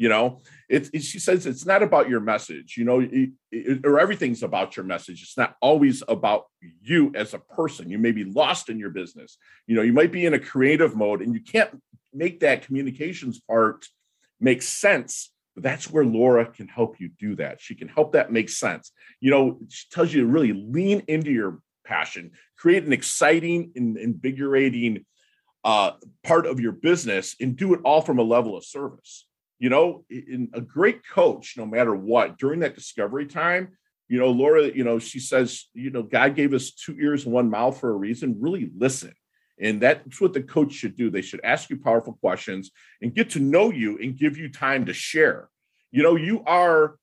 You 0.00 0.08
know, 0.08 0.40
it, 0.66 0.88
it, 0.94 1.02
she 1.02 1.18
says 1.18 1.44
it's 1.44 1.66
not 1.66 1.82
about 1.82 2.08
your 2.08 2.20
message, 2.20 2.78
you 2.78 2.86
know, 2.86 3.00
it, 3.00 3.32
it, 3.52 3.84
or 3.84 4.00
everything's 4.00 4.42
about 4.42 4.74
your 4.74 4.86
message. 4.86 5.22
It's 5.22 5.36
not 5.36 5.56
always 5.60 6.02
about 6.08 6.46
you 6.80 7.12
as 7.14 7.34
a 7.34 7.38
person. 7.38 7.90
You 7.90 7.98
may 7.98 8.10
be 8.10 8.24
lost 8.24 8.70
in 8.70 8.78
your 8.78 8.88
business. 8.88 9.36
You 9.66 9.76
know, 9.76 9.82
you 9.82 9.92
might 9.92 10.10
be 10.10 10.24
in 10.24 10.32
a 10.32 10.38
creative 10.38 10.96
mode 10.96 11.20
and 11.20 11.34
you 11.34 11.42
can't 11.42 11.82
make 12.14 12.40
that 12.40 12.62
communications 12.62 13.40
part 13.40 13.84
make 14.40 14.62
sense. 14.62 15.32
But 15.54 15.64
that's 15.64 15.90
where 15.90 16.06
Laura 16.06 16.46
can 16.46 16.66
help 16.66 16.98
you 16.98 17.10
do 17.18 17.36
that. 17.36 17.60
She 17.60 17.74
can 17.74 17.88
help 17.88 18.12
that 18.12 18.32
make 18.32 18.48
sense. 18.48 18.92
You 19.20 19.30
know, 19.32 19.58
she 19.68 19.84
tells 19.90 20.14
you 20.14 20.22
to 20.22 20.26
really 20.26 20.54
lean 20.54 21.02
into 21.08 21.30
your 21.30 21.58
passion, 21.84 22.30
create 22.56 22.84
an 22.84 22.94
exciting 22.94 23.72
and 23.76 23.98
invigorating 23.98 25.04
uh, 25.62 25.90
part 26.24 26.46
of 26.46 26.58
your 26.58 26.72
business, 26.72 27.36
and 27.38 27.54
do 27.54 27.74
it 27.74 27.80
all 27.84 28.00
from 28.00 28.18
a 28.18 28.22
level 28.22 28.56
of 28.56 28.64
service 28.64 29.26
you 29.60 29.68
know, 29.68 30.04
in 30.10 30.48
a 30.54 30.60
great 30.60 31.06
coach, 31.06 31.54
no 31.56 31.66
matter 31.66 31.94
what, 31.94 32.38
during 32.38 32.60
that 32.60 32.74
discovery 32.74 33.26
time, 33.26 33.76
you 34.08 34.18
know, 34.18 34.30
Laura, 34.30 34.64
you 34.64 34.82
know, 34.82 34.98
she 34.98 35.20
says, 35.20 35.66
you 35.74 35.90
know, 35.90 36.02
God 36.02 36.34
gave 36.34 36.52
us 36.54 36.72
two 36.72 36.96
ears 36.98 37.24
and 37.24 37.32
one 37.32 37.48
mouth 37.48 37.78
for 37.78 37.90
a 37.90 37.96
reason. 37.96 38.38
Really 38.40 38.70
listen. 38.76 39.12
And 39.60 39.80
that's 39.80 40.20
what 40.20 40.32
the 40.32 40.42
coach 40.42 40.72
should 40.72 40.96
do. 40.96 41.10
They 41.10 41.22
should 41.22 41.42
ask 41.44 41.68
you 41.68 41.78
powerful 41.78 42.14
questions 42.14 42.70
and 43.02 43.14
get 43.14 43.30
to 43.30 43.38
know 43.38 43.70
you 43.70 43.98
and 43.98 44.18
give 44.18 44.38
you 44.38 44.50
time 44.50 44.86
to 44.86 44.94
share. 44.94 45.48
You 45.92 46.02
know, 46.02 46.16
you 46.16 46.42
are 46.44 46.96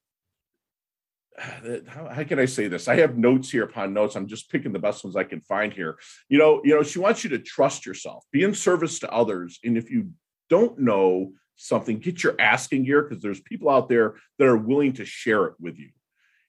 how, 1.88 2.24
can 2.24 2.40
I 2.40 2.46
say 2.46 2.68
this? 2.68 2.88
I 2.88 2.96
have 2.98 3.18
notes 3.18 3.52
here 3.52 3.64
upon 3.64 3.94
notes. 3.94 4.16
I'm 4.16 4.28
just 4.28 4.52
picking 4.52 4.74
the 4.74 4.80
best 4.80 5.04
ones 5.04 5.16
I 5.16 5.24
can 5.24 5.42
find 5.42 5.72
here. 5.72 5.98
You 6.28 6.40
know, 6.40 6.62
you 6.64 6.74
know, 6.74 6.82
she 6.82 6.98
wants 6.98 7.24
you 7.24 7.30
to 7.30 7.40
trust 7.40 7.86
yourself, 7.86 8.26
be 8.32 8.44
in 8.44 8.56
service 8.56 9.00
to 9.00 9.12
others. 9.12 9.60
And 9.64 9.78
if 9.78 9.92
you 9.92 10.12
don't 10.50 10.80
know 10.80 11.34
something, 11.58 12.00
get 12.00 12.24
your 12.24 12.40
asking 12.40 12.86
gear 12.86 13.04
because 13.04 13.22
there's 13.22 13.42
people 13.42 13.70
out 13.70 13.90
there 13.90 14.16
that 14.38 14.48
are 14.48 14.58
willing 14.58 14.94
to 14.94 15.06
share 15.06 15.46
it 15.46 15.56
with 15.60 15.78
you. 15.78 15.90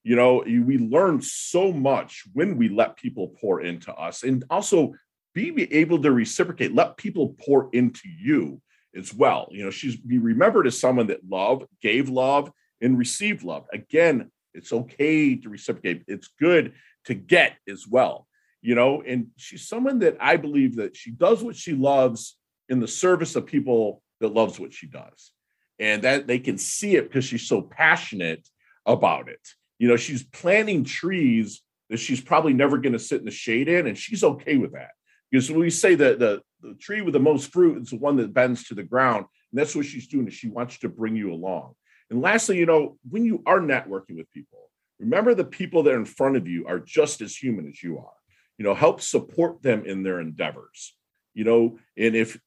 You 0.05 0.17
know, 0.17 0.45
we 0.47 0.79
learn 0.79 1.21
so 1.21 1.73
much 1.73 2.25
when 2.33 2.57
we 2.57 2.69
let 2.69 2.97
people 2.97 3.35
pour 3.41 3.61
into 3.61 3.93
us 3.93 4.23
and 4.23 4.45
also 4.49 4.95
be 5.35 5.73
able 5.73 6.01
to 6.03 6.13
reciprocate, 6.13 6.75
let 6.75 6.97
people 6.97 7.35
pour 7.45 7.69
into 7.73 8.09
you 8.09 8.61
as 8.97 9.13
well. 9.13 9.49
You 9.51 9.65
know, 9.65 9.71
she's 9.71 9.97
be 9.97 10.19
remembered 10.19 10.67
as 10.67 10.81
someone 10.81 11.09
that 11.09 11.29
loved, 11.29 11.67
gave 11.83 12.09
love, 12.09 12.51
and 12.81 12.99
received 12.99 13.43
love. 13.43 13.67
Again, 13.73 14.31
it's 14.55 14.73
okay 14.73 15.37
to 15.37 15.49
reciprocate. 15.49 16.05
It's 16.07 16.29
good 16.41 16.73
to 17.05 17.15
get 17.15 17.57
as 17.69 17.87
well. 17.87 18.27
You 18.63 18.75
know, 18.75 19.03
and 19.03 19.29
she's 19.37 19.69
someone 19.69 20.01
that 20.01 20.17
I 20.21 20.37
believe 20.37 20.77
that 20.77 20.97
she 20.97 21.11
does 21.11 21.43
what 21.43 21.57
she 21.57 21.75
loves 21.75 22.37
in 22.69 22.81
the 22.81 22.89
service 22.89 23.37
of 23.37 23.47
people 23.47 24.03
that 24.21 24.35
loves 24.35 24.59
what 24.59 24.73
she 24.73 24.87
does. 24.87 25.33
And 25.79 26.03
that 26.03 26.27
they 26.27 26.39
can 26.39 26.59
see 26.59 26.97
it 26.97 27.05
because 27.05 27.25
she's 27.25 27.47
so 27.47 27.63
passionate 27.63 28.49
about 28.85 29.29
it. 29.29 29.41
You 29.79 29.89
know, 29.89 29.97
she's 29.97 30.25
planting 30.25 30.85
trees 30.85 31.63
that 31.91 31.99
she's 31.99 32.21
probably 32.21 32.53
never 32.53 32.79
going 32.79 32.93
to 32.93 32.99
sit 32.99 33.21
in 33.21 33.25
the 33.25 33.31
shade 33.31 33.69
in, 33.69 33.87
and 33.87 33.97
she's 33.97 34.25
okay 34.25 34.57
with 34.57 34.73
that. 34.73 34.91
Because 35.31 35.51
we 35.51 35.71
say 35.71 35.95
that 35.95 36.19
the, 36.19 36.43
the 36.61 36.75
tree 36.75 37.03
with 37.03 37.13
the 37.13 37.21
most 37.21 37.53
fruit 37.53 37.83
is 37.83 37.91
the 37.91 37.97
one 37.97 38.17
that 38.17 38.35
bends 38.35 38.65
to 38.65 38.75
the 38.75 38.83
ground, 38.83 39.27
and 39.51 39.59
that's 39.59 39.75
what 39.75 39.87
she's 39.87 40.09
doing, 40.09 40.27
is 40.27 40.35
she 40.35 40.49
wants 40.49 40.79
to 40.79 40.89
bring 40.89 41.17
you 41.17 41.33
along. 41.33 41.75
And 42.11 42.21
lastly, 42.21 42.59
you 42.59 42.67
know, 42.67 42.99
when 43.09 43.25
you 43.25 43.43
are 43.47 43.61
networking 43.61 44.17
with 44.17 44.31
people, 44.33 44.71
remember 44.99 45.35
the 45.35 45.45
people 45.45 45.83
that 45.83 45.95
are 45.95 45.99
in 45.99 46.05
front 46.05 46.37
of 46.37 46.49
you 46.49 46.67
are 46.67 46.81
just 46.81 47.21
as 47.21 47.37
human 47.37 47.69
as 47.69 47.83
you 47.83 47.99
are. 47.99 48.13
You 48.57 48.65
know, 48.65 48.75
help 48.75 49.01
support 49.01 49.63
them 49.63 49.85
in 49.85 50.03
their 50.03 50.21
endeavors. 50.21 50.97
You 51.35 51.45
know, 51.45 51.79
and 51.97 52.17
if 52.17 52.39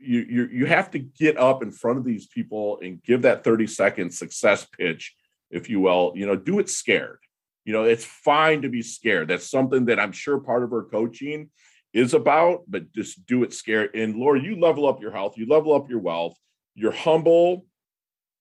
you, 0.00 0.20
you 0.28 0.48
you 0.52 0.66
have 0.66 0.90
to 0.92 0.98
get 0.98 1.36
up 1.36 1.62
in 1.62 1.70
front 1.70 1.98
of 1.98 2.04
these 2.04 2.26
people 2.26 2.78
and 2.82 3.02
give 3.02 3.22
that 3.22 3.44
30 3.44 3.66
second 3.66 4.10
success 4.12 4.66
pitch 4.66 5.14
if 5.50 5.68
you 5.68 5.80
will. 5.80 6.12
You 6.14 6.26
know 6.26 6.36
do 6.36 6.58
it 6.58 6.68
scared. 6.68 7.18
You 7.64 7.72
know 7.72 7.84
it's 7.84 8.04
fine 8.04 8.62
to 8.62 8.68
be 8.68 8.82
scared. 8.82 9.28
That's 9.28 9.48
something 9.48 9.86
that 9.86 10.00
i'm 10.00 10.12
sure 10.12 10.38
part 10.38 10.64
of 10.64 10.70
her 10.70 10.84
coaching 10.84 11.50
is 11.92 12.14
about 12.14 12.62
but 12.68 12.92
just 12.92 13.26
do 13.26 13.42
it 13.42 13.52
scared. 13.52 13.90
And 13.94 14.16
laura 14.16 14.40
you 14.40 14.58
level 14.58 14.86
up 14.86 15.00
your 15.00 15.12
health 15.12 15.36
you 15.36 15.46
level 15.46 15.74
up 15.74 15.90
your 15.90 16.00
wealth. 16.00 16.36
You're 16.74 16.92
humble 16.92 17.66